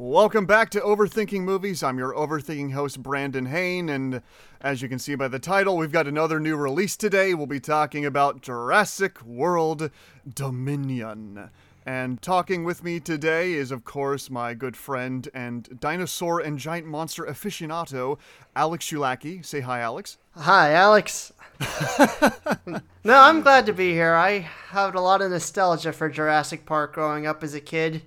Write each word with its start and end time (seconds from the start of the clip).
Welcome 0.00 0.46
back 0.46 0.70
to 0.70 0.80
Overthinking 0.80 1.40
Movies. 1.40 1.82
I'm 1.82 1.98
your 1.98 2.14
overthinking 2.14 2.70
host, 2.70 3.02
Brandon 3.02 3.46
Hain, 3.46 3.88
and 3.88 4.22
as 4.60 4.80
you 4.80 4.88
can 4.88 5.00
see 5.00 5.16
by 5.16 5.26
the 5.26 5.40
title, 5.40 5.76
we've 5.76 5.90
got 5.90 6.06
another 6.06 6.38
new 6.38 6.54
release 6.54 6.96
today. 6.96 7.34
We'll 7.34 7.48
be 7.48 7.58
talking 7.58 8.06
about 8.06 8.40
Jurassic 8.40 9.20
World 9.24 9.90
Dominion. 10.32 11.50
And 11.84 12.22
talking 12.22 12.62
with 12.62 12.84
me 12.84 13.00
today 13.00 13.54
is, 13.54 13.72
of 13.72 13.84
course, 13.84 14.30
my 14.30 14.54
good 14.54 14.76
friend 14.76 15.28
and 15.34 15.80
dinosaur 15.80 16.38
and 16.38 16.60
giant 16.60 16.86
monster 16.86 17.24
aficionado, 17.24 18.20
Alex 18.54 18.88
Shulaki. 18.88 19.44
Say 19.44 19.62
hi, 19.62 19.80
Alex. 19.80 20.16
Hi, 20.36 20.74
Alex. 20.74 21.32
no, 23.02 23.18
I'm 23.20 23.40
glad 23.40 23.66
to 23.66 23.72
be 23.72 23.90
here. 23.94 24.14
I 24.14 24.46
had 24.68 24.94
a 24.94 25.00
lot 25.00 25.22
of 25.22 25.32
nostalgia 25.32 25.92
for 25.92 26.08
Jurassic 26.08 26.66
Park 26.66 26.92
growing 26.92 27.26
up 27.26 27.42
as 27.42 27.54
a 27.54 27.60
kid. 27.60 28.02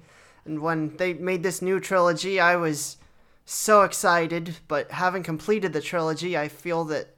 And 0.45 0.61
when 0.61 0.95
they 0.97 1.13
made 1.13 1.43
this 1.43 1.61
new 1.61 1.79
trilogy, 1.79 2.39
I 2.39 2.55
was 2.55 2.97
so 3.45 3.83
excited. 3.83 4.57
But 4.67 4.91
having 4.91 5.23
completed 5.23 5.73
the 5.73 5.81
trilogy, 5.81 6.37
I 6.37 6.47
feel 6.47 6.83
that 6.85 7.15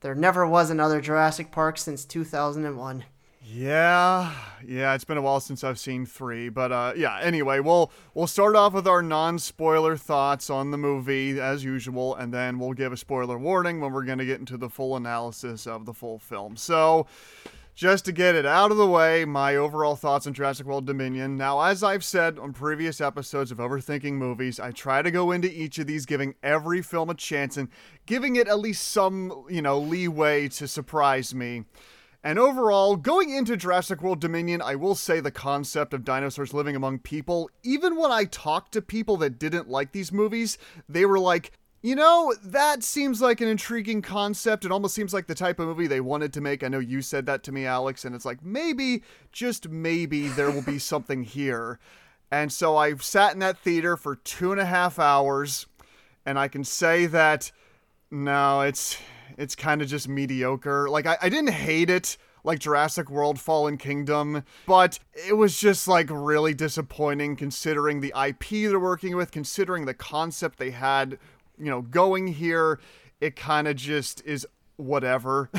there 0.00 0.14
never 0.14 0.46
was 0.46 0.70
another 0.70 1.00
Jurassic 1.00 1.50
Park 1.50 1.78
since 1.78 2.04
2001. 2.04 3.04
Yeah, 3.48 4.32
yeah, 4.66 4.94
it's 4.94 5.04
been 5.04 5.18
a 5.18 5.22
while 5.22 5.38
since 5.38 5.62
I've 5.62 5.78
seen 5.78 6.04
three, 6.04 6.48
but 6.48 6.72
uh, 6.72 6.94
yeah. 6.96 7.20
Anyway, 7.20 7.60
we'll 7.60 7.92
we'll 8.12 8.26
start 8.26 8.56
off 8.56 8.72
with 8.72 8.88
our 8.88 9.02
non-spoiler 9.02 9.96
thoughts 9.96 10.50
on 10.50 10.72
the 10.72 10.76
movie 10.76 11.40
as 11.40 11.62
usual, 11.62 12.16
and 12.16 12.34
then 12.34 12.58
we'll 12.58 12.72
give 12.72 12.92
a 12.92 12.96
spoiler 12.96 13.38
warning 13.38 13.80
when 13.80 13.92
we're 13.92 14.04
gonna 14.04 14.24
get 14.24 14.40
into 14.40 14.56
the 14.56 14.68
full 14.68 14.96
analysis 14.96 15.64
of 15.64 15.86
the 15.86 15.94
full 15.94 16.18
film. 16.18 16.56
So, 16.56 17.06
just 17.76 18.06
to 18.06 18.12
get 18.12 18.34
it 18.34 18.46
out 18.46 18.70
of 18.70 18.78
the 18.78 18.86
way, 18.86 19.26
my 19.26 19.54
overall 19.54 19.96
thoughts 19.96 20.26
on 20.26 20.32
Jurassic 20.32 20.66
World 20.66 20.86
Dominion. 20.86 21.36
Now, 21.36 21.60
as 21.60 21.82
I've 21.82 22.02
said 22.02 22.38
on 22.38 22.54
previous 22.54 23.02
episodes 23.02 23.52
of 23.52 23.58
Overthinking 23.58 24.14
Movies, 24.14 24.58
I 24.58 24.70
try 24.70 25.02
to 25.02 25.10
go 25.10 25.30
into 25.30 25.52
each 25.52 25.78
of 25.78 25.86
these 25.86 26.06
giving 26.06 26.36
every 26.42 26.80
film 26.80 27.10
a 27.10 27.14
chance 27.14 27.58
and 27.58 27.68
giving 28.06 28.36
it 28.36 28.48
at 28.48 28.60
least 28.60 28.88
some, 28.88 29.44
you 29.50 29.60
know, 29.60 29.78
leeway 29.78 30.48
to 30.48 30.66
surprise 30.66 31.34
me. 31.34 31.64
And 32.24 32.38
overall, 32.38 32.96
going 32.96 33.28
into 33.28 33.58
Jurassic 33.58 34.00
World 34.00 34.20
Dominion, 34.20 34.62
I 34.62 34.74
will 34.74 34.94
say 34.94 35.20
the 35.20 35.30
concept 35.30 35.92
of 35.92 36.02
dinosaurs 36.02 36.54
living 36.54 36.76
among 36.76 37.00
people, 37.00 37.50
even 37.62 37.96
when 37.96 38.10
I 38.10 38.24
talked 38.24 38.72
to 38.72 38.80
people 38.80 39.18
that 39.18 39.38
didn't 39.38 39.68
like 39.68 39.92
these 39.92 40.10
movies, 40.10 40.56
they 40.88 41.04
were 41.04 41.20
like, 41.20 41.52
you 41.86 41.94
know, 41.94 42.34
that 42.42 42.82
seems 42.82 43.22
like 43.22 43.40
an 43.40 43.46
intriguing 43.46 44.02
concept. 44.02 44.64
It 44.64 44.72
almost 44.72 44.92
seems 44.92 45.14
like 45.14 45.28
the 45.28 45.36
type 45.36 45.60
of 45.60 45.68
movie 45.68 45.86
they 45.86 46.00
wanted 46.00 46.32
to 46.32 46.40
make. 46.40 46.64
I 46.64 46.68
know 46.68 46.80
you 46.80 47.00
said 47.00 47.26
that 47.26 47.44
to 47.44 47.52
me, 47.52 47.64
Alex, 47.64 48.04
and 48.04 48.12
it's 48.12 48.24
like 48.24 48.44
maybe, 48.44 49.04
just 49.30 49.68
maybe, 49.68 50.26
there 50.26 50.50
will 50.50 50.62
be 50.62 50.78
something 50.80 51.22
here. 51.22 51.78
And 52.28 52.52
so 52.52 52.76
I 52.76 52.96
sat 52.96 53.34
in 53.34 53.38
that 53.38 53.58
theater 53.58 53.96
for 53.96 54.16
two 54.16 54.50
and 54.50 54.60
a 54.60 54.66
half 54.66 54.98
hours, 54.98 55.66
and 56.24 56.40
I 56.40 56.48
can 56.48 56.64
say 56.64 57.06
that 57.06 57.52
no, 58.10 58.62
it's 58.62 58.98
it's 59.38 59.54
kind 59.54 59.80
of 59.80 59.86
just 59.86 60.08
mediocre. 60.08 60.90
Like 60.90 61.06
I, 61.06 61.18
I 61.22 61.28
didn't 61.28 61.52
hate 61.52 61.88
it 61.88 62.16
like 62.42 62.58
Jurassic 62.58 63.10
World 63.10 63.38
Fallen 63.38 63.76
Kingdom, 63.76 64.42
but 64.66 64.98
it 65.12 65.34
was 65.34 65.58
just 65.58 65.86
like 65.86 66.08
really 66.10 66.54
disappointing 66.54 67.36
considering 67.36 68.00
the 68.00 68.12
IP 68.16 68.70
they're 68.70 68.80
working 68.80 69.14
with, 69.14 69.30
considering 69.30 69.84
the 69.84 69.94
concept 69.94 70.58
they 70.58 70.70
had 70.70 71.18
you 71.58 71.70
know, 71.70 71.82
going 71.82 72.26
here, 72.26 72.80
it 73.20 73.36
kind 73.36 73.68
of 73.68 73.76
just 73.76 74.24
is 74.24 74.46
whatever. 74.76 75.50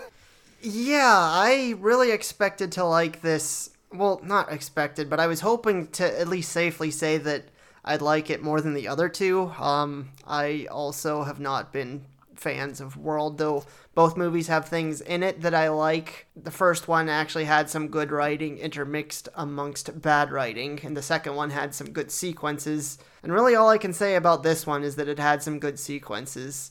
yeah, 0.62 1.16
I 1.16 1.74
really 1.78 2.10
expected 2.10 2.72
to 2.72 2.84
like 2.84 3.22
this. 3.22 3.70
Well, 3.92 4.20
not 4.24 4.50
expected, 4.50 5.10
but 5.10 5.20
I 5.20 5.26
was 5.26 5.40
hoping 5.40 5.88
to 5.88 6.20
at 6.20 6.28
least 6.28 6.50
safely 6.50 6.90
say 6.90 7.18
that 7.18 7.44
I'd 7.84 8.00
like 8.00 8.30
it 8.30 8.42
more 8.42 8.60
than 8.60 8.74
the 8.74 8.88
other 8.88 9.08
two. 9.08 9.52
Um, 9.58 10.10
I 10.26 10.66
also 10.70 11.24
have 11.24 11.40
not 11.40 11.72
been 11.72 12.06
fans 12.42 12.80
of 12.80 12.96
World, 12.96 13.38
though 13.38 13.64
both 13.94 14.16
movies 14.16 14.48
have 14.48 14.68
things 14.68 15.00
in 15.00 15.22
it 15.22 15.40
that 15.40 15.54
I 15.54 15.68
like. 15.68 16.26
The 16.36 16.50
first 16.50 16.88
one 16.88 17.08
actually 17.08 17.44
had 17.44 17.70
some 17.70 17.88
good 17.88 18.10
writing 18.10 18.58
intermixed 18.58 19.28
amongst 19.34 20.02
bad 20.02 20.30
writing, 20.30 20.80
and 20.82 20.96
the 20.96 21.02
second 21.02 21.34
one 21.36 21.50
had 21.50 21.74
some 21.74 21.90
good 21.90 22.10
sequences. 22.10 22.98
And 23.22 23.32
really, 23.32 23.54
all 23.54 23.68
I 23.70 23.78
can 23.78 23.92
say 23.92 24.16
about 24.16 24.42
this 24.42 24.66
one 24.66 24.82
is 24.82 24.96
that 24.96 25.08
it 25.08 25.18
had 25.18 25.42
some 25.42 25.58
good 25.58 25.78
sequences, 25.78 26.70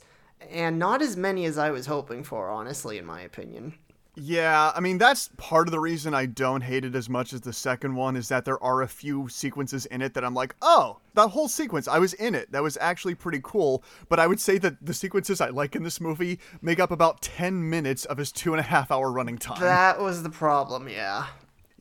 and 0.49 0.77
not 0.77 1.01
as 1.01 1.15
many 1.15 1.45
as 1.45 1.57
I 1.57 1.71
was 1.71 1.85
hoping 1.85 2.23
for, 2.23 2.49
honestly, 2.49 2.97
in 2.97 3.05
my 3.05 3.21
opinion. 3.21 3.75
Yeah, 4.15 4.73
I 4.75 4.81
mean 4.81 4.97
that's 4.97 5.29
part 5.37 5.67
of 5.67 5.71
the 5.71 5.79
reason 5.79 6.13
I 6.13 6.25
don't 6.25 6.61
hate 6.61 6.83
it 6.83 6.95
as 6.95 7.07
much 7.07 7.31
as 7.31 7.41
the 7.41 7.53
second 7.53 7.95
one 7.95 8.17
is 8.17 8.27
that 8.27 8.43
there 8.43 8.61
are 8.61 8.81
a 8.81 8.87
few 8.87 9.29
sequences 9.29 9.85
in 9.85 10.01
it 10.01 10.13
that 10.15 10.25
I'm 10.25 10.33
like, 10.33 10.53
oh, 10.61 10.99
that 11.13 11.29
whole 11.29 11.47
sequence, 11.47 11.87
I 11.87 11.97
was 11.97 12.13
in 12.15 12.35
it. 12.35 12.51
That 12.51 12.61
was 12.61 12.77
actually 12.81 13.15
pretty 13.15 13.39
cool. 13.41 13.83
But 14.09 14.19
I 14.19 14.27
would 14.27 14.39
say 14.39 14.57
that 14.57 14.85
the 14.85 14.93
sequences 14.93 15.39
I 15.39 15.49
like 15.49 15.75
in 15.75 15.83
this 15.83 16.01
movie 16.01 16.39
make 16.61 16.79
up 16.79 16.91
about 16.91 17.21
ten 17.21 17.69
minutes 17.69 18.03
of 18.03 18.17
his 18.17 18.33
two 18.33 18.51
and 18.53 18.59
a 18.59 18.63
half 18.63 18.91
hour 18.91 19.11
running 19.11 19.37
time. 19.37 19.61
That 19.61 20.01
was 20.01 20.23
the 20.23 20.29
problem, 20.29 20.89
yeah. 20.89 21.27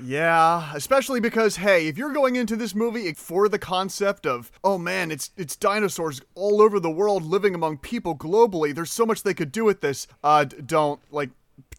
Yeah, 0.02 0.70
especially 0.74 1.20
because 1.20 1.56
hey, 1.56 1.86
if 1.88 1.98
you're 1.98 2.12
going 2.12 2.36
into 2.36 2.56
this 2.56 2.74
movie 2.74 3.12
for 3.12 3.48
the 3.48 3.58
concept 3.58 4.24
of, 4.24 4.50
oh 4.64 4.78
man, 4.78 5.10
it's 5.10 5.30
it's 5.36 5.56
dinosaurs 5.56 6.22
all 6.34 6.62
over 6.62 6.80
the 6.80 6.90
world 6.90 7.22
living 7.24 7.54
among 7.54 7.78
people 7.78 8.16
globally. 8.16 8.74
There's 8.74 8.90
so 8.92 9.04
much 9.04 9.22
they 9.22 9.34
could 9.34 9.52
do 9.52 9.64
with 9.64 9.80
this. 9.80 10.06
Uh, 10.24 10.44
don't 10.44 11.00
like 11.10 11.30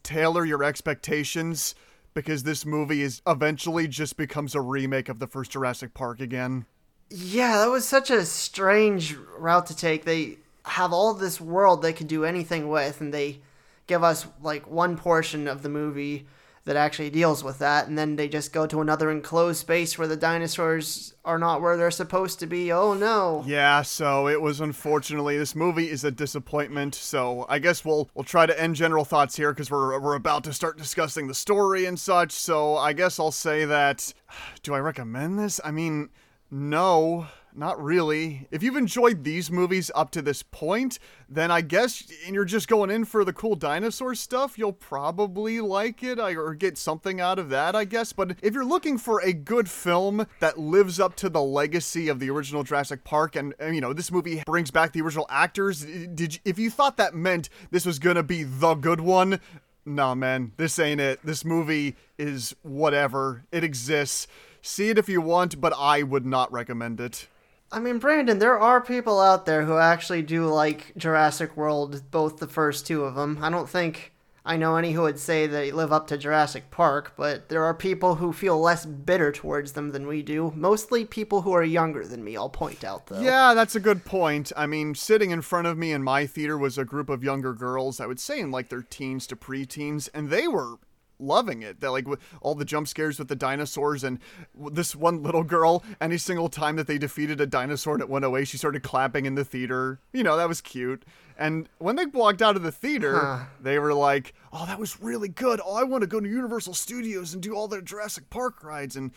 tailor 0.03 0.45
your 0.45 0.63
expectations 0.63 1.75
because 2.13 2.43
this 2.43 2.65
movie 2.65 3.01
is 3.01 3.21
eventually 3.25 3.87
just 3.87 4.17
becomes 4.17 4.55
a 4.55 4.61
remake 4.61 5.09
of 5.09 5.19
the 5.19 5.27
first 5.27 5.51
Jurassic 5.51 5.93
Park 5.93 6.19
again. 6.19 6.65
Yeah, 7.09 7.57
that 7.59 7.69
was 7.69 7.87
such 7.87 8.09
a 8.09 8.25
strange 8.25 9.15
route 9.37 9.65
to 9.67 9.75
take. 9.75 10.05
They 10.05 10.37
have 10.65 10.93
all 10.93 11.13
this 11.13 11.41
world 11.41 11.81
they 11.81 11.93
could 11.93 12.07
do 12.07 12.25
anything 12.25 12.69
with, 12.69 13.01
and 13.01 13.13
they 13.13 13.41
give 13.87 14.03
us 14.03 14.27
like 14.41 14.69
one 14.69 14.97
portion 14.97 15.47
of 15.47 15.61
the 15.61 15.69
movie 15.69 16.27
that 16.65 16.75
actually 16.75 17.09
deals 17.09 17.43
with 17.43 17.59
that, 17.59 17.87
and 17.87 17.97
then 17.97 18.15
they 18.15 18.27
just 18.27 18.53
go 18.53 18.67
to 18.67 18.81
another 18.81 19.09
enclosed 19.09 19.59
space 19.59 19.97
where 19.97 20.07
the 20.07 20.15
dinosaurs 20.15 21.15
are 21.25 21.39
not 21.39 21.61
where 21.61 21.75
they're 21.75 21.91
supposed 21.91 22.39
to 22.39 22.45
be. 22.45 22.71
Oh 22.71 22.93
no. 22.93 23.43
Yeah, 23.47 23.81
so 23.81 24.27
it 24.27 24.41
was 24.41 24.61
unfortunately 24.61 25.37
this 25.37 25.55
movie 25.55 25.89
is 25.89 26.03
a 26.03 26.11
disappointment. 26.11 26.93
So 26.93 27.45
I 27.49 27.59
guess 27.59 27.83
we'll 27.83 28.09
we'll 28.13 28.23
try 28.23 28.45
to 28.45 28.61
end 28.61 28.75
general 28.75 29.05
thoughts 29.05 29.35
here 29.35 29.51
because 29.53 29.71
we're 29.71 29.99
we're 29.99 30.15
about 30.15 30.43
to 30.43 30.53
start 30.53 30.77
discussing 30.77 31.27
the 31.27 31.33
story 31.33 31.85
and 31.85 31.99
such. 31.99 32.31
So 32.31 32.77
I 32.77 32.93
guess 32.93 33.19
I'll 33.19 33.31
say 33.31 33.65
that. 33.65 34.13
Do 34.63 34.73
I 34.73 34.79
recommend 34.79 35.39
this? 35.39 35.59
I 35.63 35.71
mean, 35.71 36.09
no 36.51 37.27
not 37.55 37.81
really. 37.81 38.47
If 38.51 38.63
you've 38.63 38.75
enjoyed 38.75 39.23
these 39.23 39.51
movies 39.51 39.91
up 39.93 40.11
to 40.11 40.21
this 40.21 40.43
point, 40.43 40.99
then 41.29 41.51
I 41.51 41.61
guess, 41.61 42.11
and 42.25 42.35
you're 42.35 42.45
just 42.45 42.67
going 42.67 42.89
in 42.89 43.05
for 43.05 43.23
the 43.23 43.33
cool 43.33 43.55
dinosaur 43.55 44.15
stuff, 44.15 44.57
you'll 44.57 44.73
probably 44.73 45.61
like 45.61 46.03
it 46.03 46.19
or 46.19 46.53
get 46.55 46.77
something 46.77 47.21
out 47.21 47.39
of 47.39 47.49
that, 47.49 47.75
I 47.75 47.85
guess. 47.85 48.13
But 48.13 48.37
if 48.41 48.53
you're 48.53 48.65
looking 48.65 48.97
for 48.97 49.21
a 49.21 49.33
good 49.33 49.69
film 49.69 50.27
that 50.39 50.57
lives 50.57 50.99
up 50.99 51.15
to 51.17 51.29
the 51.29 51.41
legacy 51.41 52.07
of 52.07 52.19
the 52.19 52.29
original 52.29 52.63
Jurassic 52.63 53.03
Park, 53.03 53.35
and, 53.35 53.53
and 53.59 53.75
you 53.75 53.81
know 53.81 53.93
this 53.93 54.11
movie 54.11 54.43
brings 54.45 54.71
back 54.71 54.93
the 54.93 55.01
original 55.01 55.27
actors, 55.29 55.83
did 55.83 56.35
you, 56.35 56.39
if 56.45 56.59
you 56.59 56.69
thought 56.69 56.97
that 56.97 57.13
meant 57.13 57.49
this 57.71 57.85
was 57.85 57.99
gonna 57.99 58.23
be 58.23 58.43
the 58.43 58.75
good 58.75 59.01
one? 59.01 59.39
Nah, 59.85 60.13
man, 60.13 60.51
this 60.57 60.77
ain't 60.77 61.01
it. 61.01 61.19
This 61.23 61.43
movie 61.43 61.95
is 62.17 62.55
whatever. 62.61 63.45
It 63.51 63.63
exists. 63.63 64.27
See 64.61 64.89
it 64.89 64.99
if 64.99 65.09
you 65.09 65.21
want, 65.21 65.59
but 65.59 65.73
I 65.75 66.03
would 66.03 66.25
not 66.25 66.51
recommend 66.51 67.01
it. 67.01 67.27
I 67.71 67.79
mean, 67.79 67.99
Brandon, 67.99 68.39
there 68.39 68.59
are 68.59 68.81
people 68.81 69.21
out 69.21 69.45
there 69.45 69.63
who 69.63 69.77
actually 69.77 70.23
do 70.23 70.47
like 70.47 70.93
Jurassic 70.97 71.55
World, 71.55 72.03
both 72.11 72.37
the 72.37 72.47
first 72.47 72.85
two 72.85 73.05
of 73.05 73.15
them. 73.15 73.39
I 73.41 73.49
don't 73.49 73.69
think 73.69 74.11
I 74.43 74.57
know 74.57 74.75
any 74.75 74.93
who 74.93 75.03
would 75.03 75.19
say 75.19 75.45
they 75.45 75.71
live 75.71 75.93
up 75.93 76.07
to 76.07 76.17
Jurassic 76.17 76.71
Park, 76.71 77.13
but 77.15 77.49
there 77.49 77.63
are 77.63 77.75
people 77.75 78.15
who 78.15 78.33
feel 78.33 78.59
less 78.59 78.85
bitter 78.85 79.31
towards 79.31 79.73
them 79.73 79.91
than 79.91 80.07
we 80.07 80.23
do. 80.23 80.51
Mostly 80.55 81.05
people 81.05 81.43
who 81.43 81.51
are 81.53 81.63
younger 81.63 82.05
than 82.07 82.23
me, 82.23 82.35
I'll 82.35 82.49
point 82.49 82.83
out, 82.83 83.05
though. 83.05 83.21
Yeah, 83.21 83.53
that's 83.53 83.75
a 83.75 83.79
good 83.79 84.03
point. 84.03 84.51
I 84.57 84.65
mean, 84.65 84.95
sitting 84.95 85.29
in 85.29 85.43
front 85.43 85.67
of 85.67 85.77
me 85.77 85.91
in 85.91 86.01
my 86.03 86.25
theater 86.25 86.57
was 86.57 86.79
a 86.79 86.85
group 86.85 87.07
of 87.07 87.23
younger 87.23 87.53
girls, 87.53 87.99
I 87.99 88.07
would 88.07 88.19
say 88.19 88.39
in 88.39 88.49
like 88.49 88.69
their 88.69 88.81
teens 88.81 89.27
to 89.27 89.35
preteens, 89.35 90.09
and 90.11 90.29
they 90.29 90.47
were 90.47 90.77
loving 91.21 91.61
it. 91.61 91.79
That 91.79 91.91
like 91.91 92.07
all 92.41 92.55
the 92.55 92.65
jump 92.65 92.87
scares 92.87 93.19
with 93.19 93.27
the 93.27 93.35
dinosaurs 93.35 94.03
and 94.03 94.19
this 94.55 94.95
one 94.95 95.23
little 95.23 95.43
girl. 95.43 95.83
Any 95.99 96.17
single 96.17 96.49
time 96.49 96.75
that 96.75 96.87
they 96.87 96.97
defeated 96.97 97.39
a 97.39 97.45
dinosaur 97.45 97.93
and 97.93 98.01
it 98.01 98.09
went 98.09 98.25
away, 98.25 98.45
she 98.45 98.57
started 98.57 98.83
clapping 98.83 99.25
in 99.25 99.35
the 99.35 99.45
theater. 99.45 99.99
You 100.13 100.23
know 100.23 100.37
that 100.37 100.47
was 100.47 100.61
cute. 100.61 101.03
And 101.37 101.67
when 101.79 101.95
they 101.95 102.05
walked 102.05 102.41
out 102.41 102.55
of 102.55 102.61
the 102.61 102.71
theater, 102.71 103.17
huh. 103.19 103.39
they 103.59 103.79
were 103.79 103.93
like, 103.93 104.33
"Oh, 104.53 104.65
that 104.65 104.79
was 104.79 105.01
really 105.01 105.29
good. 105.29 105.59
Oh, 105.65 105.75
I 105.75 105.83
want 105.83 106.01
to 106.01 106.07
go 106.07 106.19
to 106.19 106.29
Universal 106.29 106.75
Studios 106.75 107.33
and 107.33 107.41
do 107.41 107.55
all 107.55 107.67
their 107.67 107.81
Jurassic 107.81 108.29
Park 108.29 108.63
rides." 108.63 108.95
And 108.95 109.11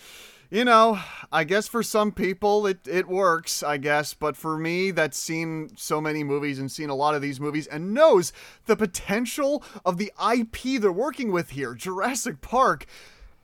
you 0.54 0.64
know, 0.64 1.00
I 1.32 1.42
guess 1.42 1.66
for 1.66 1.82
some 1.82 2.12
people 2.12 2.64
it, 2.68 2.86
it 2.86 3.08
works, 3.08 3.64
I 3.64 3.76
guess. 3.76 4.14
But 4.14 4.36
for 4.36 4.56
me, 4.56 4.92
that's 4.92 5.18
seen 5.18 5.72
so 5.76 6.00
many 6.00 6.22
movies 6.22 6.60
and 6.60 6.70
seen 6.70 6.90
a 6.90 6.94
lot 6.94 7.16
of 7.16 7.22
these 7.22 7.40
movies 7.40 7.66
and 7.66 7.92
knows 7.92 8.32
the 8.66 8.76
potential 8.76 9.64
of 9.84 9.98
the 9.98 10.12
IP 10.32 10.80
they're 10.80 10.92
working 10.92 11.32
with 11.32 11.50
here, 11.50 11.74
Jurassic 11.74 12.40
Park, 12.40 12.86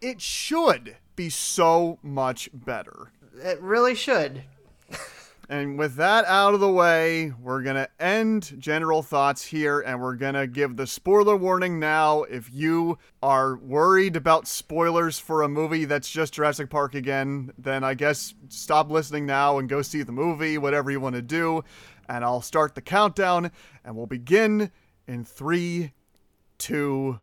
it 0.01 0.21
should 0.21 0.99
be 1.17 1.29
so 1.29 1.99
much 2.01 2.49
better. 2.55 3.11
It 3.43 3.61
really 3.61 3.97
should. 3.97 4.45
And 5.51 5.77
with 5.77 5.97
that 5.97 6.25
out 6.27 6.55
of 6.55 6.61
the 6.61 6.71
way, 6.71 7.33
we're 7.43 7.61
going 7.63 7.75
to 7.75 7.89
end 7.99 8.55
general 8.61 9.03
thoughts 9.03 9.43
here 9.47 9.81
and 9.81 10.01
we're 10.01 10.15
going 10.15 10.35
to 10.35 10.47
give 10.47 10.77
the 10.77 10.87
spoiler 10.87 11.35
warning 11.35 11.81
now. 11.81 12.23
If 12.23 12.49
you 12.53 12.99
are 13.21 13.57
worried 13.57 14.15
about 14.15 14.47
spoilers 14.47 15.19
for 15.19 15.43
a 15.43 15.49
movie 15.49 15.87
that's 15.87 16.09
just 16.09 16.35
Jurassic 16.35 16.71
Park 16.71 16.95
again, 16.95 17.51
then 17.59 17.83
I 17.83 17.95
guess 17.95 18.33
stop 18.49 18.93
listening 18.93 19.27
now 19.27 19.59
and 19.59 19.69
go 19.69 19.83
see 19.83 20.05
the 20.05 20.13
movie, 20.13 20.57
whatever 20.57 20.89
you 20.89 21.01
want 21.01 21.17
to 21.17 21.23
do. 21.23 21.65
And 22.09 22.25
I'll 22.25 22.43
start 22.43 22.77
the 22.77 22.81
countdown 22.81 23.51
and 23.85 23.97
we'll 23.97 24.07
begin 24.07 24.71
in 25.09 25.25
three, 25.25 25.95
two, 26.59 27.19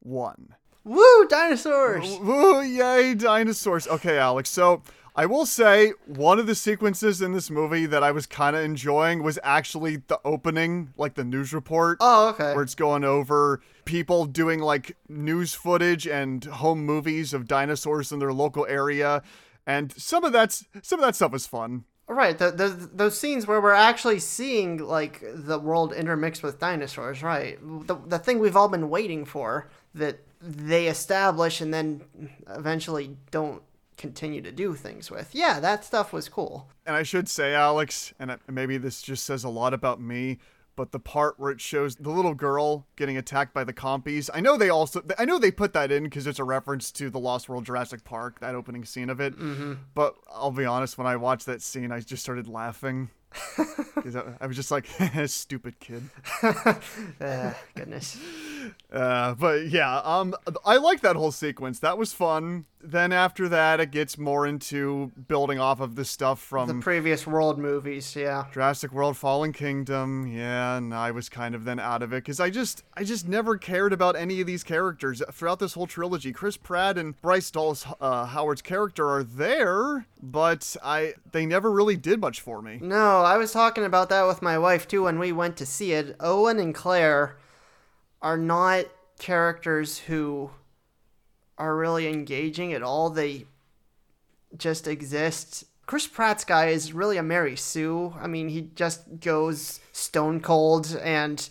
one. 0.00 0.56
Woo, 0.82 1.28
dinosaurs! 1.28 2.18
Woo, 2.18 2.60
yay, 2.60 3.14
dinosaurs. 3.14 3.86
Okay, 3.88 4.18
Alex, 4.18 4.50
so 4.50 4.82
I 5.18 5.24
will 5.24 5.46
say 5.46 5.94
one 6.04 6.38
of 6.38 6.46
the 6.46 6.54
sequences 6.54 7.22
in 7.22 7.32
this 7.32 7.50
movie 7.50 7.86
that 7.86 8.02
I 8.02 8.12
was 8.12 8.26
kind 8.26 8.54
of 8.54 8.62
enjoying 8.62 9.22
was 9.22 9.38
actually 9.42 9.96
the 9.96 10.20
opening, 10.26 10.92
like 10.98 11.14
the 11.14 11.24
news 11.24 11.54
report. 11.54 11.96
Oh, 12.00 12.28
okay. 12.28 12.52
Where 12.52 12.62
it's 12.62 12.74
going 12.74 13.02
over 13.02 13.62
people 13.86 14.26
doing 14.26 14.60
like 14.60 14.94
news 15.08 15.54
footage 15.54 16.06
and 16.06 16.44
home 16.44 16.84
movies 16.84 17.32
of 17.32 17.48
dinosaurs 17.48 18.12
in 18.12 18.18
their 18.18 18.34
local 18.34 18.66
area, 18.66 19.22
and 19.66 19.90
some 19.92 20.22
of 20.22 20.32
that's 20.32 20.66
some 20.82 21.00
of 21.00 21.06
that 21.06 21.16
stuff 21.16 21.32
was 21.32 21.46
fun. 21.46 21.84
Right, 22.08 22.38
the, 22.38 22.52
the, 22.52 22.68
those 22.68 23.18
scenes 23.18 23.48
where 23.48 23.60
we're 23.60 23.72
actually 23.72 24.20
seeing 24.20 24.78
like 24.78 25.24
the 25.24 25.58
world 25.58 25.92
intermixed 25.92 26.40
with 26.40 26.60
dinosaurs, 26.60 27.20
right? 27.20 27.58
The, 27.60 27.96
the 28.06 28.18
thing 28.20 28.38
we've 28.38 28.54
all 28.54 28.68
been 28.68 28.90
waiting 28.90 29.24
for 29.24 29.68
that 29.94 30.20
they 30.40 30.86
establish 30.86 31.60
and 31.60 31.74
then 31.74 32.02
eventually 32.48 33.16
don't 33.32 33.60
continue 33.96 34.42
to 34.42 34.52
do 34.52 34.74
things 34.74 35.10
with. 35.10 35.34
Yeah, 35.34 35.60
that 35.60 35.84
stuff 35.84 36.12
was 36.12 36.28
cool. 36.28 36.68
And 36.84 36.96
I 36.96 37.02
should 37.02 37.28
say, 37.28 37.54
Alex, 37.54 38.12
and 38.18 38.36
maybe 38.48 38.78
this 38.78 39.02
just 39.02 39.24
says 39.24 39.44
a 39.44 39.48
lot 39.48 39.74
about 39.74 40.00
me, 40.00 40.38
but 40.76 40.92
the 40.92 41.00
part 41.00 41.40
where 41.40 41.50
it 41.50 41.60
shows 41.60 41.96
the 41.96 42.10
little 42.10 42.34
girl 42.34 42.86
getting 42.96 43.16
attacked 43.16 43.54
by 43.54 43.64
the 43.64 43.72
compies, 43.72 44.28
I 44.32 44.40
know 44.40 44.56
they 44.56 44.68
also, 44.68 45.02
I 45.18 45.24
know 45.24 45.38
they 45.38 45.50
put 45.50 45.72
that 45.72 45.90
in 45.90 46.04
because 46.04 46.26
it's 46.26 46.38
a 46.38 46.44
reference 46.44 46.92
to 46.92 47.08
the 47.08 47.18
Lost 47.18 47.48
World 47.48 47.64
Jurassic 47.64 48.04
Park, 48.04 48.40
that 48.40 48.54
opening 48.54 48.84
scene 48.84 49.08
of 49.08 49.20
it. 49.20 49.36
Mm-hmm. 49.36 49.74
But 49.94 50.16
I'll 50.30 50.50
be 50.50 50.66
honest, 50.66 50.98
when 50.98 51.06
I 51.06 51.16
watched 51.16 51.46
that 51.46 51.62
scene, 51.62 51.90
I 51.90 52.00
just 52.00 52.22
started 52.22 52.46
laughing. 52.46 53.08
I, 53.58 54.46
was 54.46 54.56
just 54.56 54.70
like, 54.70 54.86
stupid 55.26 55.80
kid. 55.80 56.02
uh, 56.42 57.52
goodness. 57.74 58.18
Uh, 58.92 59.34
but 59.34 59.68
yeah, 59.68 59.98
um, 60.04 60.34
I 60.64 60.76
like 60.76 61.00
that 61.00 61.16
whole 61.16 61.32
sequence. 61.32 61.78
That 61.80 61.98
was 61.98 62.12
fun. 62.12 62.66
Then 62.80 63.10
after 63.10 63.48
that, 63.48 63.80
it 63.80 63.90
gets 63.90 64.16
more 64.16 64.46
into 64.46 65.10
building 65.26 65.58
off 65.58 65.80
of 65.80 65.96
the 65.96 66.04
stuff 66.04 66.40
from 66.40 66.68
the 66.68 66.74
previous 66.74 67.26
world 67.26 67.58
movies. 67.58 68.14
Yeah, 68.14 68.44
Jurassic 68.52 68.92
World, 68.92 69.16
Fallen 69.16 69.52
Kingdom. 69.52 70.28
Yeah, 70.28 70.76
and 70.76 70.94
I 70.94 71.10
was 71.10 71.28
kind 71.28 71.54
of 71.56 71.64
then 71.64 71.80
out 71.80 72.02
of 72.02 72.12
it 72.12 72.16
because 72.16 72.38
I 72.38 72.48
just, 72.48 72.84
I 72.94 73.02
just 73.02 73.26
never 73.26 73.56
cared 73.56 73.92
about 73.92 74.14
any 74.14 74.40
of 74.40 74.46
these 74.46 74.62
characters 74.62 75.20
throughout 75.32 75.58
this 75.58 75.74
whole 75.74 75.88
trilogy. 75.88 76.32
Chris 76.32 76.56
Pratt 76.56 76.96
and 76.96 77.20
Bryce 77.20 77.50
Dallas 77.50 77.84
uh, 78.00 78.26
Howard's 78.26 78.62
character 78.62 79.08
are 79.08 79.24
there, 79.24 80.06
but 80.22 80.76
I, 80.84 81.14
they 81.32 81.44
never 81.44 81.72
really 81.72 81.96
did 81.96 82.20
much 82.20 82.40
for 82.40 82.62
me. 82.62 82.78
No, 82.80 83.22
I 83.22 83.36
was 83.36 83.52
talking 83.52 83.84
about 83.84 84.10
that 84.10 84.28
with 84.28 84.42
my 84.42 84.58
wife 84.58 84.86
too 84.86 85.04
when 85.04 85.18
we 85.18 85.32
went 85.32 85.56
to 85.56 85.66
see 85.66 85.92
it. 85.92 86.14
Owen 86.20 86.60
and 86.60 86.74
Claire 86.74 87.36
are 88.22 88.36
not 88.36 88.86
characters 89.18 89.98
who 89.98 90.50
are 91.58 91.76
really 91.76 92.08
engaging 92.08 92.72
at 92.72 92.82
all. 92.82 93.10
They 93.10 93.46
just 94.56 94.86
exist. 94.86 95.64
Chris 95.86 96.06
Pratt's 96.06 96.44
guy 96.44 96.66
is 96.66 96.92
really 96.92 97.16
a 97.16 97.22
Mary 97.22 97.56
Sue. 97.56 98.14
I 98.20 98.26
mean, 98.26 98.48
he 98.48 98.70
just 98.74 99.20
goes 99.20 99.80
stone 99.92 100.40
cold 100.40 100.98
and 101.02 101.48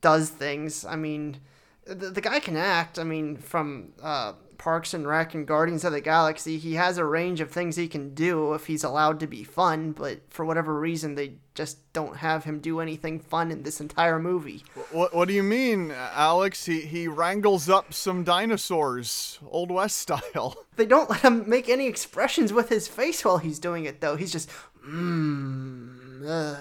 does 0.00 0.28
things. 0.28 0.84
I 0.84 0.96
mean, 0.96 1.38
the, 1.86 2.10
the 2.10 2.20
guy 2.20 2.38
can 2.40 2.56
act. 2.56 2.98
I 2.98 3.04
mean, 3.04 3.36
from 3.36 3.92
uh, 4.02 4.34
Parks 4.62 4.94
and 4.94 5.08
Rec 5.08 5.34
and 5.34 5.44
Guardians 5.44 5.84
of 5.84 5.90
the 5.90 6.00
Galaxy, 6.00 6.56
he 6.56 6.74
has 6.74 6.96
a 6.96 7.04
range 7.04 7.40
of 7.40 7.50
things 7.50 7.74
he 7.74 7.88
can 7.88 8.14
do 8.14 8.54
if 8.54 8.66
he's 8.66 8.84
allowed 8.84 9.18
to 9.18 9.26
be 9.26 9.42
fun, 9.42 9.90
but 9.90 10.20
for 10.30 10.44
whatever 10.44 10.78
reason, 10.78 11.16
they 11.16 11.32
just 11.56 11.92
don't 11.92 12.18
have 12.18 12.44
him 12.44 12.60
do 12.60 12.78
anything 12.78 13.18
fun 13.18 13.50
in 13.50 13.64
this 13.64 13.80
entire 13.80 14.20
movie. 14.20 14.62
What, 14.92 15.12
what 15.12 15.26
do 15.26 15.34
you 15.34 15.42
mean, 15.42 15.90
Alex? 15.90 16.64
He, 16.64 16.82
he 16.82 17.08
wrangles 17.08 17.68
up 17.68 17.92
some 17.92 18.22
dinosaurs, 18.22 19.40
Old 19.48 19.72
West 19.72 19.96
style. 19.98 20.56
They 20.76 20.86
don't 20.86 21.10
let 21.10 21.20
him 21.20 21.46
make 21.50 21.68
any 21.68 21.88
expressions 21.88 22.52
with 22.52 22.68
his 22.68 22.88
face 22.88 23.24
while 23.24 23.38
he's 23.38 23.58
doing 23.58 23.84
it, 23.84 24.00
though. 24.00 24.14
He's 24.16 24.32
just, 24.32 24.48
mmm. 24.86 26.24
Uh, 26.24 26.56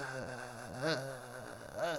uh, 0.83 1.97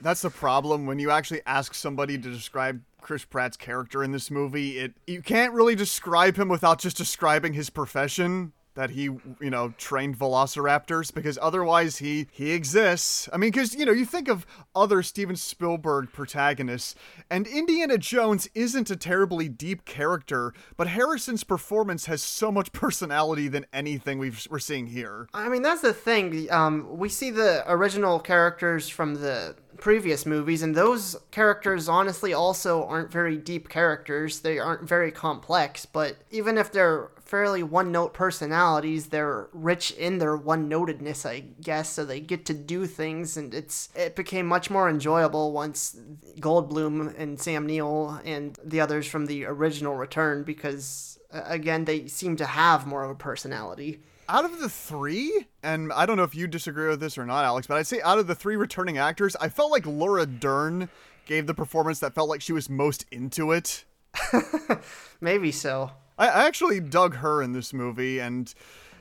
That's 0.00 0.20
the 0.20 0.30
problem 0.30 0.84
when 0.84 0.98
you 0.98 1.10
actually 1.10 1.40
ask 1.46 1.74
somebody 1.74 2.18
to 2.18 2.30
describe 2.30 2.82
Chris 3.00 3.24
Pratt's 3.24 3.56
character 3.56 4.02
in 4.02 4.12
this 4.12 4.30
movie. 4.30 4.78
It 4.78 4.94
you 5.06 5.22
can't 5.22 5.52
really 5.52 5.74
describe 5.74 6.36
him 6.36 6.48
without 6.48 6.78
just 6.78 6.96
describing 6.96 7.54
his 7.54 7.70
profession 7.70 8.52
that 8.78 8.90
he, 8.90 9.02
you 9.02 9.50
know, 9.50 9.74
trained 9.76 10.16
velociraptors 10.16 11.12
because 11.12 11.36
otherwise 11.42 11.96
he 11.98 12.28
he 12.30 12.52
exists. 12.52 13.28
I 13.32 13.36
mean, 13.36 13.50
because 13.50 13.74
you 13.74 13.84
know, 13.84 13.90
you 13.90 14.04
think 14.04 14.28
of 14.28 14.46
other 14.72 15.02
Steven 15.02 15.34
Spielberg 15.34 16.12
protagonists, 16.12 16.94
and 17.28 17.48
Indiana 17.48 17.98
Jones 17.98 18.48
isn't 18.54 18.88
a 18.88 18.94
terribly 18.94 19.48
deep 19.48 19.84
character, 19.84 20.54
but 20.76 20.86
Harrison's 20.86 21.42
performance 21.42 22.06
has 22.06 22.22
so 22.22 22.52
much 22.52 22.72
personality 22.84 23.48
than 23.48 23.66
anything 23.72 24.20
we've, 24.20 24.46
we're 24.48 24.60
seeing 24.60 24.86
here. 24.86 25.28
I 25.34 25.48
mean, 25.48 25.62
that's 25.62 25.82
the 25.82 25.92
thing. 25.92 26.46
Um, 26.52 26.98
we 26.98 27.08
see 27.08 27.32
the 27.32 27.64
original 27.66 28.20
characters 28.20 28.88
from 28.88 29.16
the 29.16 29.56
previous 29.80 30.26
movies, 30.26 30.62
and 30.62 30.74
those 30.74 31.16
characters 31.30 31.88
honestly 31.88 32.32
also 32.32 32.84
aren't 32.84 33.12
very 33.12 33.36
deep 33.36 33.68
characters. 33.68 34.40
They 34.40 34.58
aren't 34.58 34.88
very 34.88 35.10
complex, 35.10 35.86
but 35.86 36.16
even 36.30 36.58
if 36.58 36.70
they're 36.72 37.10
fairly 37.28 37.62
one 37.62 37.92
note 37.92 38.14
personalities, 38.14 39.08
they're 39.08 39.48
rich 39.52 39.90
in 39.92 40.18
their 40.18 40.36
one 40.36 40.68
notedness, 40.68 41.28
I 41.28 41.40
guess, 41.60 41.90
so 41.90 42.04
they 42.04 42.20
get 42.20 42.46
to 42.46 42.54
do 42.54 42.86
things 42.86 43.36
and 43.36 43.52
it's 43.52 43.90
it 43.94 44.16
became 44.16 44.46
much 44.46 44.70
more 44.70 44.88
enjoyable 44.88 45.52
once 45.52 45.94
Goldblum 46.40 47.14
and 47.18 47.38
Sam 47.38 47.66
Neill 47.66 48.20
and 48.24 48.58
the 48.64 48.80
others 48.80 49.06
from 49.06 49.26
the 49.26 49.44
original 49.44 49.94
returned 49.94 50.46
because 50.46 51.18
again 51.30 51.84
they 51.84 52.06
seem 52.06 52.36
to 52.36 52.46
have 52.46 52.86
more 52.86 53.04
of 53.04 53.10
a 53.10 53.14
personality 53.14 54.00
out 54.28 54.44
of 54.44 54.60
the 54.60 54.68
three, 54.68 55.46
and 55.62 55.92
I 55.92 56.06
don't 56.06 56.16
know 56.16 56.22
if 56.22 56.34
you 56.34 56.46
disagree 56.46 56.88
with 56.88 57.00
this 57.00 57.16
or 57.16 57.24
not, 57.24 57.44
Alex, 57.44 57.66
but 57.66 57.76
I'd 57.76 57.86
say 57.86 58.00
out 58.02 58.18
of 58.18 58.26
the 58.26 58.34
three 58.34 58.56
returning 58.56 58.98
actors, 58.98 59.34
I 59.40 59.48
felt 59.48 59.70
like 59.70 59.86
Laura 59.86 60.26
Dern 60.26 60.88
gave 61.26 61.46
the 61.46 61.54
performance 61.54 62.00
that 62.00 62.14
felt 62.14 62.28
like 62.28 62.40
she 62.40 62.52
was 62.52 62.68
most 62.68 63.04
into 63.10 63.52
it. 63.52 63.84
Maybe 65.20 65.52
so. 65.52 65.92
I, 66.18 66.28
I 66.28 66.46
actually 66.46 66.80
dug 66.80 67.16
her 67.16 67.42
in 67.42 67.52
this 67.52 67.72
movie, 67.72 68.20
and 68.20 68.52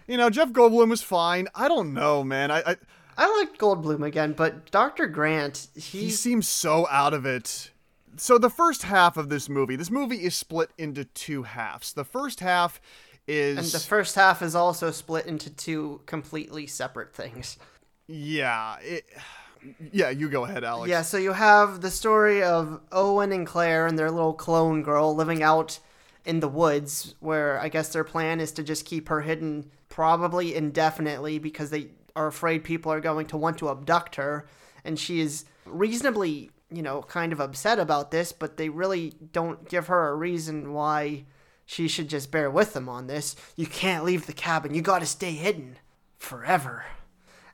you 0.07 0.17
know 0.17 0.29
Jeff 0.29 0.50
Goldblum 0.50 0.89
was 0.89 1.01
fine. 1.01 1.48
I 1.55 1.67
don't 1.67 1.93
know, 1.93 2.24
man. 2.24 2.51
I 2.51 2.60
I, 2.65 2.75
I 3.17 3.38
liked 3.39 3.57
Goldblum 3.57 4.05
again, 4.05 4.34
but 4.34 4.69
Dr. 4.72 5.07
Grant, 5.07 5.67
he 5.75 6.00
he 6.01 6.10
seems 6.12 6.48
so 6.48 6.88
out 6.89 7.13
of 7.13 7.25
it. 7.25 7.72
So 8.19 8.38
the 8.38 8.50
first 8.50 8.84
half 8.84 9.15
of 9.15 9.29
this 9.29 9.48
movie, 9.48 9.75
this 9.75 9.91
movie 9.91 10.24
is 10.24 10.36
split 10.36 10.72
into 10.77 11.05
two 11.05 11.43
halves. 11.43 11.93
The 11.93 12.03
first 12.03 12.39
half 12.39 12.81
is 13.27 13.57
and 13.57 13.67
the 13.67 13.79
first 13.86 14.15
half 14.15 14.41
is 14.41 14.55
also 14.55 14.91
split 14.91 15.25
into 15.25 15.50
two 15.50 16.01
completely 16.05 16.65
separate 16.67 17.13
things. 17.13 17.57
Yeah, 18.07 18.77
it, 18.79 19.05
yeah, 19.91 20.10
you 20.10 20.29
go 20.29 20.46
ahead, 20.46 20.63
Alex. 20.63 20.89
Yeah, 20.89 21.01
so 21.01 21.17
you 21.17 21.34
have 21.34 21.81
the 21.81 21.91
story 21.91 22.41
of 22.41 22.79
Owen 22.91 23.31
and 23.31 23.46
Claire 23.46 23.86
and 23.86 24.00
their 24.00 24.12
little 24.12 24.34
clone 24.34 24.81
girl 24.81 25.13
living 25.13 25.43
out 25.43 25.79
in 26.25 26.39
the 26.39 26.48
woods, 26.48 27.15
where 27.19 27.60
I 27.60 27.69
guess 27.69 27.89
their 27.89 28.03
plan 28.03 28.39
is 28.39 28.51
to 28.53 28.63
just 28.63 28.86
keep 28.86 29.10
her 29.10 29.22
hidden, 29.22 29.72
probably 29.89 30.55
indefinitely, 30.55 31.39
because 31.39 31.69
they 31.69 31.88
are 32.15 32.27
afraid 32.27 32.63
people 32.63 32.91
are 32.91 33.00
going 33.00 33.27
to 33.27 33.38
want 33.38 33.57
to 33.60 33.69
abduct 33.69 34.15
her, 34.15 34.48
and 34.84 35.00
she 35.00 35.19
is 35.19 35.46
reasonably, 35.65 36.51
you 36.72 36.81
know, 36.81 37.01
kind 37.01 37.31
of 37.31 37.39
upset 37.39 37.79
about 37.79 38.12
this, 38.12 38.31
but 38.31 38.57
they 38.57 38.69
really 38.69 39.13
don't 39.31 39.69
give 39.69 39.88
her 39.88 40.10
a 40.10 40.15
reason 40.15 40.74
why 40.74 41.25
she 41.67 41.89
should 41.89 42.07
just 42.07 42.31
bear 42.31 42.50
with 42.50 42.74
them 42.74 42.88
on 42.88 43.05
this. 43.05 43.36
You 43.57 43.67
can't 43.67 44.05
leave 44.05 44.25
the 44.25 44.33
cabin. 44.33 44.74
You 44.74 44.81
got 44.81 45.00
to 45.00 45.05
stay 45.05 45.33
hidden 45.33 45.75
forever. 46.17 46.86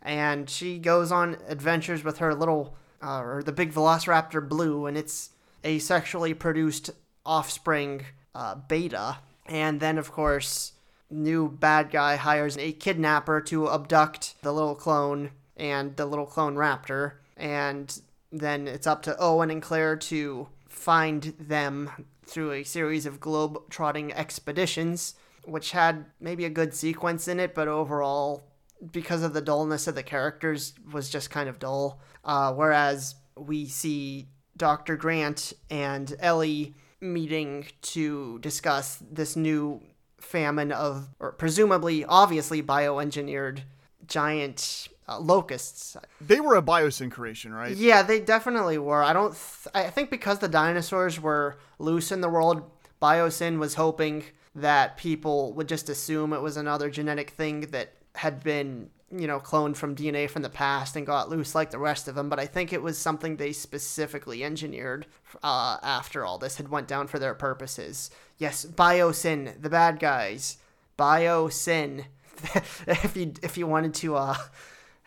And 0.03 0.48
she 0.50 0.77
goes 0.77 1.12
on 1.12 1.38
adventures 1.48 2.03
with 2.03 2.20
her 2.20 2.36
little, 2.36 2.77
uh, 3.01 3.22
or 3.22 3.41
the 3.43 3.51
big 3.51 3.74
Velociraptor 3.74 4.48
Blue, 4.48 4.86
and 4.86 4.96
its 4.96 5.32
asexually 5.63 6.38
produced 6.38 6.91
offspring, 7.25 8.05
uh, 8.36 8.55
Beta. 8.55 9.17
And 9.48 9.79
then, 9.79 9.98
of 9.98 10.12
course, 10.12 10.74
new 11.10 11.50
bad 11.50 11.89
guy 11.89 12.15
hires 12.15 12.55
a 12.58 12.72
kidnapper 12.72 13.41
to 13.41 13.67
abduct 13.67 14.36
the 14.43 14.53
little 14.53 14.75
clone 14.75 15.32
and 15.58 15.96
the 15.96 16.05
little 16.05 16.27
clone 16.27 16.55
raptor. 16.55 17.13
And 17.36 18.00
then 18.32 18.67
it's 18.67 18.86
up 18.86 19.01
to 19.03 19.17
Owen 19.17 19.50
and 19.50 19.62
Claire 19.62 19.96
to 19.96 20.50
find 20.67 21.24
them 21.39 21.89
through 22.34 22.52
a 22.52 22.63
series 22.63 23.06
of 23.06 23.20
globe 23.20 23.60
trotting 23.70 24.12
expeditions, 24.12 25.13
which 25.46 25.72
had 25.72 26.06
maybe 26.20 26.46
a 26.46 26.50
good 26.50 26.74
sequence 26.74 27.28
in 27.28 27.40
it, 27.40 27.54
but 27.54 27.68
overall 27.68 28.50
because 28.92 29.22
of 29.22 29.34
the 29.34 29.42
dullness 29.42 29.88
of 29.88 29.96
the 29.96 30.04
characters 30.04 30.74
was 30.92 31.10
just 31.10 31.30
kind 31.30 31.48
of 31.48 31.60
dull. 31.60 32.02
Uh, 32.25 32.52
whereas 32.52 33.16
we 33.38 33.66
see 33.68 34.28
Dr. 34.58 34.98
Grant 34.98 35.54
and 35.70 36.16
Ellie 36.20 36.74
meeting 37.00 37.68
to 37.82 38.40
discuss 38.40 38.98
this 39.12 39.36
new 39.36 39.82
famine 40.20 40.72
of, 40.72 41.10
or 41.20 41.34
presumably, 41.34 42.04
obviously, 42.04 42.63
bioengineered 42.63 43.62
giant 44.08 44.88
uh, 45.07 45.19
locusts. 45.19 45.98
They 46.22 46.39
were 46.39 46.55
a 46.55 46.62
biosyn 46.62 47.12
creation, 47.12 47.53
right? 47.53 47.75
Yeah, 47.75 48.03
they 48.03 48.19
definitely 48.19 48.77
were. 48.77 49.03
I 49.03 49.13
don't. 49.13 49.31
Th- 49.31 49.74
I 49.74 49.89
think 49.89 50.10
because 50.10 50.39
the 50.39 50.48
dinosaurs 50.48 51.19
were 51.19 51.57
loose 51.79 52.12
in 52.12 52.22
the 52.22 52.29
world, 52.29 52.63
Biosyn 53.01 53.60
was 53.60 53.75
hoping 53.75 54.24
that 54.55 54.98
people 54.98 55.53
would 55.53 55.67
just 55.67 55.89
assume 55.89 56.31
it 56.31 56.41
was 56.41 56.57
another 56.57 56.89
genetic 56.89 57.31
thing 57.31 57.62
that 57.72 57.93
had 58.15 58.43
been 58.43 58.89
you 59.15 59.27
know, 59.27 59.39
cloned 59.39 59.75
from 59.75 59.95
DNA 59.95 60.29
from 60.29 60.41
the 60.41 60.50
past 60.50 60.95
and 60.95 61.05
got 61.05 61.29
loose 61.29 61.53
like 61.53 61.69
the 61.69 61.77
rest 61.77 62.07
of 62.07 62.15
them. 62.15 62.29
But 62.29 62.39
I 62.39 62.45
think 62.45 62.74
it 62.74 62.81
was 62.81 62.98
something 62.98 63.38
they 63.38 63.51
specifically 63.51 64.43
engineered 64.43 65.05
uh, 65.43 65.77
after 65.83 66.25
all 66.25 66.38
this 66.38 66.57
had 66.57 66.69
went 66.69 66.88
down 66.88 67.07
for 67.07 67.19
their 67.19 67.36
purposes. 67.36 68.10
Yes, 68.38 68.65
Biosyn, 68.65 69.62
the 69.62 69.69
bad 69.69 70.00
guys. 70.00 70.57
Biosyn. 70.98 72.05
if 72.88 73.15
you 73.15 73.33
if 73.43 73.57
you 73.57 73.67
wanted 73.67 73.93
to 73.93 74.15
uh, 74.15 74.36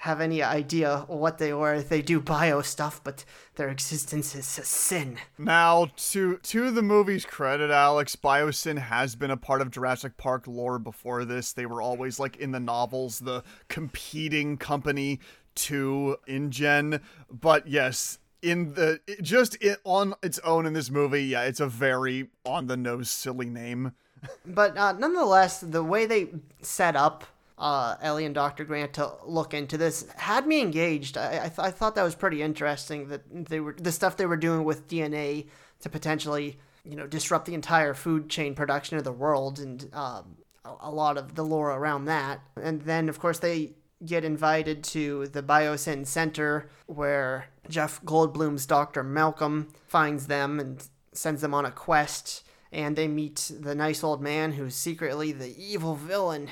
have 0.06 0.20
any 0.20 0.42
idea 0.42 1.04
what 1.08 1.38
they 1.38 1.52
were. 1.52 1.82
They 1.82 2.00
do 2.00 2.20
bio 2.20 2.62
stuff, 2.62 3.00
but 3.02 3.24
their 3.56 3.68
existence 3.68 4.34
is 4.34 4.58
a 4.58 4.64
sin. 4.64 5.18
Now, 5.36 5.90
to 6.12 6.38
to 6.38 6.70
the 6.70 6.82
movie's 6.82 7.26
credit, 7.26 7.70
Alex, 7.70 8.16
Biosyn 8.16 8.78
has 8.78 9.16
been 9.16 9.32
a 9.32 9.36
part 9.36 9.60
of 9.60 9.70
Jurassic 9.70 10.16
Park 10.16 10.46
lore 10.46 10.78
before 10.78 11.24
this. 11.24 11.52
They 11.52 11.66
were 11.66 11.82
always 11.82 12.18
like 12.20 12.36
in 12.36 12.52
the 12.52 12.60
novels, 12.60 13.18
the 13.18 13.42
competing 13.68 14.56
company 14.56 15.20
to 15.56 16.16
InGen. 16.28 17.00
But 17.28 17.66
yes, 17.66 18.18
in 18.42 18.74
the 18.74 19.00
just 19.20 19.56
it, 19.60 19.80
on 19.84 20.14
its 20.22 20.38
own 20.40 20.66
in 20.66 20.72
this 20.72 20.90
movie, 20.90 21.24
yeah, 21.24 21.42
it's 21.42 21.60
a 21.60 21.66
very 21.66 22.28
on 22.44 22.68
the 22.68 22.76
nose 22.76 23.10
silly 23.10 23.50
name. 23.50 23.92
but 24.46 24.78
uh, 24.78 24.92
nonetheless, 24.92 25.60
the 25.60 25.82
way 25.82 26.06
they 26.06 26.28
set 26.62 26.94
up 26.94 27.24
uh, 27.58 27.96
Ellie 28.02 28.26
and 28.26 28.34
Dr. 28.34 28.64
Grant 28.64 28.92
to 28.94 29.12
look 29.24 29.54
into 29.54 29.78
this 29.78 30.06
had 30.16 30.46
me 30.46 30.60
engaged. 30.60 31.16
I, 31.16 31.44
I, 31.44 31.48
th- 31.48 31.58
I, 31.58 31.70
thought 31.70 31.94
that 31.94 32.02
was 32.02 32.14
pretty 32.14 32.42
interesting 32.42 33.08
that 33.08 33.48
they 33.48 33.60
were 33.60 33.74
the 33.78 33.92
stuff 33.92 34.16
they 34.16 34.26
were 34.26 34.36
doing 34.36 34.64
with 34.64 34.88
DNA 34.88 35.46
to 35.80 35.88
potentially 35.88 36.58
you 36.84 36.96
know 36.96 37.06
disrupt 37.06 37.46
the 37.46 37.54
entire 37.54 37.94
food 37.94 38.28
chain 38.28 38.54
production 38.54 38.98
of 38.98 39.04
the 39.04 39.12
world 39.12 39.58
and 39.58 39.88
um, 39.94 40.36
a, 40.66 40.74
a 40.80 40.90
lot 40.90 41.16
of 41.16 41.34
the 41.34 41.44
lore 41.44 41.70
around 41.70 42.04
that. 42.04 42.40
And 42.62 42.82
then 42.82 43.08
of 43.08 43.18
course 43.18 43.38
they 43.38 43.72
get 44.04 44.24
invited 44.24 44.84
to 44.84 45.26
the 45.28 45.42
Biosyn 45.42 46.06
Center 46.06 46.68
where 46.84 47.46
Jeff 47.68 48.02
Goldblum's 48.02 48.66
Dr. 48.66 49.02
Malcolm 49.02 49.68
finds 49.86 50.26
them 50.26 50.60
and 50.60 50.86
sends 51.12 51.40
them 51.40 51.54
on 51.54 51.64
a 51.64 51.70
quest. 51.70 52.42
And 52.70 52.96
they 52.96 53.08
meet 53.08 53.50
the 53.58 53.74
nice 53.74 54.04
old 54.04 54.20
man 54.20 54.52
who's 54.52 54.74
secretly 54.74 55.32
the 55.32 55.56
evil 55.56 55.94
villain 55.94 56.50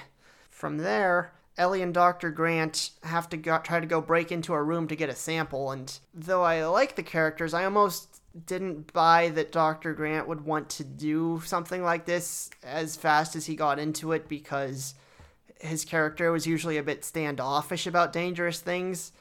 from 0.54 0.78
there, 0.78 1.32
Ellie 1.58 1.82
and 1.82 1.92
Dr. 1.92 2.30
Grant 2.30 2.90
have 3.02 3.28
to 3.30 3.36
go, 3.36 3.58
try 3.58 3.80
to 3.80 3.86
go 3.86 4.00
break 4.00 4.30
into 4.30 4.54
a 4.54 4.62
room 4.62 4.86
to 4.86 4.96
get 4.96 5.08
a 5.08 5.14
sample, 5.14 5.72
and 5.72 5.98
though 6.14 6.42
I 6.42 6.64
like 6.66 6.94
the 6.94 7.02
characters, 7.02 7.52
I 7.52 7.64
almost 7.64 8.20
didn't 8.46 8.92
buy 8.92 9.30
that 9.30 9.50
Dr. 9.50 9.92
Grant 9.94 10.28
would 10.28 10.44
want 10.44 10.68
to 10.70 10.84
do 10.84 11.42
something 11.44 11.82
like 11.82 12.06
this 12.06 12.50
as 12.62 12.94
fast 12.94 13.34
as 13.34 13.46
he 13.46 13.56
got 13.56 13.80
into 13.80 14.12
it 14.12 14.28
because 14.28 14.94
his 15.60 15.84
character 15.84 16.30
was 16.30 16.46
usually 16.46 16.76
a 16.76 16.82
bit 16.82 17.04
standoffish 17.04 17.86
about 17.86 18.12
dangerous 18.12 18.60
things. 18.60 19.12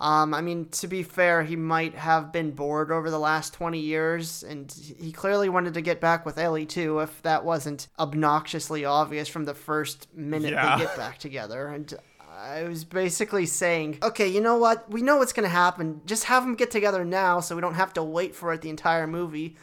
Um, 0.00 0.32
I 0.32 0.40
mean, 0.40 0.70
to 0.70 0.88
be 0.88 1.02
fair, 1.02 1.42
he 1.42 1.56
might 1.56 1.94
have 1.94 2.32
been 2.32 2.52
bored 2.52 2.90
over 2.90 3.10
the 3.10 3.18
last 3.18 3.52
20 3.52 3.78
years, 3.78 4.42
and 4.42 4.72
he 4.72 5.12
clearly 5.12 5.50
wanted 5.50 5.74
to 5.74 5.82
get 5.82 6.00
back 6.00 6.24
with 6.24 6.38
Ellie, 6.38 6.64
too, 6.64 7.00
if 7.00 7.20
that 7.20 7.44
wasn't 7.44 7.88
obnoxiously 7.98 8.86
obvious 8.86 9.28
from 9.28 9.44
the 9.44 9.52
first 9.52 10.08
minute 10.14 10.52
yeah. 10.52 10.78
they 10.78 10.84
get 10.84 10.96
back 10.96 11.18
together. 11.18 11.68
And 11.68 11.92
I 12.30 12.62
was 12.62 12.84
basically 12.84 13.44
saying, 13.44 13.98
okay, 14.02 14.26
you 14.26 14.40
know 14.40 14.56
what? 14.56 14.90
We 14.90 15.02
know 15.02 15.18
what's 15.18 15.34
going 15.34 15.44
to 15.44 15.50
happen. 15.54 16.00
Just 16.06 16.24
have 16.24 16.44
them 16.44 16.54
get 16.54 16.70
together 16.70 17.04
now 17.04 17.40
so 17.40 17.54
we 17.54 17.60
don't 17.60 17.74
have 17.74 17.92
to 17.94 18.02
wait 18.02 18.34
for 18.34 18.54
it 18.54 18.62
the 18.62 18.70
entire 18.70 19.06
movie 19.06 19.58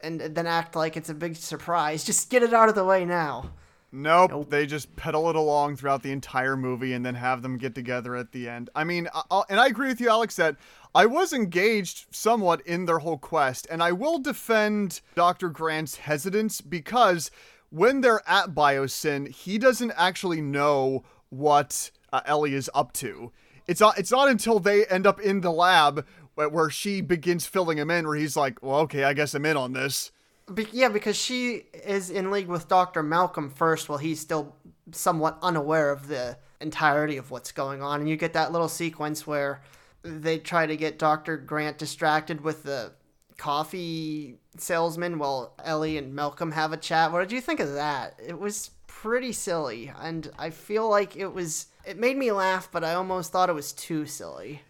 and 0.00 0.20
then 0.20 0.46
act 0.46 0.74
like 0.76 0.96
it's 0.96 1.08
a 1.08 1.14
big 1.14 1.36
surprise. 1.36 2.02
Just 2.04 2.28
get 2.28 2.42
it 2.42 2.52
out 2.52 2.68
of 2.68 2.74
the 2.74 2.84
way 2.84 3.04
now. 3.04 3.52
Nope, 3.92 4.30
nope, 4.30 4.50
they 4.50 4.66
just 4.66 4.94
pedal 4.96 5.30
it 5.30 5.36
along 5.36 5.76
throughout 5.76 6.02
the 6.02 6.12
entire 6.12 6.56
movie 6.56 6.92
and 6.92 7.06
then 7.06 7.14
have 7.14 7.42
them 7.42 7.56
get 7.56 7.74
together 7.74 8.16
at 8.16 8.32
the 8.32 8.48
end. 8.48 8.68
I 8.74 8.84
mean, 8.84 9.08
I'll, 9.30 9.46
and 9.48 9.60
I 9.60 9.66
agree 9.66 9.88
with 9.88 10.00
you, 10.00 10.08
Alex, 10.08 10.36
that 10.36 10.56
I 10.94 11.06
was 11.06 11.32
engaged 11.32 12.06
somewhat 12.10 12.60
in 12.62 12.86
their 12.86 12.98
whole 12.98 13.18
quest, 13.18 13.66
and 13.70 13.82
I 13.82 13.92
will 13.92 14.18
defend 14.18 15.00
Dr. 15.14 15.48
Grant's 15.48 15.96
hesitance 15.96 16.60
because 16.60 17.30
when 17.70 18.00
they're 18.00 18.22
at 18.28 18.54
Biosyn, 18.54 19.28
he 19.28 19.56
doesn't 19.58 19.92
actually 19.96 20.40
know 20.40 21.04
what 21.28 21.90
uh, 22.12 22.20
Ellie 22.26 22.54
is 22.54 22.70
up 22.74 22.92
to. 22.94 23.32
It's 23.66 23.80
not, 23.80 23.98
it's 23.98 24.10
not 24.12 24.28
until 24.28 24.58
they 24.58 24.84
end 24.86 25.06
up 25.06 25.20
in 25.20 25.40
the 25.40 25.52
lab 25.52 26.06
where 26.34 26.70
she 26.70 27.00
begins 27.00 27.46
filling 27.46 27.78
him 27.78 27.90
in, 27.90 28.06
where 28.06 28.16
he's 28.16 28.36
like, 28.36 28.62
well, 28.62 28.80
okay, 28.80 29.04
I 29.04 29.14
guess 29.14 29.34
I'm 29.34 29.46
in 29.46 29.56
on 29.56 29.72
this. 29.72 30.12
Be- 30.52 30.68
yeah, 30.72 30.88
because 30.88 31.16
she 31.16 31.64
is 31.72 32.10
in 32.10 32.30
league 32.30 32.46
with 32.46 32.68
Dr. 32.68 33.02
Malcolm 33.02 33.50
first 33.50 33.88
while 33.88 33.98
he's 33.98 34.20
still 34.20 34.54
somewhat 34.92 35.38
unaware 35.42 35.90
of 35.90 36.08
the 36.08 36.38
entirety 36.60 37.16
of 37.16 37.30
what's 37.30 37.52
going 37.52 37.82
on. 37.82 38.00
And 38.00 38.08
you 38.08 38.16
get 38.16 38.32
that 38.34 38.52
little 38.52 38.68
sequence 38.68 39.26
where 39.26 39.62
they 40.02 40.38
try 40.38 40.66
to 40.66 40.76
get 40.76 40.98
Dr. 40.98 41.36
Grant 41.36 41.78
distracted 41.78 42.42
with 42.42 42.62
the 42.62 42.92
coffee 43.36 44.36
salesman 44.56 45.18
while 45.18 45.54
Ellie 45.64 45.98
and 45.98 46.14
Malcolm 46.14 46.52
have 46.52 46.72
a 46.72 46.76
chat. 46.76 47.12
What 47.12 47.20
did 47.20 47.32
you 47.32 47.40
think 47.40 47.60
of 47.60 47.74
that? 47.74 48.18
It 48.24 48.38
was 48.38 48.70
pretty 48.86 49.32
silly, 49.32 49.92
and 50.00 50.30
I 50.38 50.50
feel 50.50 50.88
like 50.88 51.16
it 51.16 51.32
was. 51.32 51.66
It 51.84 51.98
made 51.98 52.16
me 52.16 52.32
laugh, 52.32 52.68
but 52.72 52.82
I 52.82 52.94
almost 52.94 53.30
thought 53.30 53.48
it 53.48 53.54
was 53.54 53.72
too 53.72 54.06
silly 54.06 54.62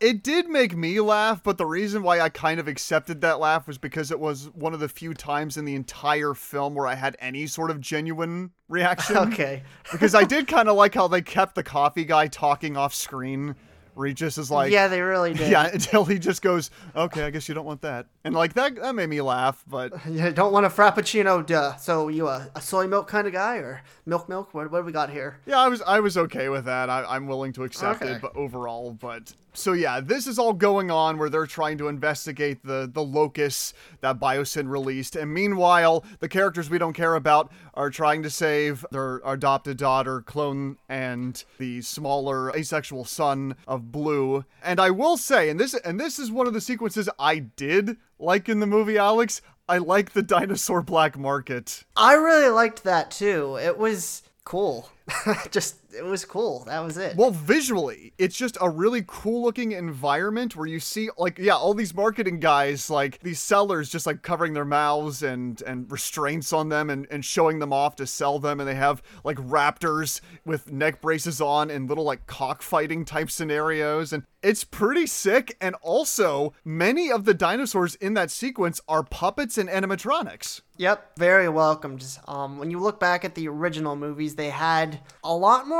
it 0.00 0.22
did 0.22 0.48
make 0.48 0.74
me 0.74 0.98
laugh, 1.00 1.42
but 1.42 1.58
the 1.58 1.66
reason 1.66 2.02
why 2.02 2.20
I 2.20 2.30
kind 2.30 2.58
of 2.58 2.66
accepted 2.66 3.20
that 3.20 3.38
laugh 3.38 3.66
was 3.66 3.76
because 3.76 4.10
it 4.10 4.18
was 4.18 4.50
one 4.54 4.72
of 4.72 4.80
the 4.80 4.88
few 4.88 5.12
times 5.12 5.58
in 5.58 5.66
the 5.66 5.74
entire 5.74 6.32
film 6.32 6.74
where 6.74 6.86
I 6.86 6.94
had 6.94 7.16
any 7.20 7.46
sort 7.46 7.70
of 7.70 7.80
genuine 7.80 8.52
reaction. 8.68 9.16
Okay. 9.30 9.62
because 9.92 10.14
I 10.14 10.24
did 10.24 10.48
kind 10.48 10.68
of 10.68 10.76
like 10.76 10.94
how 10.94 11.06
they 11.06 11.20
kept 11.20 11.54
the 11.54 11.62
coffee 11.62 12.04
guy 12.04 12.26
talking 12.28 12.76
off 12.76 12.94
screen 12.94 13.54
Regis 13.94 14.38
is 14.38 14.50
like, 14.50 14.72
yeah, 14.72 14.88
they 14.88 15.00
really 15.00 15.34
did. 15.34 15.50
Yeah, 15.50 15.66
until 15.66 16.04
he 16.04 16.18
just 16.18 16.42
goes, 16.42 16.70
okay, 16.94 17.24
I 17.24 17.30
guess 17.30 17.48
you 17.48 17.54
don't 17.54 17.66
want 17.66 17.82
that, 17.82 18.06
and 18.24 18.34
like 18.34 18.54
that 18.54 18.76
that 18.76 18.94
made 18.94 19.08
me 19.08 19.20
laugh. 19.20 19.64
But 19.66 19.92
you 20.10 20.30
don't 20.32 20.52
want 20.52 20.66
a 20.66 20.70
frappuccino, 20.70 21.44
duh. 21.44 21.76
So 21.76 22.08
you 22.08 22.28
a, 22.28 22.50
a 22.54 22.60
soy 22.60 22.86
milk 22.86 23.08
kind 23.08 23.26
of 23.26 23.32
guy 23.32 23.56
or 23.56 23.82
milk 24.06 24.28
milk? 24.28 24.54
What 24.54 24.70
what 24.70 24.80
do 24.80 24.84
we 24.84 24.92
got 24.92 25.10
here? 25.10 25.40
Yeah, 25.46 25.58
I 25.58 25.68
was 25.68 25.82
I 25.82 26.00
was 26.00 26.16
okay 26.16 26.48
with 26.48 26.64
that. 26.64 26.90
I, 26.90 27.04
I'm 27.04 27.26
willing 27.26 27.52
to 27.54 27.64
accept 27.64 28.02
okay. 28.02 28.12
it, 28.12 28.22
but 28.22 28.34
overall, 28.36 28.92
but 28.92 29.34
so 29.52 29.72
yeah, 29.72 30.00
this 30.00 30.26
is 30.26 30.38
all 30.38 30.52
going 30.52 30.90
on 30.90 31.18
where 31.18 31.28
they're 31.28 31.46
trying 31.46 31.78
to 31.78 31.88
investigate 31.88 32.64
the 32.64 32.88
the 32.92 33.02
locusts 33.02 33.74
that 34.00 34.20
Biosyn 34.20 34.68
released, 34.68 35.16
and 35.16 35.32
meanwhile, 35.32 36.04
the 36.20 36.28
characters 36.28 36.70
we 36.70 36.78
don't 36.78 36.92
care 36.92 37.14
about 37.14 37.50
are 37.74 37.90
trying 37.90 38.22
to 38.22 38.30
save 38.30 38.84
their 38.90 39.20
adopted 39.24 39.76
daughter, 39.76 40.20
Clone, 40.22 40.76
and 40.88 41.42
the 41.58 41.82
smaller 41.82 42.54
asexual 42.56 43.04
son 43.04 43.56
of 43.66 43.89
Blue. 43.90 44.44
And 44.62 44.80
I 44.80 44.90
will 44.90 45.16
say, 45.16 45.48
and 45.48 45.58
this 45.58 45.74
and 45.74 45.98
this 45.98 46.18
is 46.18 46.30
one 46.30 46.46
of 46.46 46.54
the 46.54 46.60
sequences 46.60 47.08
I 47.18 47.38
did 47.38 47.96
like 48.18 48.48
in 48.48 48.60
the 48.60 48.66
movie, 48.66 48.98
Alex. 48.98 49.42
I 49.68 49.78
like 49.78 50.12
the 50.12 50.22
dinosaur 50.22 50.82
black 50.82 51.16
market. 51.16 51.84
I 51.96 52.14
really 52.14 52.48
liked 52.48 52.82
that 52.84 53.10
too. 53.10 53.56
It 53.62 53.78
was 53.78 54.22
cool. 54.44 54.90
just 55.50 55.76
it 55.96 56.04
was 56.04 56.24
cool. 56.24 56.64
That 56.64 56.80
was 56.80 56.96
it. 56.96 57.16
Well, 57.16 57.30
visually, 57.30 58.12
it's 58.18 58.36
just 58.36 58.56
a 58.60 58.68
really 58.68 59.04
cool 59.06 59.42
looking 59.42 59.72
environment 59.72 60.56
where 60.56 60.66
you 60.66 60.80
see 60.80 61.10
like 61.18 61.38
yeah, 61.38 61.54
all 61.54 61.74
these 61.74 61.94
marketing 61.94 62.40
guys, 62.40 62.90
like 62.90 63.20
these 63.20 63.40
sellers 63.40 63.88
just 63.88 64.06
like 64.06 64.22
covering 64.22 64.52
their 64.52 64.64
mouths 64.64 65.22
and 65.22 65.62
and 65.62 65.90
restraints 65.90 66.52
on 66.52 66.68
them 66.68 66.90
and, 66.90 67.06
and 67.10 67.24
showing 67.24 67.58
them 67.58 67.72
off 67.72 67.96
to 67.96 68.06
sell 68.06 68.38
them 68.38 68.60
and 68.60 68.68
they 68.68 68.74
have 68.74 69.02
like 69.24 69.36
raptors 69.38 70.20
with 70.44 70.72
neck 70.72 71.00
braces 71.00 71.40
on 71.40 71.70
and 71.70 71.88
little 71.88 72.04
like 72.04 72.26
cockfighting 72.26 73.04
type 73.04 73.30
scenarios 73.30 74.12
and 74.12 74.22
it's 74.42 74.64
pretty 74.64 75.06
sick 75.06 75.56
and 75.60 75.74
also 75.82 76.54
many 76.64 77.10
of 77.10 77.24
the 77.24 77.34
dinosaurs 77.34 77.94
in 77.96 78.14
that 78.14 78.30
sequence 78.30 78.80
are 78.88 79.02
puppets 79.02 79.58
and 79.58 79.68
animatronics. 79.68 80.62
Yep, 80.78 81.18
very 81.18 81.48
welcomed. 81.48 82.02
Um, 82.26 82.58
when 82.58 82.70
you 82.70 82.78
look 82.78 82.98
back 82.98 83.22
at 83.24 83.34
the 83.34 83.48
original 83.48 83.96
movies, 83.96 84.36
they 84.36 84.48
had 84.48 85.00
a 85.22 85.34
lot 85.34 85.68
more 85.68 85.79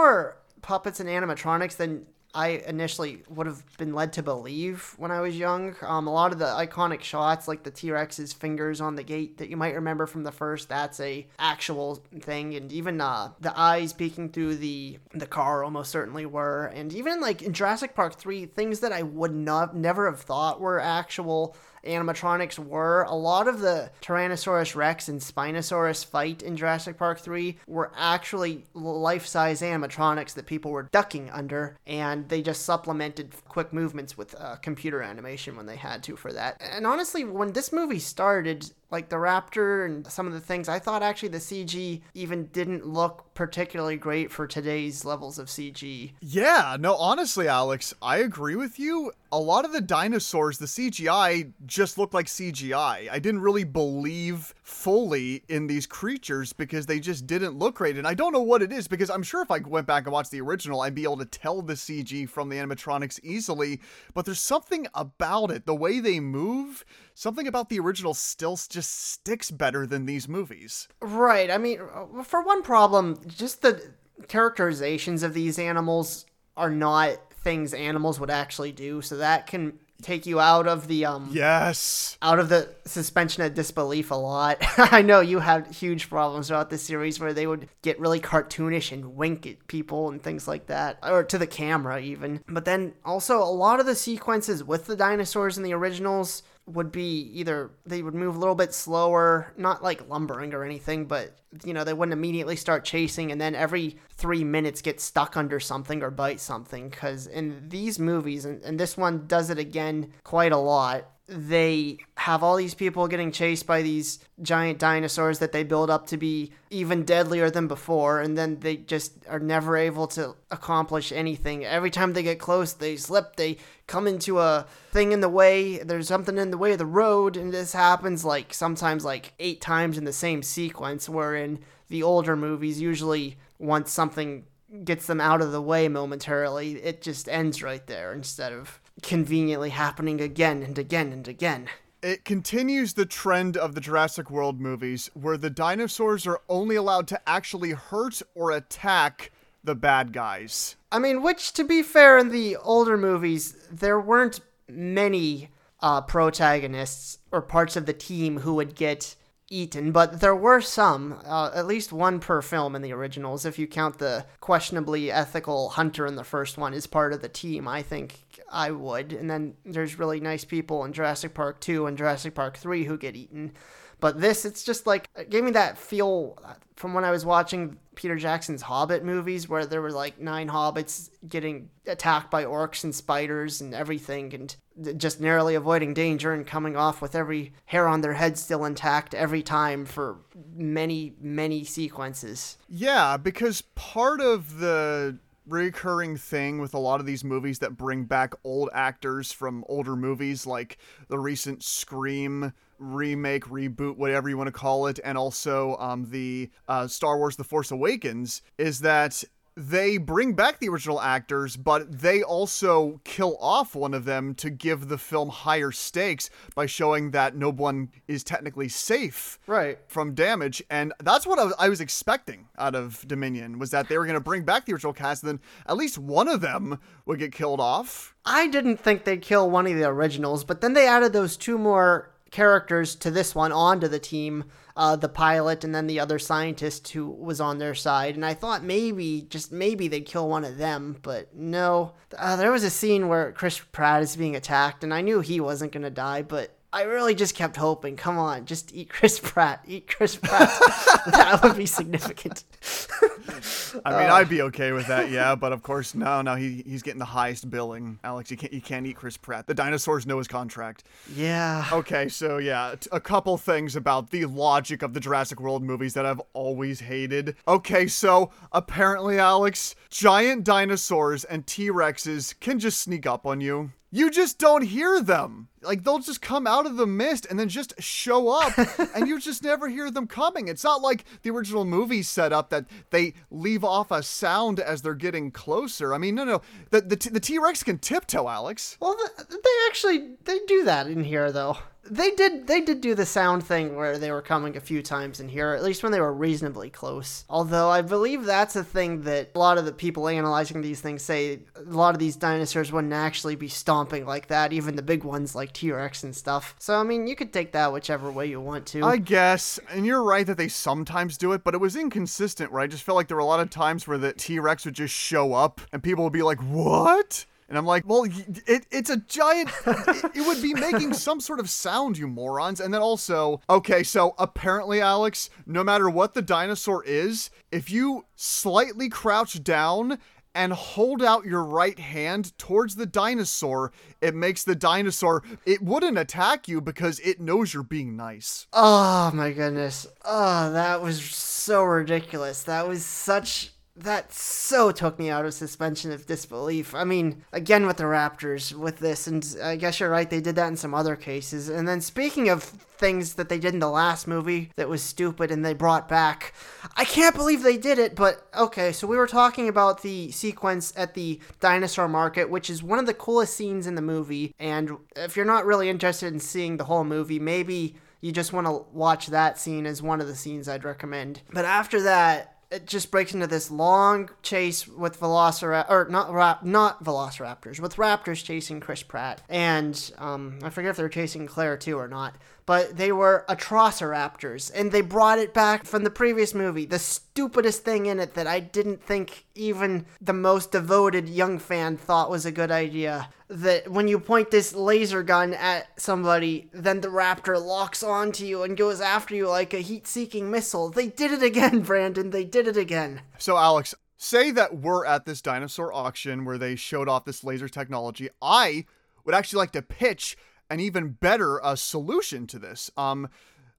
puppets 0.62 1.00
and 1.00 1.08
animatronics 1.08 1.76
than 1.76 2.06
I 2.32 2.62
initially 2.64 3.24
would 3.28 3.48
have 3.48 3.64
been 3.76 3.92
led 3.92 4.12
to 4.12 4.22
believe 4.22 4.94
when 4.98 5.10
I 5.10 5.20
was 5.20 5.36
young. 5.36 5.74
Um, 5.82 6.06
a 6.06 6.12
lot 6.12 6.30
of 6.30 6.38
the 6.38 6.44
iconic 6.44 7.02
shots, 7.02 7.48
like 7.48 7.64
the 7.64 7.72
T 7.72 7.90
Rex's 7.90 8.32
fingers 8.32 8.80
on 8.80 8.94
the 8.94 9.02
gate 9.02 9.38
that 9.38 9.48
you 9.48 9.56
might 9.56 9.74
remember 9.74 10.06
from 10.06 10.22
the 10.22 10.30
first, 10.30 10.68
that's 10.68 11.00
a 11.00 11.26
actual 11.40 11.96
thing, 12.20 12.54
and 12.54 12.70
even 12.70 13.00
uh, 13.00 13.32
the 13.40 13.58
eyes 13.58 13.92
peeking 13.92 14.30
through 14.30 14.56
the 14.56 14.98
the 15.12 15.26
car 15.26 15.64
almost 15.64 15.90
certainly 15.90 16.24
were, 16.24 16.66
and 16.66 16.92
even 16.92 17.20
like 17.20 17.42
in 17.42 17.52
Jurassic 17.52 17.96
Park 17.96 18.14
three, 18.14 18.46
things 18.46 18.78
that 18.78 18.92
I 18.92 19.02
would 19.02 19.34
not 19.34 19.74
never 19.74 20.08
have 20.08 20.20
thought 20.20 20.60
were 20.60 20.78
actual 20.78 21.56
animatronics 21.84 22.58
were. 22.58 23.02
A 23.02 23.14
lot 23.14 23.48
of 23.48 23.60
the 23.60 23.90
Tyrannosaurus 24.02 24.74
Rex 24.74 25.08
and 25.08 25.20
Spinosaurus 25.20 26.04
fight 26.04 26.42
in 26.42 26.56
Jurassic 26.56 26.98
Park 26.98 27.20
3 27.20 27.58
were 27.66 27.92
actually 27.96 28.64
life 28.74 29.26
size 29.26 29.62
animatronics 29.62 30.34
that 30.34 30.46
people 30.46 30.70
were 30.70 30.88
ducking 30.92 31.30
under, 31.30 31.78
and 31.86 32.28
they 32.28 32.42
just 32.42 32.64
supplemented 32.64 33.34
quick 33.48 33.72
movements 33.72 34.16
with 34.16 34.34
uh, 34.38 34.56
computer 34.56 35.02
animation 35.02 35.56
when 35.56 35.66
they 35.66 35.76
had 35.76 36.02
to 36.04 36.16
for 36.16 36.32
that. 36.32 36.60
And 36.60 36.86
honestly, 36.86 37.24
when 37.24 37.52
this 37.52 37.72
movie 37.72 37.98
started, 37.98 38.70
like 38.90 39.08
the 39.08 39.16
raptor 39.16 39.84
and 39.84 40.06
some 40.06 40.26
of 40.26 40.32
the 40.32 40.40
things. 40.40 40.68
I 40.68 40.78
thought 40.78 41.02
actually 41.02 41.30
the 41.30 41.38
cg 41.38 42.00
even 42.14 42.46
didn't 42.46 42.86
look 42.86 43.32
particularly 43.34 43.96
great 43.96 44.30
for 44.30 44.46
today's 44.46 45.04
levels 45.04 45.38
of 45.38 45.46
cg 45.48 46.12
yeah 46.20 46.76
no 46.78 46.94
honestly 46.96 47.48
alex 47.48 47.94
i 48.02 48.18
agree 48.18 48.56
with 48.56 48.78
you. 48.78 49.12
A 49.32 49.38
lot 49.38 49.64
of 49.64 49.72
the 49.72 49.80
dinosaurs 49.80 50.58
the 50.58 50.66
cgi 50.66 51.52
just 51.66 51.98
looked 51.98 52.14
like 52.14 52.26
cgi 52.26 52.72
i 52.74 53.18
didn't 53.18 53.40
really 53.40 53.64
believe 53.64 54.54
fully 54.70 55.42
in 55.48 55.66
these 55.66 55.86
creatures 55.86 56.52
because 56.52 56.86
they 56.86 57.00
just 57.00 57.26
didn't 57.26 57.58
look 57.58 57.74
great 57.74 57.96
and 57.96 58.06
i 58.06 58.14
don't 58.14 58.32
know 58.32 58.42
what 58.42 58.62
it 58.62 58.72
is 58.72 58.86
because 58.86 59.10
i'm 59.10 59.22
sure 59.22 59.42
if 59.42 59.50
i 59.50 59.58
went 59.58 59.86
back 59.86 60.04
and 60.04 60.12
watched 60.12 60.30
the 60.30 60.40
original 60.40 60.80
i'd 60.82 60.94
be 60.94 61.02
able 61.02 61.16
to 61.16 61.24
tell 61.24 61.60
the 61.60 61.74
cg 61.74 62.28
from 62.28 62.48
the 62.48 62.56
animatronics 62.56 63.18
easily 63.22 63.80
but 64.14 64.24
there's 64.24 64.40
something 64.40 64.86
about 64.94 65.50
it 65.50 65.66
the 65.66 65.74
way 65.74 66.00
they 66.00 66.20
move 66.20 66.84
something 67.20 67.46
about 67.46 67.68
the 67.68 67.78
original 67.78 68.14
still 68.14 68.56
just 68.56 69.10
sticks 69.10 69.50
better 69.50 69.86
than 69.86 70.06
these 70.06 70.26
movies. 70.28 70.88
Right. 71.00 71.50
I 71.50 71.58
mean, 71.58 71.80
uh, 71.80 72.22
for 72.22 72.42
one 72.42 72.62
problem, 72.62 73.18
just 73.26 73.62
the 73.62 73.92
characterizations 74.28 75.22
of 75.22 75.34
these 75.34 75.58
animals 75.58 76.24
are 76.56 76.70
not 76.70 77.32
things 77.42 77.74
animals 77.74 78.18
would 78.18 78.30
actually 78.30 78.72
do, 78.72 79.02
so 79.02 79.16
that 79.16 79.46
can 79.46 79.78
take 80.00 80.26
you 80.26 80.40
out 80.40 80.66
of 80.66 80.88
the 80.88 81.04
um 81.04 81.28
yes. 81.32 82.16
out 82.22 82.38
of 82.38 82.48
the 82.48 82.68
suspension 82.84 83.42
of 83.42 83.54
disbelief 83.54 84.10
a 84.10 84.14
lot. 84.14 84.58
I 84.78 85.02
know 85.02 85.20
you 85.20 85.40
had 85.40 85.66
huge 85.68 86.08
problems 86.08 86.48
throughout 86.48 86.70
the 86.70 86.78
series 86.78 87.20
where 87.20 87.32
they 87.32 87.46
would 87.46 87.68
get 87.82 88.00
really 88.00 88.20
cartoonish 88.20 88.92
and 88.92 89.16
wink 89.16 89.46
at 89.46 89.66
people 89.66 90.08
and 90.08 90.22
things 90.22 90.48
like 90.48 90.66
that 90.66 90.98
or 91.02 91.24
to 91.24 91.38
the 91.38 91.46
camera 91.46 92.00
even. 92.00 92.40
But 92.48 92.64
then 92.64 92.94
also 93.04 93.38
a 93.38 93.44
lot 93.44 93.80
of 93.80 93.86
the 93.86 93.94
sequences 93.94 94.64
with 94.64 94.86
the 94.86 94.96
dinosaurs 94.96 95.56
in 95.56 95.64
the 95.64 95.74
originals 95.74 96.42
would 96.72 96.92
be 96.92 97.30
either 97.34 97.70
they 97.86 98.02
would 98.02 98.14
move 98.14 98.36
a 98.36 98.38
little 98.38 98.54
bit 98.54 98.74
slower, 98.74 99.52
not 99.56 99.82
like 99.82 100.08
lumbering 100.08 100.54
or 100.54 100.64
anything, 100.64 101.06
but 101.06 101.36
you 101.64 101.74
know, 101.74 101.84
they 101.84 101.92
wouldn't 101.92 102.12
immediately 102.12 102.56
start 102.56 102.84
chasing 102.84 103.32
and 103.32 103.40
then 103.40 103.54
every 103.54 103.96
three 104.16 104.44
minutes 104.44 104.82
get 104.82 105.00
stuck 105.00 105.36
under 105.36 105.58
something 105.58 106.02
or 106.02 106.10
bite 106.10 106.40
something. 106.40 106.88
Because 106.88 107.26
in 107.26 107.68
these 107.68 107.98
movies, 107.98 108.44
and, 108.44 108.62
and 108.62 108.78
this 108.78 108.96
one 108.96 109.26
does 109.26 109.50
it 109.50 109.58
again 109.58 110.12
quite 110.22 110.52
a 110.52 110.58
lot, 110.58 111.10
they 111.30 111.96
have 112.16 112.42
all 112.42 112.56
these 112.56 112.74
people 112.74 113.06
getting 113.06 113.30
chased 113.30 113.64
by 113.64 113.82
these 113.82 114.18
giant 114.42 114.80
dinosaurs 114.80 115.38
that 115.38 115.52
they 115.52 115.62
build 115.62 115.88
up 115.88 116.08
to 116.08 116.16
be 116.16 116.50
even 116.70 117.04
deadlier 117.04 117.48
than 117.48 117.68
before 117.68 118.20
and 118.20 118.36
then 118.36 118.58
they 118.60 118.76
just 118.76 119.12
are 119.28 119.38
never 119.38 119.76
able 119.76 120.08
to 120.08 120.34
accomplish 120.50 121.12
anything. 121.12 121.64
Every 121.64 121.90
time 121.90 122.12
they 122.12 122.24
get 122.24 122.40
close 122.40 122.72
they 122.72 122.96
slip 122.96 123.36
they 123.36 123.58
come 123.86 124.08
into 124.08 124.40
a 124.40 124.66
thing 124.90 125.12
in 125.12 125.20
the 125.20 125.28
way 125.28 125.78
there's 125.78 126.08
something 126.08 126.36
in 126.36 126.50
the 126.50 126.58
way 126.58 126.72
of 126.72 126.78
the 126.78 126.86
road 126.86 127.36
and 127.36 127.52
this 127.52 127.72
happens 127.72 128.24
like 128.24 128.52
sometimes 128.52 129.04
like 129.04 129.32
eight 129.38 129.60
times 129.60 129.96
in 129.96 130.04
the 130.04 130.12
same 130.12 130.42
sequence 130.42 131.08
where 131.08 131.36
in 131.36 131.60
the 131.88 132.02
older 132.02 132.34
movies 132.34 132.80
usually 132.80 133.38
once 133.58 133.92
something 133.92 134.44
gets 134.84 135.06
them 135.06 135.20
out 135.20 135.40
of 135.40 135.52
the 135.52 135.62
way 135.62 135.88
momentarily 135.88 136.72
it 136.82 137.02
just 137.02 137.28
ends 137.28 137.62
right 137.62 137.86
there 137.86 138.12
instead 138.12 138.52
of 138.52 138.80
conveniently 139.02 139.70
happening 139.70 140.20
again 140.20 140.62
and 140.62 140.78
again 140.78 141.12
and 141.12 141.26
again. 141.26 141.68
It 142.02 142.24
continues 142.24 142.94
the 142.94 143.04
trend 143.04 143.56
of 143.56 143.74
the 143.74 143.80
Jurassic 143.80 144.30
World 144.30 144.58
movies 144.58 145.10
where 145.14 145.36
the 145.36 145.50
dinosaurs 145.50 146.26
are 146.26 146.40
only 146.48 146.76
allowed 146.76 147.06
to 147.08 147.20
actually 147.28 147.72
hurt 147.72 148.22
or 148.34 148.52
attack 148.52 149.32
the 149.62 149.74
bad 149.74 150.12
guys. 150.12 150.76
I 150.90 150.98
mean, 150.98 151.22
which, 151.22 151.52
to 151.52 151.64
be 151.64 151.82
fair, 151.82 152.16
in 152.16 152.30
the 152.30 152.56
older 152.56 152.96
movies, 152.96 153.54
there 153.70 154.00
weren't 154.00 154.40
many 154.66 155.50
uh, 155.80 156.00
protagonists 156.00 157.18
or 157.30 157.42
parts 157.42 157.76
of 157.76 157.86
the 157.86 157.92
team 157.92 158.38
who 158.38 158.54
would 158.54 158.74
get 158.74 159.14
eaten, 159.50 159.90
but 159.92 160.20
there 160.20 160.34
were 160.34 160.60
some, 160.60 161.20
uh, 161.26 161.50
at 161.54 161.66
least 161.66 161.92
one 161.92 162.20
per 162.20 162.40
film 162.40 162.76
in 162.76 162.82
the 162.82 162.92
originals. 162.92 163.44
If 163.44 163.58
you 163.58 163.66
count 163.66 163.98
the 163.98 164.24
questionably 164.40 165.10
ethical 165.10 165.70
hunter 165.70 166.06
in 166.06 166.14
the 166.14 166.24
first 166.24 166.56
one 166.56 166.72
as 166.72 166.86
part 166.86 167.12
of 167.12 167.20
the 167.20 167.28
team, 167.28 167.66
I 167.66 167.82
think 167.82 168.20
I 168.50 168.70
would. 168.70 169.12
And 169.12 169.30
then 169.30 169.54
there's 169.64 169.98
really 169.98 170.20
nice 170.20 170.44
people 170.44 170.84
in 170.84 170.92
Jurassic 170.92 171.34
Park 171.34 171.60
2 171.60 171.86
and 171.86 171.96
Jurassic 171.96 172.34
Park 172.34 172.56
3 172.56 172.84
who 172.84 172.98
get 172.98 173.16
eaten. 173.16 173.52
But 174.00 174.20
this, 174.20 174.44
it's 174.44 174.64
just 174.64 174.86
like, 174.86 175.08
it 175.14 175.30
gave 175.30 175.44
me 175.44 175.50
that 175.52 175.76
feel 175.76 176.38
uh, 176.44 176.54
from 176.74 176.94
when 176.94 177.04
I 177.04 177.10
was 177.10 177.26
watching 177.26 177.76
Peter 177.94 178.16
Jackson's 178.16 178.62
Hobbit 178.62 179.04
movies, 179.04 179.46
where 179.46 179.66
there 179.66 179.82
were 179.82 179.92
like 179.92 180.18
nine 180.18 180.48
hobbits 180.48 181.10
getting 181.28 181.68
attacked 181.86 182.30
by 182.30 182.44
orcs 182.44 182.82
and 182.82 182.94
spiders 182.94 183.60
and 183.60 183.74
everything, 183.74 184.32
and 184.32 184.98
just 184.98 185.20
narrowly 185.20 185.54
avoiding 185.54 185.92
danger 185.92 186.32
and 186.32 186.46
coming 186.46 186.76
off 186.76 187.02
with 187.02 187.14
every 187.14 187.52
hair 187.66 187.86
on 187.86 188.00
their 188.00 188.14
head 188.14 188.38
still 188.38 188.64
intact 188.64 189.12
every 189.12 189.42
time 189.42 189.84
for 189.84 190.20
many, 190.54 191.14
many 191.20 191.62
sequences. 191.64 192.56
Yeah, 192.70 193.18
because 193.18 193.60
part 193.60 194.22
of 194.22 194.60
the 194.60 195.18
recurring 195.46 196.16
thing 196.16 196.60
with 196.60 196.74
a 196.74 196.78
lot 196.78 197.00
of 197.00 197.06
these 197.06 197.24
movies 197.24 197.58
that 197.60 197.76
bring 197.76 198.04
back 198.04 198.34
old 198.44 198.70
actors 198.72 199.32
from 199.32 199.64
older 199.68 199.96
movies, 199.96 200.46
like 200.46 200.78
the 201.08 201.18
recent 201.18 201.62
Scream 201.62 202.52
remake, 202.78 203.44
reboot, 203.44 203.96
whatever 203.96 204.28
you 204.28 204.38
want 204.38 204.48
to 204.48 204.52
call 204.52 204.86
it, 204.86 204.98
and 205.04 205.18
also 205.18 205.76
um, 205.76 206.06
the 206.10 206.50
uh, 206.68 206.86
Star 206.86 207.18
Wars 207.18 207.36
The 207.36 207.44
Force 207.44 207.70
Awakens, 207.70 208.42
is 208.58 208.80
that 208.80 209.22
they 209.68 209.98
bring 209.98 210.34
back 210.34 210.58
the 210.58 210.68
original 210.68 211.00
actors, 211.00 211.56
but 211.56 212.00
they 212.00 212.22
also 212.22 213.00
kill 213.04 213.36
off 213.40 213.74
one 213.74 213.92
of 213.92 214.04
them 214.04 214.34
to 214.36 214.48
give 214.48 214.88
the 214.88 214.98
film 214.98 215.28
higher 215.28 215.70
stakes 215.70 216.30
by 216.54 216.66
showing 216.66 217.10
that 217.10 217.36
no 217.36 217.50
one 217.50 217.90
is 218.08 218.24
technically 218.24 218.68
safe 218.68 219.38
right. 219.46 219.78
from 219.86 220.14
damage. 220.14 220.62
And 220.70 220.92
that's 221.02 221.26
what 221.26 221.38
I 221.58 221.68
was, 221.68 221.80
expecting 221.80 222.46
out 222.58 222.74
of 222.74 223.06
Dominion 223.08 223.58
was 223.58 223.70
that 223.70 223.88
they 223.88 223.96
were 223.96 224.04
going 224.04 224.14
to 224.14 224.20
bring 224.20 224.42
back 224.42 224.66
the 224.66 224.72
original 224.74 224.92
cast, 224.92 225.22
and 225.22 225.30
then 225.30 225.40
at 225.66 225.78
least 225.78 225.96
one 225.96 226.28
of 226.28 226.42
them 226.42 226.78
would 227.06 227.18
get 227.18 227.32
killed 227.32 227.58
off. 227.58 228.14
I 228.24 228.48
didn't 228.48 228.76
think 228.78 229.04
they'd 229.04 229.22
kill 229.22 229.50
one 229.50 229.66
of 229.66 229.74
the 229.74 229.86
originals, 229.86 230.44
but 230.44 230.60
then 230.60 230.74
they 230.74 230.86
added 230.86 231.14
those 231.14 231.38
two 231.38 231.56
more 231.56 232.09
characters 232.30 232.94
to 232.96 233.10
this 233.10 233.34
one 233.34 233.52
onto 233.52 233.88
the 233.88 233.98
team 233.98 234.44
uh, 234.76 234.96
the 234.96 235.08
pilot 235.08 235.64
and 235.64 235.74
then 235.74 235.86
the 235.86 236.00
other 236.00 236.18
scientist 236.18 236.88
who 236.88 237.06
was 237.06 237.40
on 237.40 237.58
their 237.58 237.74
side. 237.74 238.14
And 238.14 238.24
i 238.24 238.34
thought 238.34 238.62
maybe 238.62 239.26
just 239.28 239.52
maybe 239.52 239.88
they'd 239.88 240.06
kill 240.06 240.28
one 240.28 240.44
of 240.44 240.58
them 240.58 240.96
but 241.02 241.34
no. 241.34 241.92
Uh, 242.16 242.36
there 242.36 242.52
was 242.52 242.64
a 242.64 242.70
scene 242.70 243.08
where 243.08 243.32
chris 243.32 243.58
pratt 243.58 244.02
is 244.02 244.16
being 244.16 244.36
attacked 244.36 244.84
and 244.84 244.92
i 244.94 245.00
knew 245.00 245.20
he 245.20 245.40
wasn't 245.40 245.72
going 245.72 245.82
to 245.82 245.90
die 245.90 246.22
but 246.22 246.56
I 246.72 246.82
really 246.82 247.16
just 247.16 247.34
kept 247.34 247.56
hoping. 247.56 247.96
Come 247.96 248.16
on, 248.16 248.46
just 248.46 248.72
eat 248.72 248.88
Chris 248.88 249.18
Pratt. 249.18 249.64
Eat 249.66 249.88
Chris 249.88 250.14
Pratt. 250.14 250.48
that 251.06 251.40
would 251.42 251.56
be 251.56 251.66
significant. 251.66 252.44
I 253.84 253.90
mean, 253.90 254.10
uh, 254.10 254.14
I'd 254.14 254.28
be 254.28 254.42
okay 254.42 254.70
with 254.72 254.86
that, 254.86 255.10
yeah. 255.10 255.34
But 255.34 255.52
of 255.52 255.62
course, 255.62 255.94
no, 255.94 256.22
no. 256.22 256.36
He 256.36 256.62
he's 256.64 256.82
getting 256.82 257.00
the 257.00 257.04
highest 257.04 257.50
billing. 257.50 257.98
Alex, 258.04 258.30
you 258.30 258.36
can't 258.36 258.52
you 258.52 258.60
can't 258.60 258.86
eat 258.86 258.96
Chris 258.96 259.16
Pratt. 259.16 259.46
The 259.46 259.54
dinosaurs 259.54 260.06
know 260.06 260.18
his 260.18 260.28
contract. 260.28 260.84
Yeah. 261.14 261.64
Okay, 261.72 262.08
so 262.08 262.38
yeah, 262.38 262.74
a 262.92 263.00
couple 263.00 263.36
things 263.36 263.74
about 263.74 264.10
the 264.10 264.26
logic 264.26 264.82
of 264.82 264.94
the 264.94 265.00
Jurassic 265.00 265.40
World 265.40 265.64
movies 265.64 265.94
that 265.94 266.06
I've 266.06 266.20
always 266.34 266.80
hated. 266.80 267.36
Okay, 267.48 267.88
so 267.88 268.30
apparently, 268.52 269.18
Alex, 269.18 269.74
giant 269.88 270.44
dinosaurs 270.44 271.24
and 271.24 271.46
T 271.46 271.68
Rexes 271.68 272.38
can 272.38 272.60
just 272.60 272.80
sneak 272.80 273.06
up 273.06 273.26
on 273.26 273.40
you 273.40 273.72
you 273.90 274.10
just 274.10 274.38
don't 274.38 274.62
hear 274.62 275.00
them. 275.00 275.48
Like 275.62 275.84
they'll 275.84 275.98
just 275.98 276.22
come 276.22 276.46
out 276.46 276.64
of 276.64 276.76
the 276.76 276.86
mist 276.86 277.26
and 277.28 277.38
then 277.38 277.48
just 277.48 277.74
show 277.82 278.28
up 278.28 278.56
and 278.94 279.06
you 279.06 279.18
just 279.18 279.42
never 279.42 279.68
hear 279.68 279.90
them 279.90 280.06
coming. 280.06 280.48
It's 280.48 280.64
not 280.64 280.80
like 280.80 281.04
the 281.22 281.30
original 281.30 281.64
movie 281.64 282.02
set 282.02 282.32
up 282.32 282.50
that 282.50 282.66
they 282.90 283.14
leave 283.30 283.64
off 283.64 283.90
a 283.90 284.02
sound 284.02 284.60
as 284.60 284.82
they're 284.82 284.94
getting 284.94 285.30
closer. 285.30 285.92
I 285.92 285.98
mean, 285.98 286.14
no, 286.14 286.24
no. 286.24 286.40
The 286.70 286.80
the, 286.80 287.10
the 287.10 287.20
T-Rex 287.20 287.62
can 287.62 287.78
tiptoe, 287.78 288.28
Alex. 288.28 288.76
Well, 288.80 288.96
the, 288.96 289.24
they 289.28 289.66
actually 289.68 290.16
they 290.24 290.38
do 290.46 290.64
that 290.64 290.86
in 290.86 291.04
here 291.04 291.30
though. 291.32 291.58
They 291.88 292.10
did 292.12 292.46
they 292.46 292.60
did 292.60 292.80
do 292.80 292.94
the 292.94 293.06
sound 293.06 293.44
thing 293.44 293.74
where 293.76 293.98
they 293.98 294.10
were 294.10 294.22
coming 294.22 294.56
a 294.56 294.60
few 294.60 294.82
times 294.82 295.20
in 295.20 295.28
here, 295.28 295.52
at 295.52 295.62
least 295.62 295.82
when 295.82 295.92
they 295.92 296.00
were 296.00 296.12
reasonably 296.12 296.70
close. 296.70 297.24
Although 297.28 297.70
I 297.70 297.82
believe 297.82 298.24
that's 298.24 298.56
a 298.56 298.64
thing 298.64 299.02
that 299.02 299.30
a 299.34 299.38
lot 299.38 299.58
of 299.58 299.64
the 299.64 299.72
people 299.72 300.08
analyzing 300.08 300.60
these 300.60 300.80
things 300.80 301.02
say 301.02 301.40
a 301.56 301.62
lot 301.62 301.94
of 301.94 301.98
these 301.98 302.16
dinosaurs 302.16 302.70
wouldn't 302.70 302.92
actually 302.92 303.36
be 303.36 303.48
stomping 303.48 304.04
like 304.04 304.28
that, 304.28 304.52
even 304.52 304.76
the 304.76 304.82
big 304.82 305.04
ones 305.04 305.34
like 305.34 305.52
T 305.52 305.72
Rex 305.72 306.04
and 306.04 306.14
stuff. 306.14 306.54
So 306.58 306.74
I 306.78 306.82
mean 306.82 307.06
you 307.06 307.16
could 307.16 307.32
take 307.32 307.52
that 307.52 307.72
whichever 307.72 308.10
way 308.10 308.26
you 308.26 308.40
want 308.40 308.66
to. 308.66 308.84
I 308.84 308.98
guess, 308.98 309.58
and 309.70 309.86
you're 309.86 310.02
right 310.02 310.26
that 310.26 310.36
they 310.36 310.48
sometimes 310.48 311.16
do 311.16 311.32
it, 311.32 311.44
but 311.44 311.54
it 311.54 311.60
was 311.60 311.76
inconsistent 311.76 312.52
where 312.52 312.60
I 312.60 312.66
just 312.66 312.82
felt 312.82 312.96
like 312.96 313.08
there 313.08 313.16
were 313.16 313.22
a 313.22 313.26
lot 313.26 313.40
of 313.40 313.50
times 313.50 313.88
where 313.88 313.98
the 313.98 314.12
T 314.12 314.38
Rex 314.38 314.64
would 314.64 314.74
just 314.74 314.94
show 314.94 315.32
up 315.32 315.60
and 315.72 315.82
people 315.82 316.04
would 316.04 316.12
be 316.12 316.22
like, 316.22 316.40
What? 316.40 317.24
And 317.50 317.58
I'm 317.58 317.66
like, 317.66 317.82
well, 317.84 318.04
it, 318.04 318.66
it's 318.70 318.90
a 318.90 318.96
giant. 318.96 319.50
it, 319.66 320.04
it, 320.14 320.26
would 320.26 320.40
be 320.40 320.54
making 320.54 320.94
some 320.94 321.20
sort 321.20 321.40
of 321.40 321.50
sound, 321.50 321.98
you 321.98 322.06
morons. 322.06 322.60
And 322.60 322.72
then 322.72 322.80
also, 322.80 323.40
okay, 323.50 323.82
so 323.82 324.14
apparently, 324.18 324.80
Alex, 324.80 325.30
no 325.46 325.64
matter 325.64 325.90
what 325.90 326.14
the 326.14 326.22
dinosaur 326.22 326.84
is, 326.84 327.28
if 327.50 327.68
you 327.68 328.06
slightly 328.14 328.88
crouch 328.88 329.42
down 329.42 329.98
and 330.32 330.52
hold 330.52 331.02
out 331.02 331.24
your 331.24 331.42
right 331.42 331.78
hand 331.78 332.38
towards 332.38 332.76
the 332.76 332.86
dinosaur, 332.86 333.72
it 334.00 334.14
makes 334.14 334.44
the 334.44 334.54
dinosaur, 334.54 335.24
it 335.44 335.60
wouldn't 335.60 335.98
attack 335.98 336.46
you 336.46 336.60
because 336.60 337.00
it 337.00 337.20
knows 337.20 337.52
you're 337.52 337.64
being 337.64 337.96
nice. 337.96 338.46
Oh 338.52 339.10
my 339.12 339.32
goodness. 339.32 339.88
Oh, 340.04 340.52
that 340.52 340.82
was 340.82 341.02
so 341.02 341.64
ridiculous. 341.64 342.44
That 342.44 342.68
was 342.68 342.84
such 342.84 343.50
that 343.84 344.12
so 344.12 344.70
took 344.70 344.98
me 344.98 345.10
out 345.10 345.24
of 345.24 345.34
suspension 345.34 345.92
of 345.92 346.06
disbelief. 346.06 346.74
I 346.74 346.84
mean, 346.84 347.24
again 347.32 347.66
with 347.66 347.78
the 347.78 347.84
Raptors 347.84 348.52
with 348.52 348.78
this, 348.78 349.06
and 349.06 349.24
I 349.42 349.56
guess 349.56 349.80
you're 349.80 349.90
right, 349.90 350.08
they 350.08 350.20
did 350.20 350.36
that 350.36 350.48
in 350.48 350.56
some 350.56 350.74
other 350.74 350.96
cases. 350.96 351.48
And 351.48 351.66
then 351.66 351.80
speaking 351.80 352.28
of 352.28 352.42
things 352.44 353.14
that 353.14 353.28
they 353.28 353.38
did 353.38 353.54
in 353.54 353.60
the 353.60 353.68
last 353.68 354.08
movie 354.08 354.50
that 354.56 354.68
was 354.68 354.82
stupid 354.82 355.30
and 355.30 355.44
they 355.44 355.54
brought 355.54 355.88
back, 355.88 356.34
I 356.76 356.84
can't 356.84 357.14
believe 357.14 357.42
they 357.42 357.58
did 357.58 357.78
it, 357.78 357.94
but 357.94 358.26
okay, 358.36 358.72
so 358.72 358.86
we 358.86 358.96
were 358.96 359.06
talking 359.06 359.48
about 359.48 359.82
the 359.82 360.10
sequence 360.10 360.72
at 360.76 360.94
the 360.94 361.20
dinosaur 361.40 361.88
market, 361.88 362.30
which 362.30 362.48
is 362.48 362.62
one 362.62 362.78
of 362.78 362.86
the 362.86 362.94
coolest 362.94 363.36
scenes 363.36 363.66
in 363.66 363.74
the 363.74 363.82
movie. 363.82 364.34
And 364.38 364.78
if 364.96 365.16
you're 365.16 365.26
not 365.26 365.46
really 365.46 365.68
interested 365.68 366.12
in 366.12 366.20
seeing 366.20 366.56
the 366.56 366.64
whole 366.64 366.84
movie, 366.84 367.18
maybe 367.18 367.76
you 368.00 368.12
just 368.12 368.32
want 368.32 368.46
to 368.46 368.64
watch 368.72 369.08
that 369.08 369.38
scene 369.38 369.66
as 369.66 369.82
one 369.82 370.00
of 370.00 370.06
the 370.06 370.16
scenes 370.16 370.48
I'd 370.48 370.64
recommend. 370.64 371.20
But 371.32 371.44
after 371.44 371.82
that, 371.82 372.39
it 372.50 372.66
just 372.66 372.90
breaks 372.90 373.14
into 373.14 373.26
this 373.26 373.50
long 373.50 374.10
chase 374.22 374.66
with 374.66 374.98
Velociraptor, 374.98 375.70
or 375.70 375.86
not 375.88 376.44
not 376.44 376.84
Velociraptors, 376.84 377.60
with 377.60 377.76
Raptors 377.76 378.24
chasing 378.24 378.60
Chris 378.60 378.82
Pratt, 378.82 379.22
and 379.28 379.92
um, 379.98 380.38
I 380.42 380.50
forget 380.50 380.70
if 380.70 380.76
they're 380.76 380.88
chasing 380.88 381.26
Claire 381.26 381.56
too 381.56 381.78
or 381.78 381.88
not, 381.88 382.16
but 382.50 382.76
they 382.76 382.90
were 382.90 383.24
Atrociraptors, 383.28 384.50
and 384.52 384.72
they 384.72 384.80
brought 384.80 385.20
it 385.20 385.32
back 385.32 385.64
from 385.64 385.84
the 385.84 385.88
previous 385.88 386.34
movie. 386.34 386.66
The 386.66 386.80
stupidest 386.80 387.62
thing 387.62 387.86
in 387.86 388.00
it 388.00 388.14
that 388.14 388.26
I 388.26 388.40
didn't 388.40 388.82
think 388.82 389.24
even 389.36 389.86
the 390.00 390.12
most 390.12 390.50
devoted 390.50 391.08
young 391.08 391.38
fan 391.38 391.76
thought 391.76 392.10
was 392.10 392.26
a 392.26 392.32
good 392.32 392.50
idea 392.50 393.08
that 393.28 393.70
when 393.70 393.86
you 393.86 394.00
point 394.00 394.32
this 394.32 394.52
laser 394.52 395.04
gun 395.04 395.32
at 395.32 395.80
somebody, 395.80 396.50
then 396.52 396.80
the 396.80 396.88
raptor 396.88 397.40
locks 397.40 397.84
onto 397.84 398.26
you 398.26 398.42
and 398.42 398.56
goes 398.56 398.80
after 398.80 399.14
you 399.14 399.28
like 399.28 399.54
a 399.54 399.58
heat 399.58 399.86
seeking 399.86 400.28
missile. 400.28 400.70
They 400.70 400.88
did 400.88 401.12
it 401.12 401.22
again, 401.22 401.60
Brandon. 401.60 402.10
They 402.10 402.24
did 402.24 402.48
it 402.48 402.56
again. 402.56 403.02
So, 403.16 403.36
Alex, 403.36 403.76
say 403.96 404.32
that 404.32 404.56
we're 404.56 404.84
at 404.84 405.04
this 405.04 405.22
dinosaur 405.22 405.72
auction 405.72 406.24
where 406.24 406.36
they 406.36 406.56
showed 406.56 406.88
off 406.88 407.04
this 407.04 407.22
laser 407.22 407.48
technology. 407.48 408.08
I 408.20 408.64
would 409.04 409.14
actually 409.14 409.38
like 409.38 409.52
to 409.52 409.62
pitch 409.62 410.16
an 410.50 410.60
even 410.60 410.90
better 410.90 411.42
uh, 411.44 411.56
solution 411.56 412.26
to 412.26 412.38
this. 412.38 412.70
Um, 412.76 413.08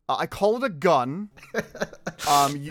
uh, 0.10 0.18
I 0.20 0.26
call 0.26 0.58
it 0.58 0.64
a 0.64 0.70
gun. 0.70 1.30
Um, 2.30 2.70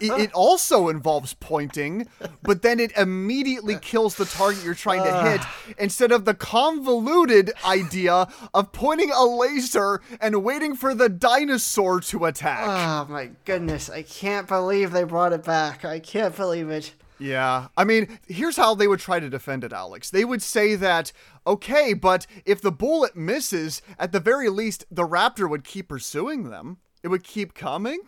it 0.00 0.32
also 0.32 0.88
involves 0.88 1.34
pointing, 1.34 2.08
but 2.42 2.62
then 2.62 2.80
it 2.80 2.96
immediately 2.96 3.76
kills 3.76 4.14
the 4.14 4.24
target 4.24 4.64
you're 4.64 4.74
trying 4.74 5.04
to 5.04 5.30
hit 5.30 5.42
instead 5.78 6.12
of 6.12 6.24
the 6.24 6.32
convoluted 6.32 7.52
idea 7.62 8.26
of 8.54 8.72
pointing 8.72 9.10
a 9.10 9.22
laser 9.22 10.00
and 10.18 10.42
waiting 10.42 10.74
for 10.74 10.94
the 10.94 11.10
dinosaur 11.10 12.00
to 12.00 12.24
attack. 12.24 12.66
Oh 12.66 13.12
my 13.12 13.30
goodness, 13.44 13.90
I 13.90 14.00
can't 14.00 14.48
believe 14.48 14.92
they 14.92 15.04
brought 15.04 15.34
it 15.34 15.44
back. 15.44 15.84
I 15.84 15.98
can't 15.98 16.34
believe 16.34 16.70
it. 16.70 16.94
Yeah. 17.18 17.68
I 17.76 17.84
mean, 17.84 18.18
here's 18.26 18.56
how 18.56 18.74
they 18.74 18.88
would 18.88 19.00
try 19.00 19.20
to 19.20 19.30
defend 19.30 19.64
it, 19.64 19.72
Alex. 19.72 20.10
They 20.10 20.24
would 20.24 20.42
say 20.42 20.74
that, 20.76 21.12
okay, 21.46 21.94
but 21.94 22.26
if 22.44 22.60
the 22.60 22.72
bullet 22.72 23.16
misses, 23.16 23.82
at 23.98 24.12
the 24.12 24.20
very 24.20 24.48
least, 24.48 24.84
the 24.90 25.06
raptor 25.06 25.48
would 25.48 25.64
keep 25.64 25.88
pursuing 25.88 26.50
them. 26.50 26.78
It 27.02 27.08
would 27.08 27.24
keep 27.24 27.54
coming. 27.54 28.00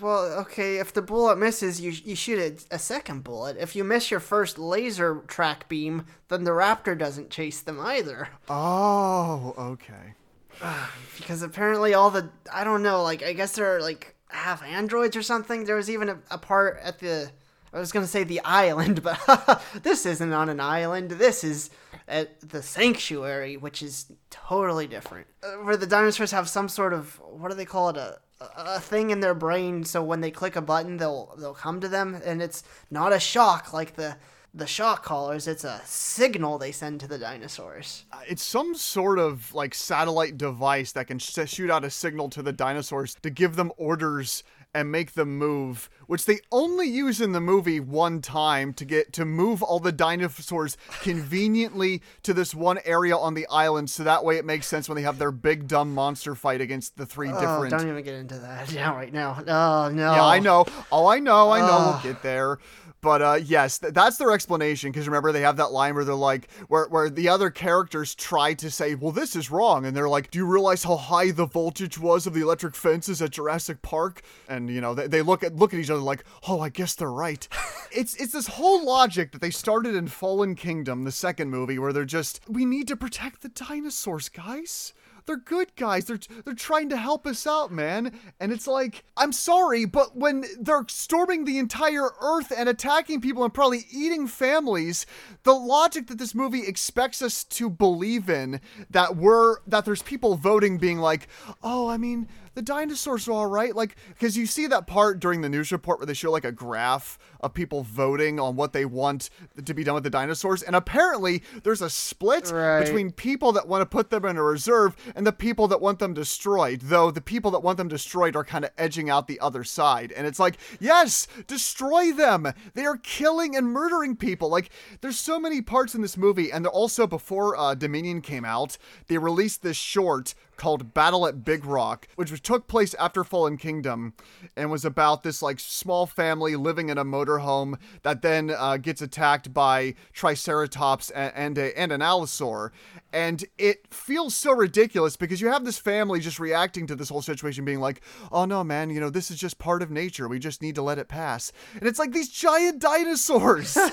Well, 0.00 0.38
okay, 0.40 0.78
if 0.78 0.92
the 0.92 1.02
bullet 1.02 1.38
misses, 1.38 1.80
you 1.80 1.90
you 1.90 2.14
shoot 2.14 2.38
a, 2.70 2.74
a 2.74 2.78
second 2.78 3.24
bullet. 3.24 3.56
If 3.58 3.74
you 3.74 3.84
miss 3.84 4.10
your 4.10 4.20
first 4.20 4.58
laser 4.58 5.22
track 5.26 5.68
beam, 5.68 6.04
then 6.28 6.44
the 6.44 6.50
raptor 6.50 6.96
doesn't 6.96 7.30
chase 7.30 7.62
them 7.62 7.80
either. 7.80 8.28
Oh, 8.50 9.54
okay. 9.58 10.14
because 11.16 11.42
apparently 11.42 11.94
all 11.94 12.10
the 12.10 12.28
I 12.52 12.64
don't 12.64 12.82
know, 12.82 13.02
like 13.02 13.22
I 13.22 13.32
guess 13.32 13.52
they're 13.52 13.80
like 13.80 14.14
half 14.28 14.62
androids 14.62 15.16
or 15.16 15.22
something. 15.22 15.64
There 15.64 15.76
was 15.76 15.88
even 15.88 16.08
a, 16.10 16.18
a 16.30 16.38
part 16.38 16.78
at 16.82 16.98
the 16.98 17.30
I 17.72 17.78
was 17.78 17.92
gonna 17.92 18.06
say 18.06 18.24
the 18.24 18.40
island, 18.44 19.02
but 19.08 19.62
this 19.82 20.06
isn't 20.06 20.32
on 20.32 20.48
an 20.48 20.60
island. 20.60 21.10
This 21.12 21.44
is 21.44 21.70
at 22.06 22.40
the 22.40 22.62
sanctuary, 22.62 23.56
which 23.56 23.82
is 23.82 24.10
totally 24.30 24.86
different. 24.86 25.26
Uh, 25.42 25.62
where 25.64 25.76
the 25.76 25.86
dinosaurs 25.86 26.30
have 26.30 26.48
some 26.48 26.68
sort 26.68 26.92
of 26.92 27.20
what 27.20 27.50
do 27.50 27.56
they 27.56 27.64
call 27.64 27.90
it 27.90 27.96
a 27.96 28.18
a 28.56 28.78
thing 28.80 29.10
in 29.10 29.18
their 29.20 29.34
brain, 29.34 29.84
so 29.84 30.00
when 30.02 30.20
they 30.20 30.30
click 30.30 30.54
a 30.54 30.60
button, 30.60 30.96
they'll 30.96 31.34
they'll 31.38 31.54
come 31.54 31.80
to 31.80 31.88
them, 31.88 32.20
and 32.24 32.40
it's 32.40 32.62
not 32.90 33.12
a 33.12 33.18
shock 33.18 33.72
like 33.72 33.96
the 33.96 34.16
the 34.54 34.66
shock 34.66 35.02
collars. 35.04 35.46
It's 35.48 35.64
a 35.64 35.80
signal 35.84 36.56
they 36.56 36.72
send 36.72 37.00
to 37.00 37.08
the 37.08 37.18
dinosaurs. 37.18 38.04
Uh, 38.12 38.20
It's 38.28 38.42
some 38.42 38.74
sort 38.76 39.18
of 39.18 39.52
like 39.54 39.74
satellite 39.74 40.38
device 40.38 40.92
that 40.92 41.08
can 41.08 41.18
sh- 41.18 41.38
shoot 41.46 41.68
out 41.70 41.84
a 41.84 41.90
signal 41.90 42.28
to 42.30 42.42
the 42.42 42.52
dinosaurs 42.52 43.14
to 43.22 43.30
give 43.30 43.56
them 43.56 43.72
orders 43.76 44.44
and 44.74 44.92
make 44.92 45.12
them 45.12 45.38
move, 45.38 45.88
which 46.06 46.26
they 46.26 46.38
only 46.52 46.86
use 46.86 47.20
in 47.20 47.32
the 47.32 47.40
movie 47.40 47.80
one 47.80 48.20
time 48.20 48.72
to 48.74 48.84
get 48.84 49.12
to 49.14 49.24
move 49.24 49.62
all 49.62 49.80
the 49.80 49.92
dinosaurs 49.92 50.76
conveniently 51.00 52.02
to 52.22 52.34
this 52.34 52.54
one 52.54 52.78
area 52.84 53.16
on 53.16 53.34
the 53.34 53.46
island 53.48 53.90
so 53.90 54.04
that 54.04 54.24
way 54.24 54.36
it 54.36 54.44
makes 54.44 54.66
sense 54.66 54.88
when 54.88 54.96
they 54.96 55.02
have 55.02 55.18
their 55.18 55.30
big 55.30 55.66
dumb 55.68 55.94
monster 55.94 56.34
fight 56.34 56.60
against 56.60 56.96
the 56.96 57.06
three 57.06 57.30
Oh, 57.30 57.40
different 57.40 57.70
don't 57.70 57.88
even 57.88 58.04
get 58.04 58.14
into 58.14 58.38
that 58.38 58.72
now, 58.74 58.94
right 58.94 59.12
now. 59.12 59.38
Oh 59.46 59.90
no. 59.92 60.14
Yeah, 60.14 60.24
I 60.24 60.38
know. 60.38 60.66
Oh, 60.92 61.06
I 61.06 61.18
know. 61.18 61.50
I 61.50 61.60
know. 61.60 62.00
We'll 62.02 62.12
get 62.12 62.22
there. 62.22 62.58
But 63.00 63.22
uh, 63.22 63.38
yes, 63.42 63.78
th- 63.78 63.94
that's 63.94 64.16
their 64.16 64.32
explanation. 64.32 64.90
Because 64.90 65.06
remember, 65.06 65.30
they 65.32 65.42
have 65.42 65.56
that 65.58 65.72
line 65.72 65.94
where 65.94 66.04
they're 66.04 66.14
like, 66.14 66.50
where 66.68 66.86
where 66.88 67.08
the 67.08 67.28
other 67.28 67.50
characters 67.50 68.14
try 68.14 68.54
to 68.54 68.70
say, 68.70 68.94
"Well, 68.94 69.12
this 69.12 69.36
is 69.36 69.50
wrong," 69.50 69.86
and 69.86 69.96
they're 69.96 70.08
like, 70.08 70.30
"Do 70.30 70.38
you 70.38 70.46
realize 70.46 70.82
how 70.82 70.96
high 70.96 71.30
the 71.30 71.46
voltage 71.46 71.98
was 71.98 72.26
of 72.26 72.34
the 72.34 72.40
electric 72.40 72.74
fences 72.74 73.22
at 73.22 73.30
Jurassic 73.30 73.82
Park?" 73.82 74.22
And 74.48 74.68
you 74.68 74.80
know, 74.80 74.94
they, 74.94 75.06
they 75.06 75.22
look 75.22 75.44
at 75.44 75.54
look 75.56 75.72
at 75.72 75.80
each 75.80 75.90
other 75.90 76.00
like, 76.00 76.24
"Oh, 76.48 76.60
I 76.60 76.70
guess 76.70 76.94
they're 76.94 77.10
right." 77.10 77.46
it's 77.92 78.14
it's 78.16 78.32
this 78.32 78.48
whole 78.48 78.84
logic 78.84 79.32
that 79.32 79.40
they 79.40 79.50
started 79.50 79.94
in 79.94 80.08
Fallen 80.08 80.54
Kingdom, 80.54 81.04
the 81.04 81.12
second 81.12 81.50
movie, 81.50 81.78
where 81.78 81.92
they're 81.92 82.04
just, 82.04 82.40
"We 82.48 82.64
need 82.64 82.88
to 82.88 82.96
protect 82.96 83.42
the 83.42 83.48
dinosaurs, 83.48 84.28
guys." 84.28 84.92
They're 85.28 85.36
good 85.36 85.74
guys. 85.76 86.06
They're 86.06 86.18
they're 86.44 86.54
trying 86.54 86.88
to 86.88 86.96
help 86.96 87.24
us 87.26 87.46
out, 87.46 87.70
man. 87.70 88.18
And 88.40 88.50
it's 88.50 88.66
like, 88.66 89.04
I'm 89.16 89.30
sorry, 89.32 89.84
but 89.84 90.16
when 90.16 90.44
they're 90.60 90.84
storming 90.88 91.44
the 91.44 91.58
entire 91.58 92.08
earth 92.20 92.50
and 92.56 92.68
attacking 92.68 93.20
people 93.20 93.44
and 93.44 93.54
probably 93.54 93.86
eating 93.92 94.26
families, 94.26 95.06
the 95.44 95.52
logic 95.54 96.08
that 96.08 96.18
this 96.18 96.34
movie 96.34 96.66
expects 96.66 97.22
us 97.22 97.44
to 97.44 97.70
believe 97.70 98.28
in 98.28 98.60
that 98.90 99.14
we're 99.16 99.58
that 99.66 99.84
there's 99.84 100.02
people 100.02 100.34
voting 100.34 100.78
being 100.78 100.98
like, 100.98 101.28
"Oh, 101.62 101.88
I 101.88 101.96
mean, 101.98 102.26
the 102.54 102.62
dinosaurs 102.62 103.28
are 103.28 103.32
all 103.32 103.46
right." 103.46 103.76
Like 103.76 103.94
cuz 104.18 104.36
you 104.36 104.46
see 104.46 104.66
that 104.66 104.86
part 104.86 105.20
during 105.20 105.42
the 105.42 105.48
news 105.48 105.70
report 105.70 106.00
where 106.00 106.06
they 106.06 106.14
show 106.14 106.30
like 106.32 106.44
a 106.44 106.52
graph 106.52 107.18
of 107.40 107.54
people 107.54 107.82
voting 107.84 108.40
on 108.40 108.56
what 108.56 108.72
they 108.72 108.84
want 108.84 109.30
to 109.64 109.74
be 109.74 109.84
done 109.84 109.94
with 109.94 110.02
the 110.04 110.10
dinosaurs, 110.10 110.62
and 110.62 110.74
apparently 110.74 111.42
there's 111.62 111.82
a 111.82 111.90
split 111.90 112.50
Right. 112.50 112.84
between 112.84 113.12
people 113.12 113.52
that 113.52 113.68
want 113.68 113.82
to 113.82 113.86
put 113.86 114.10
them 114.10 114.24
in 114.24 114.36
a 114.36 114.42
reserve 114.42 114.96
and 115.18 115.26
the 115.26 115.32
people 115.32 115.66
that 115.66 115.80
want 115.80 115.98
them 115.98 116.14
destroyed. 116.14 116.80
Though 116.80 117.10
the 117.10 117.20
people 117.20 117.50
that 117.50 117.62
want 117.64 117.76
them 117.76 117.88
destroyed 117.88 118.36
are 118.36 118.44
kind 118.44 118.64
of 118.64 118.70
edging 118.78 119.10
out 119.10 119.26
the 119.26 119.40
other 119.40 119.64
side. 119.64 120.12
And 120.12 120.28
it's 120.28 120.38
like, 120.38 120.58
yes, 120.78 121.26
destroy 121.48 122.12
them. 122.12 122.46
They 122.74 122.86
are 122.86 122.96
killing 122.96 123.56
and 123.56 123.66
murdering 123.66 124.14
people. 124.14 124.48
Like, 124.48 124.70
there's 125.00 125.18
so 125.18 125.40
many 125.40 125.60
parts 125.60 125.96
in 125.96 126.02
this 126.02 126.16
movie. 126.16 126.52
And 126.52 126.68
also, 126.68 127.08
before 127.08 127.56
uh, 127.56 127.74
Dominion 127.74 128.20
came 128.20 128.44
out, 128.44 128.78
they 129.08 129.18
released 129.18 129.62
this 129.62 129.76
short 129.76 130.36
called 130.58 130.92
Battle 130.92 131.26
at 131.26 131.44
Big 131.44 131.64
Rock, 131.64 132.08
which 132.16 132.30
was, 132.30 132.40
took 132.40 132.66
place 132.66 132.94
after 132.94 133.24
Fallen 133.24 133.56
Kingdom 133.56 134.12
and 134.56 134.70
was 134.70 134.84
about 134.84 135.22
this 135.22 135.40
like 135.40 135.58
small 135.60 136.06
family 136.06 136.56
living 136.56 136.90
in 136.90 136.98
a 136.98 137.04
motorhome 137.04 137.78
that 138.02 138.22
then 138.22 138.50
uh, 138.50 138.76
gets 138.76 139.00
attacked 139.00 139.54
by 139.54 139.94
Triceratops 140.12 141.10
and, 141.10 141.32
and, 141.34 141.58
a, 141.58 141.78
and 141.78 141.92
an 141.92 142.00
Allosaur. 142.00 142.70
And 143.12 143.44
it 143.56 143.92
feels 143.92 144.34
so 144.34 144.52
ridiculous 144.52 145.16
because 145.16 145.40
you 145.40 145.48
have 145.48 145.64
this 145.64 145.78
family 145.78 146.20
just 146.20 146.38
reacting 146.38 146.86
to 146.88 146.94
this 146.94 147.08
whole 147.08 147.22
situation, 147.22 147.64
being 147.64 147.80
like, 147.80 148.02
oh 148.30 148.44
no, 148.44 148.62
man, 148.62 148.90
you 148.90 149.00
know, 149.00 149.10
this 149.10 149.30
is 149.30 149.38
just 149.38 149.58
part 149.58 149.80
of 149.80 149.90
nature. 149.90 150.28
We 150.28 150.38
just 150.38 150.60
need 150.60 150.74
to 150.74 150.82
let 150.82 150.98
it 150.98 151.08
pass. 151.08 151.52
And 151.74 151.84
it's 151.88 151.98
like 151.98 152.12
these 152.12 152.28
giant 152.28 152.80
dinosaurs. 152.80 153.78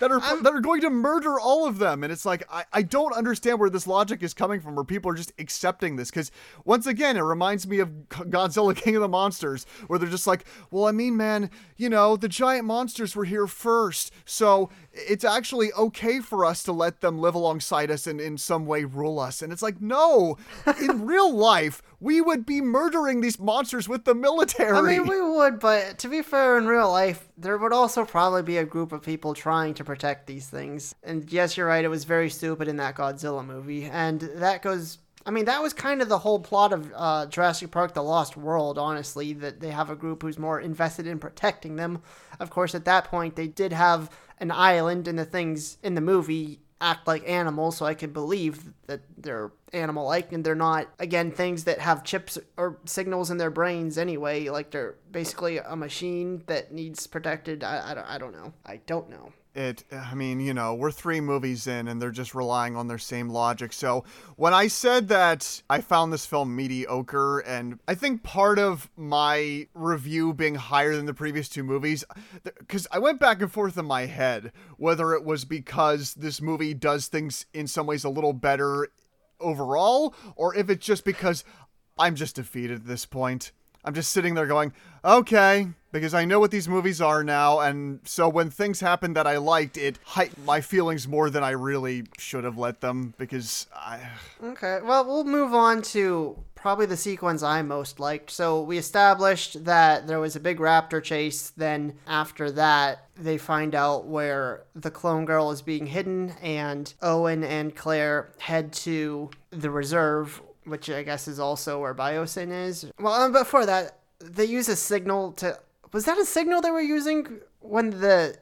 that 0.00 0.10
are 0.10 0.20
I'm, 0.20 0.42
that 0.42 0.52
are 0.52 0.60
going 0.60 0.80
to 0.82 0.90
murder 0.90 1.38
all 1.38 1.66
of 1.66 1.78
them. 1.78 2.02
And 2.04 2.12
it's 2.12 2.24
like 2.24 2.44
I, 2.50 2.64
I 2.72 2.82
don't 2.82 3.14
understand 3.14 3.58
where 3.58 3.70
this 3.70 3.86
logic 3.86 4.22
is 4.22 4.34
coming 4.34 4.60
from 4.60 4.74
where 4.74 4.84
people 4.84 5.10
are 5.10 5.14
just 5.14 5.32
accepting 5.38 5.96
this. 5.96 6.10
Because 6.10 6.30
once 6.64 6.86
again 6.86 7.16
it 7.16 7.20
reminds 7.20 7.66
me 7.66 7.78
of 7.78 7.90
godzilla 8.08 8.76
king 8.86 8.96
of 8.96 9.02
the 9.02 9.08
monsters 9.08 9.66
where 9.86 9.98
they're 9.98 10.08
just 10.08 10.26
like 10.26 10.44
well 10.70 10.86
i 10.86 10.92
mean 10.92 11.16
man 11.16 11.50
you 11.76 11.88
know 11.88 12.16
the 12.16 12.28
giant 12.28 12.64
monsters 12.64 13.16
were 13.16 13.24
here 13.24 13.46
first 13.46 14.12
so 14.24 14.70
it's 14.96 15.24
actually 15.24 15.72
okay 15.74 16.20
for 16.20 16.44
us 16.44 16.62
to 16.64 16.72
let 16.72 17.00
them 17.00 17.18
live 17.18 17.34
alongside 17.34 17.90
us 17.90 18.06
and 18.06 18.20
in 18.20 18.38
some 18.38 18.66
way 18.66 18.84
rule 18.84 19.18
us. 19.18 19.42
And 19.42 19.52
it's 19.52 19.62
like, 19.62 19.80
no, 19.80 20.38
in 20.80 21.06
real 21.06 21.34
life, 21.34 21.82
we 22.00 22.20
would 22.20 22.46
be 22.46 22.60
murdering 22.60 23.20
these 23.20 23.38
monsters 23.38 23.88
with 23.88 24.04
the 24.04 24.14
military. 24.14 24.76
I 24.76 24.82
mean, 24.82 25.06
we 25.06 25.20
would, 25.20 25.60
but 25.60 25.98
to 25.98 26.08
be 26.08 26.22
fair, 26.22 26.58
in 26.58 26.66
real 26.66 26.90
life, 26.90 27.28
there 27.36 27.58
would 27.58 27.72
also 27.72 28.04
probably 28.04 28.42
be 28.42 28.56
a 28.56 28.64
group 28.64 28.92
of 28.92 29.02
people 29.02 29.34
trying 29.34 29.74
to 29.74 29.84
protect 29.84 30.26
these 30.26 30.48
things. 30.48 30.94
And 31.02 31.30
yes, 31.30 31.56
you're 31.56 31.66
right, 31.66 31.84
it 31.84 31.88
was 31.88 32.04
very 32.04 32.30
stupid 32.30 32.68
in 32.68 32.76
that 32.76 32.96
Godzilla 32.96 33.44
movie. 33.44 33.84
And 33.84 34.20
that 34.20 34.62
goes 34.62 34.98
I 35.26 35.32
mean, 35.32 35.46
that 35.46 35.60
was 35.60 35.72
kind 35.72 36.00
of 36.00 36.08
the 36.08 36.20
whole 36.20 36.38
plot 36.38 36.72
of 36.72 36.92
uh, 36.94 37.26
Jurassic 37.26 37.72
Park: 37.72 37.94
The 37.94 38.02
Lost 38.02 38.36
World. 38.36 38.78
Honestly, 38.78 39.32
that 39.32 39.58
they 39.58 39.70
have 39.70 39.90
a 39.90 39.96
group 39.96 40.22
who's 40.22 40.38
more 40.38 40.60
invested 40.60 41.04
in 41.08 41.18
protecting 41.18 41.74
them. 41.74 42.00
Of 42.38 42.50
course, 42.50 42.76
at 42.76 42.84
that 42.84 43.06
point, 43.06 43.34
they 43.34 43.48
did 43.48 43.72
have 43.72 44.08
an 44.38 44.50
island, 44.50 45.08
and 45.08 45.18
the 45.18 45.24
things 45.24 45.78
in 45.82 45.94
the 45.94 46.00
movie 46.00 46.60
act 46.80 47.06
like 47.06 47.26
animals, 47.28 47.78
so 47.78 47.86
I 47.86 47.94
could 47.94 48.12
believe 48.12 48.72
that 48.86 49.00
they're 49.16 49.50
animal 49.72 50.04
like 50.06 50.32
and 50.32 50.44
they're 50.44 50.54
not, 50.54 50.88
again, 50.98 51.30
things 51.30 51.64
that 51.64 51.78
have 51.78 52.04
chips 52.04 52.38
or 52.56 52.78
signals 52.84 53.30
in 53.30 53.38
their 53.38 53.50
brains 53.50 53.96
anyway. 53.96 54.48
Like 54.48 54.70
they're 54.70 54.96
basically 55.10 55.58
a 55.58 55.74
machine 55.74 56.42
that 56.46 56.72
needs 56.72 57.06
protected. 57.06 57.64
I, 57.64 57.92
I, 57.92 57.94
don't, 57.94 58.06
I 58.06 58.18
don't 58.18 58.32
know. 58.32 58.52
I 58.64 58.80
don't 58.86 59.08
know 59.08 59.32
it 59.56 59.84
i 59.90 60.14
mean 60.14 60.38
you 60.38 60.52
know 60.52 60.74
we're 60.74 60.90
three 60.90 61.20
movies 61.20 61.66
in 61.66 61.88
and 61.88 62.00
they're 62.00 62.10
just 62.10 62.34
relying 62.34 62.76
on 62.76 62.88
their 62.88 62.98
same 62.98 63.28
logic. 63.28 63.72
So 63.72 64.04
when 64.36 64.52
i 64.52 64.66
said 64.66 65.08
that 65.08 65.62
i 65.70 65.80
found 65.80 66.12
this 66.12 66.26
film 66.26 66.54
mediocre 66.54 67.40
and 67.40 67.78
i 67.88 67.94
think 67.94 68.22
part 68.22 68.58
of 68.58 68.90
my 68.96 69.66
review 69.74 70.34
being 70.34 70.56
higher 70.56 70.94
than 70.94 71.06
the 71.06 71.14
previous 71.14 71.48
two 71.48 71.64
movies 71.64 72.04
because 72.58 72.86
i 72.92 72.98
went 72.98 73.18
back 73.18 73.40
and 73.40 73.50
forth 73.50 73.78
in 73.78 73.86
my 73.86 74.06
head 74.06 74.52
whether 74.76 75.14
it 75.14 75.24
was 75.24 75.44
because 75.44 76.14
this 76.14 76.40
movie 76.40 76.74
does 76.74 77.08
things 77.08 77.46
in 77.54 77.66
some 77.66 77.86
ways 77.86 78.04
a 78.04 78.10
little 78.10 78.32
better 78.32 78.88
overall 79.40 80.14
or 80.36 80.54
if 80.54 80.68
it's 80.68 80.84
just 80.84 81.04
because 81.04 81.44
i'm 81.98 82.14
just 82.14 82.36
defeated 82.36 82.80
at 82.80 82.86
this 82.86 83.06
point. 83.06 83.52
I'm 83.84 83.94
just 83.94 84.12
sitting 84.12 84.34
there 84.34 84.46
going 84.46 84.72
okay 85.04 85.68
because 85.96 86.12
I 86.12 86.26
know 86.26 86.38
what 86.38 86.50
these 86.50 86.68
movies 86.68 87.00
are 87.00 87.24
now, 87.24 87.60
and 87.60 88.00
so 88.04 88.28
when 88.28 88.50
things 88.50 88.80
happen 88.80 89.14
that 89.14 89.26
I 89.26 89.38
liked, 89.38 89.78
it 89.78 89.98
heightened 90.04 90.44
my 90.44 90.60
feelings 90.60 91.08
more 91.08 91.30
than 91.30 91.42
I 91.42 91.52
really 91.52 92.04
should 92.18 92.44
have 92.44 92.58
let 92.58 92.82
them. 92.82 93.14
Because 93.16 93.66
I. 93.74 94.00
Okay, 94.44 94.80
well, 94.84 95.06
we'll 95.06 95.24
move 95.24 95.54
on 95.54 95.80
to 95.82 96.36
probably 96.54 96.84
the 96.84 96.98
sequence 96.98 97.42
I 97.42 97.62
most 97.62 97.98
liked. 97.98 98.30
So 98.30 98.60
we 98.60 98.76
established 98.76 99.64
that 99.64 100.06
there 100.06 100.20
was 100.20 100.36
a 100.36 100.40
big 100.40 100.58
raptor 100.58 101.02
chase. 101.02 101.50
Then 101.56 101.94
after 102.06 102.50
that, 102.50 103.06
they 103.16 103.38
find 103.38 103.74
out 103.74 104.04
where 104.04 104.64
the 104.74 104.90
clone 104.90 105.24
girl 105.24 105.50
is 105.50 105.62
being 105.62 105.86
hidden, 105.86 106.34
and 106.42 106.92
Owen 107.00 107.42
and 107.42 107.74
Claire 107.74 108.32
head 108.38 108.74
to 108.74 109.30
the 109.48 109.70
reserve, 109.70 110.42
which 110.64 110.90
I 110.90 111.02
guess 111.04 111.26
is 111.26 111.40
also 111.40 111.80
where 111.80 111.94
Biosyn 111.94 112.50
is. 112.66 112.84
Well, 113.00 113.14
um, 113.14 113.32
before 113.32 113.64
that, 113.64 114.00
they 114.18 114.44
use 114.44 114.68
a 114.68 114.76
signal 114.76 115.32
to 115.32 115.58
was 115.96 116.04
that 116.04 116.18
a 116.18 116.26
signal 116.26 116.60
they 116.60 116.70
were 116.70 116.78
using 116.78 117.40
when 117.60 117.88
the 117.88 118.36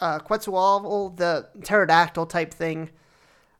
uh, 0.00 0.18
Quetzalcoatl, 0.18 1.10
the 1.10 1.48
pterodactyl 1.62 2.26
type 2.26 2.52
thing, 2.52 2.90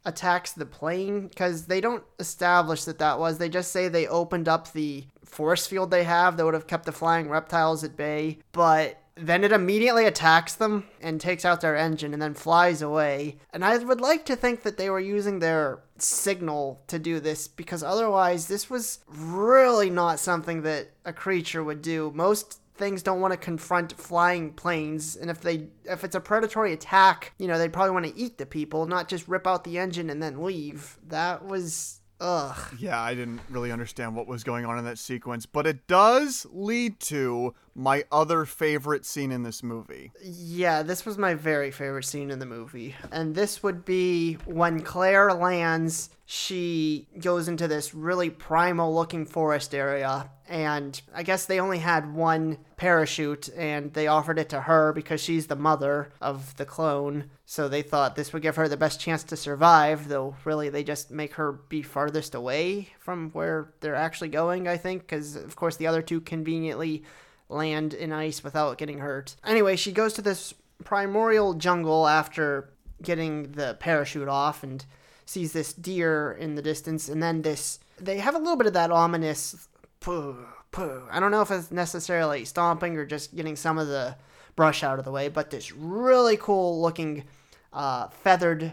attacks 0.05 0.51
the 0.51 0.67
plane? 0.67 1.29
Because 1.29 1.67
they 1.67 1.81
don't 1.81 2.03
establish 2.19 2.83
that 2.87 2.99
that 2.99 3.21
was. 3.21 3.39
They 3.39 3.49
just 3.49 3.71
say 3.71 3.87
they 3.87 4.09
opened 4.09 4.49
up 4.49 4.73
the 4.73 5.05
force 5.25 5.65
field 5.69 5.93
they 5.93 6.03
have 6.03 6.37
that 6.37 6.45
would 6.45 6.55
have 6.55 6.67
kept 6.67 6.87
the 6.87 6.93
flying 6.93 7.29
reptiles 7.29 7.85
at 7.85 7.97
bay. 7.97 8.39
But 8.51 9.01
then 9.15 9.45
it 9.45 9.53
immediately 9.53 10.07
attacks 10.07 10.55
them 10.55 10.89
and 11.01 11.21
takes 11.21 11.45
out 11.45 11.61
their 11.61 11.77
engine 11.77 12.13
and 12.13 12.21
then 12.21 12.35
flies 12.35 12.83
away. 12.83 13.37
And 13.53 13.65
I 13.65 13.79
would 13.79 14.01
like 14.01 14.25
to 14.25 14.35
think 14.35 14.65
that 14.65 14.77
they 14.77 14.91
were 14.91 14.99
using 14.99 15.39
their 15.39 15.79
signal 15.99 16.81
to 16.89 16.99
do 16.99 17.21
this 17.21 17.47
because 17.47 17.85
otherwise, 17.85 18.49
this 18.49 18.69
was 18.69 18.99
really 19.07 19.89
not 19.89 20.19
something 20.19 20.63
that 20.63 20.91
a 21.05 21.13
creature 21.13 21.63
would 21.63 21.81
do. 21.81 22.11
Most 22.13 22.59
things 22.81 23.03
don't 23.03 23.21
want 23.21 23.33
to 23.33 23.39
confront 23.39 23.93
flying 23.93 24.53
planes 24.53 25.15
and 25.15 25.31
if 25.31 25.41
they 25.43 25.69
if 25.85 26.03
it's 26.03 26.17
a 26.17 26.21
predatory 26.21 26.73
attack 26.73 27.33
you 27.39 27.47
know 27.47 27.59
they 27.59 27.69
probably 27.69 27.93
want 27.93 28.07
to 28.07 28.17
eat 28.19 28.39
the 28.39 28.47
people 28.47 28.87
not 28.87 29.07
just 29.07 29.29
rip 29.29 29.47
out 29.47 29.63
the 29.63 29.79
engine 29.79 30.11
and 30.11 30.21
then 30.21 30.43
leave 30.43 30.99
that 31.07 31.45
was 31.45 32.01
Ugh. 32.21 32.77
Yeah, 32.79 33.01
I 33.01 33.15
didn't 33.15 33.41
really 33.49 33.73
understand 33.73 34.15
what 34.15 34.27
was 34.27 34.45
going 34.45 34.67
on 34.67 34.79
in 34.79 34.85
that 34.85 34.99
sequence, 34.99 35.47
but 35.47 35.67
it 35.67 35.87
does 35.87 36.47
lead 36.53 37.01
to 37.01 37.55
my 37.75 38.05
other 38.11 38.45
favorite 38.45 39.07
scene 39.07 39.33
in 39.33 39.43
this 39.43 39.63
movie. 39.63 40.13
Yeah, 40.23 40.83
this 40.83 41.07
was 41.07 41.17
my 41.17 41.35
very 41.35 41.71
favorite 41.71 42.05
scene 42.05 42.31
in 42.31 42.39
the 42.39 42.47
movie. 42.47 42.95
And 43.13 43.35
this 43.35 43.63
would 43.63 43.85
be 43.85 44.35
when 44.45 44.81
Claire 44.83 45.33
lands, 45.33 46.11
she 46.27 47.09
goes 47.21 47.49
into 47.49 47.69
this 47.69 47.95
really 47.95 48.31
primal 48.31 48.95
looking 48.95 49.25
forest 49.25 49.75
area. 49.75 50.31
And 50.49 51.01
I 51.15 51.23
guess 51.23 51.47
they 51.47 51.61
only 51.61 51.79
had 51.79 52.13
one 52.13 52.59
parachute, 52.77 53.49
and 53.57 53.93
they 53.95 54.09
offered 54.09 54.39
it 54.39 54.49
to 54.49 54.63
her 54.63 54.93
because 54.93 55.21
she's 55.21 55.47
the 55.47 55.55
mother 55.55 56.13
of 56.21 56.57
the 56.57 56.65
clone. 56.65 57.31
So 57.47 57.69
they 57.69 57.83
thought 57.83 58.17
this 58.17 58.33
would 58.33 58.43
give 58.43 58.57
her 58.57 58.69
the 58.69 58.77
best 58.77 59.01
chance 59.01 59.23
to 59.25 59.37
survive, 59.37 60.09
though 60.09 60.35
really 60.45 60.69
they 60.69 60.83
just 60.83 61.13
make 61.13 61.35
her 61.35 61.53
be 61.53 61.83
farthest 61.83 62.35
away 62.35 62.89
from 62.99 63.31
where 63.31 63.73
they're 63.81 63.95
actually 63.95 64.31
going, 64.31 64.67
I 64.67 64.77
think, 64.77 65.03
because 65.03 65.37
of 65.37 65.55
course 65.55 65.77
the 65.77 65.87
other 65.87 66.03
two 66.03 66.21
conveniently 66.21 67.05
land 67.51 67.95
in 67.95 68.13
ice 68.13 68.43
without 68.43 68.79
getting 68.79 68.99
hurt. 68.99 69.37
Anyway, 69.45 69.77
she 69.77 69.93
goes 69.93 70.13
to 70.15 70.23
this 70.23 70.55
primordial 70.85 71.55
jungle 71.55 72.07
after 72.07 72.71
getting 73.03 73.53
the 73.53 73.77
parachute 73.81 74.29
off 74.29 74.63
and 74.63 74.85
sees 75.27 75.53
this 75.53 75.73
deer 75.73 76.33
in 76.33 76.55
the 76.55 76.63
distance, 76.63 77.09
and 77.09 77.23
then 77.23 77.43
this. 77.43 77.79
They 77.99 78.19
have 78.19 78.35
a 78.35 78.39
little 78.39 78.57
bit 78.57 78.67
of 78.67 78.73
that 78.73 78.91
ominous 78.91 79.69
poo, 80.01 80.47
poo. 80.73 81.03
I 81.11 81.21
don't 81.21 81.31
know 81.31 81.43
if 81.43 81.51
it's 81.51 81.71
necessarily 81.71 82.45
stomping 82.45 82.97
or 82.97 83.07
just 83.07 83.37
getting 83.37 83.57
some 83.57 83.79
of 83.79 83.89
the 83.89 84.17
brush 84.57 84.83
out 84.83 84.99
of 84.99 85.05
the 85.05 85.13
way, 85.13 85.29
but 85.29 85.51
this 85.51 85.73
really 85.73 86.37
cool 86.37 86.81
looking 86.81 87.25
uh, 87.73 88.09
feathered 88.09 88.73